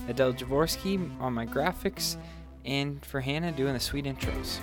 Adele 0.09 0.33
Javorsky 0.33 0.99
on 1.21 1.33
my 1.33 1.47
graphics, 1.47 2.17
and 2.65 3.05
for 3.05 3.21
Hannah 3.21 3.53
doing 3.53 3.75
the 3.75 3.81
sweet 3.81 4.05
intros. 4.05 4.59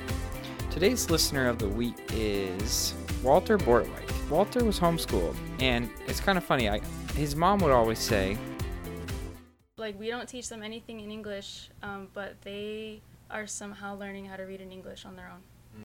Today's 0.70 1.10
listener 1.10 1.48
of 1.48 1.60
the 1.60 1.70
week 1.70 1.96
is 2.12 2.94
Walter 3.24 3.58
Bortwhite. 3.58 4.30
Walter 4.30 4.64
was 4.64 4.80
homeschooled, 4.80 5.36
and 5.60 5.90
it's 6.08 6.20
kind 6.20 6.38
of 6.38 6.44
funny. 6.44 6.70
I, 6.70 6.82
his 7.16 7.36
mom 7.36 7.60
would 7.60 7.72
always 7.72 8.00
say, 8.00 8.38
like 9.82 10.00
we 10.00 10.08
don't 10.08 10.30
teach 10.30 10.48
them 10.48 10.64
anything 10.64 11.02
in 11.02 11.12
English, 11.12 11.70
um, 11.84 12.08
but 12.14 12.42
they 12.44 13.02
are 13.30 13.48
somehow 13.48 13.98
learning 13.98 14.26
how 14.26 14.38
to 14.38 14.44
read 14.44 14.62
in 14.62 14.72
English 14.72 15.06
on 15.06 15.18
their 15.18 15.30
own. 15.30 15.84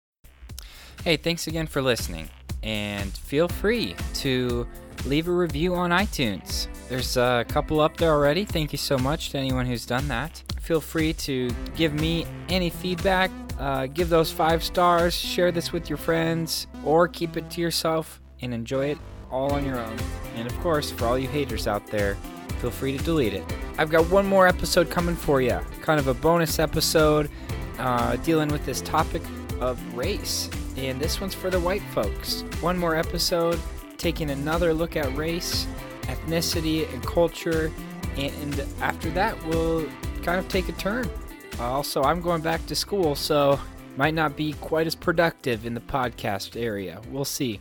Hey, 1.03 1.17
thanks 1.17 1.47
again 1.47 1.67
for 1.67 1.83
listening. 1.83 2.29
And 2.63 3.13
feel 3.13 3.49
free 3.49 3.97
to 4.15 4.67
leave 5.05 5.29
a 5.29 5.33
review 5.33 5.75
on 5.75 5.91
iTunes. 5.91 6.69
There's 6.89 7.17
a 7.17 7.45
couple 7.49 7.81
up 7.81 7.97
there 7.97 8.13
already. 8.13 8.45
Thank 8.45 8.73
you 8.73 8.79
so 8.79 8.99
much 8.99 9.31
to 9.31 9.39
anyone 9.39 9.67
who's 9.67 9.87
done 9.87 10.09
that. 10.09 10.43
Feel 10.61 10.81
free 10.81 11.13
to 11.13 11.51
give 11.77 11.95
me 11.95 12.27
any 12.49 12.71
feedback. 12.71 13.31
Uh, 13.59 13.87
give 13.87 14.09
those 14.09 14.31
five 14.31 14.63
stars, 14.63 15.15
share 15.15 15.53
this 15.53 15.73
with 15.73 15.89
your 15.89 15.97
friends, 15.97 16.67
or 16.85 17.09
keep 17.09 17.37
it 17.37 17.49
to 17.51 17.61
yourself 17.61 18.21
and 18.43 18.53
enjoy 18.53 18.87
it 18.87 18.99
all 19.31 19.53
on 19.53 19.65
your 19.65 19.79
own. 19.79 19.97
And 20.35 20.51
of 20.51 20.59
course, 20.61 20.91
for 20.91 21.07
all 21.07 21.19
you 21.19 21.29
haters 21.29 21.67
out 21.67 21.87
there, 21.87 22.17
feel 22.57 22.71
free 22.71 22.97
to 22.97 23.05
delete 23.05 23.35
it. 23.35 23.45
I've 23.79 23.91
got 23.91 24.09
one 24.11 24.27
more 24.27 24.47
episode 24.47 24.91
coming 24.91 25.17
for 25.17 25.41
you, 25.41 25.61
kind 25.83 26.01
of 26.01 26.09
a 26.09 26.15
bonus 26.15 26.59
episode 26.59 27.31
uh, 27.79 28.17
dealing 28.17 28.49
with 28.49 28.65
this 28.65 28.81
topic 28.81 29.23
of 29.61 29.81
race. 29.97 30.51
And 30.77 31.01
this 31.01 31.21
one's 31.21 31.35
for 31.35 31.51
the 31.51 31.61
white 31.61 31.83
folks. 31.93 32.43
One 32.61 32.79
more 32.79 32.95
episode 32.95 33.61
taking 33.97 34.31
another 34.31 34.75
look 34.75 34.97
at 34.97 35.15
race, 35.17 35.67
ethnicity, 36.03 36.93
and 36.93 37.03
culture. 37.03 37.73
And 38.17 38.65
after 38.81 39.11
that, 39.11 39.43
we'll 39.47 39.89
kind 40.23 40.39
of 40.39 40.49
take 40.49 40.69
a 40.69 40.73
turn. 40.73 41.11
Also, 41.59 42.03
I'm 42.03 42.21
going 42.21 42.43
back 42.43 42.67
to 42.67 42.75
school, 42.75 43.15
so 43.15 43.59
might 43.97 44.15
not 44.15 44.37
be 44.37 44.53
quite 44.55 44.87
as 44.87 44.95
productive 44.95 45.65
in 45.65 45.73
the 45.73 45.81
podcast 45.81 46.61
area. 46.61 47.01
We'll 47.11 47.25
see. 47.25 47.61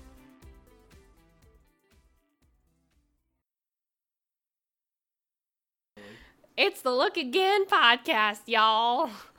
It's 6.58 6.82
the 6.82 6.92
Look 6.92 7.18
Again 7.18 7.66
podcast, 7.66 8.48
y'all. 8.48 9.10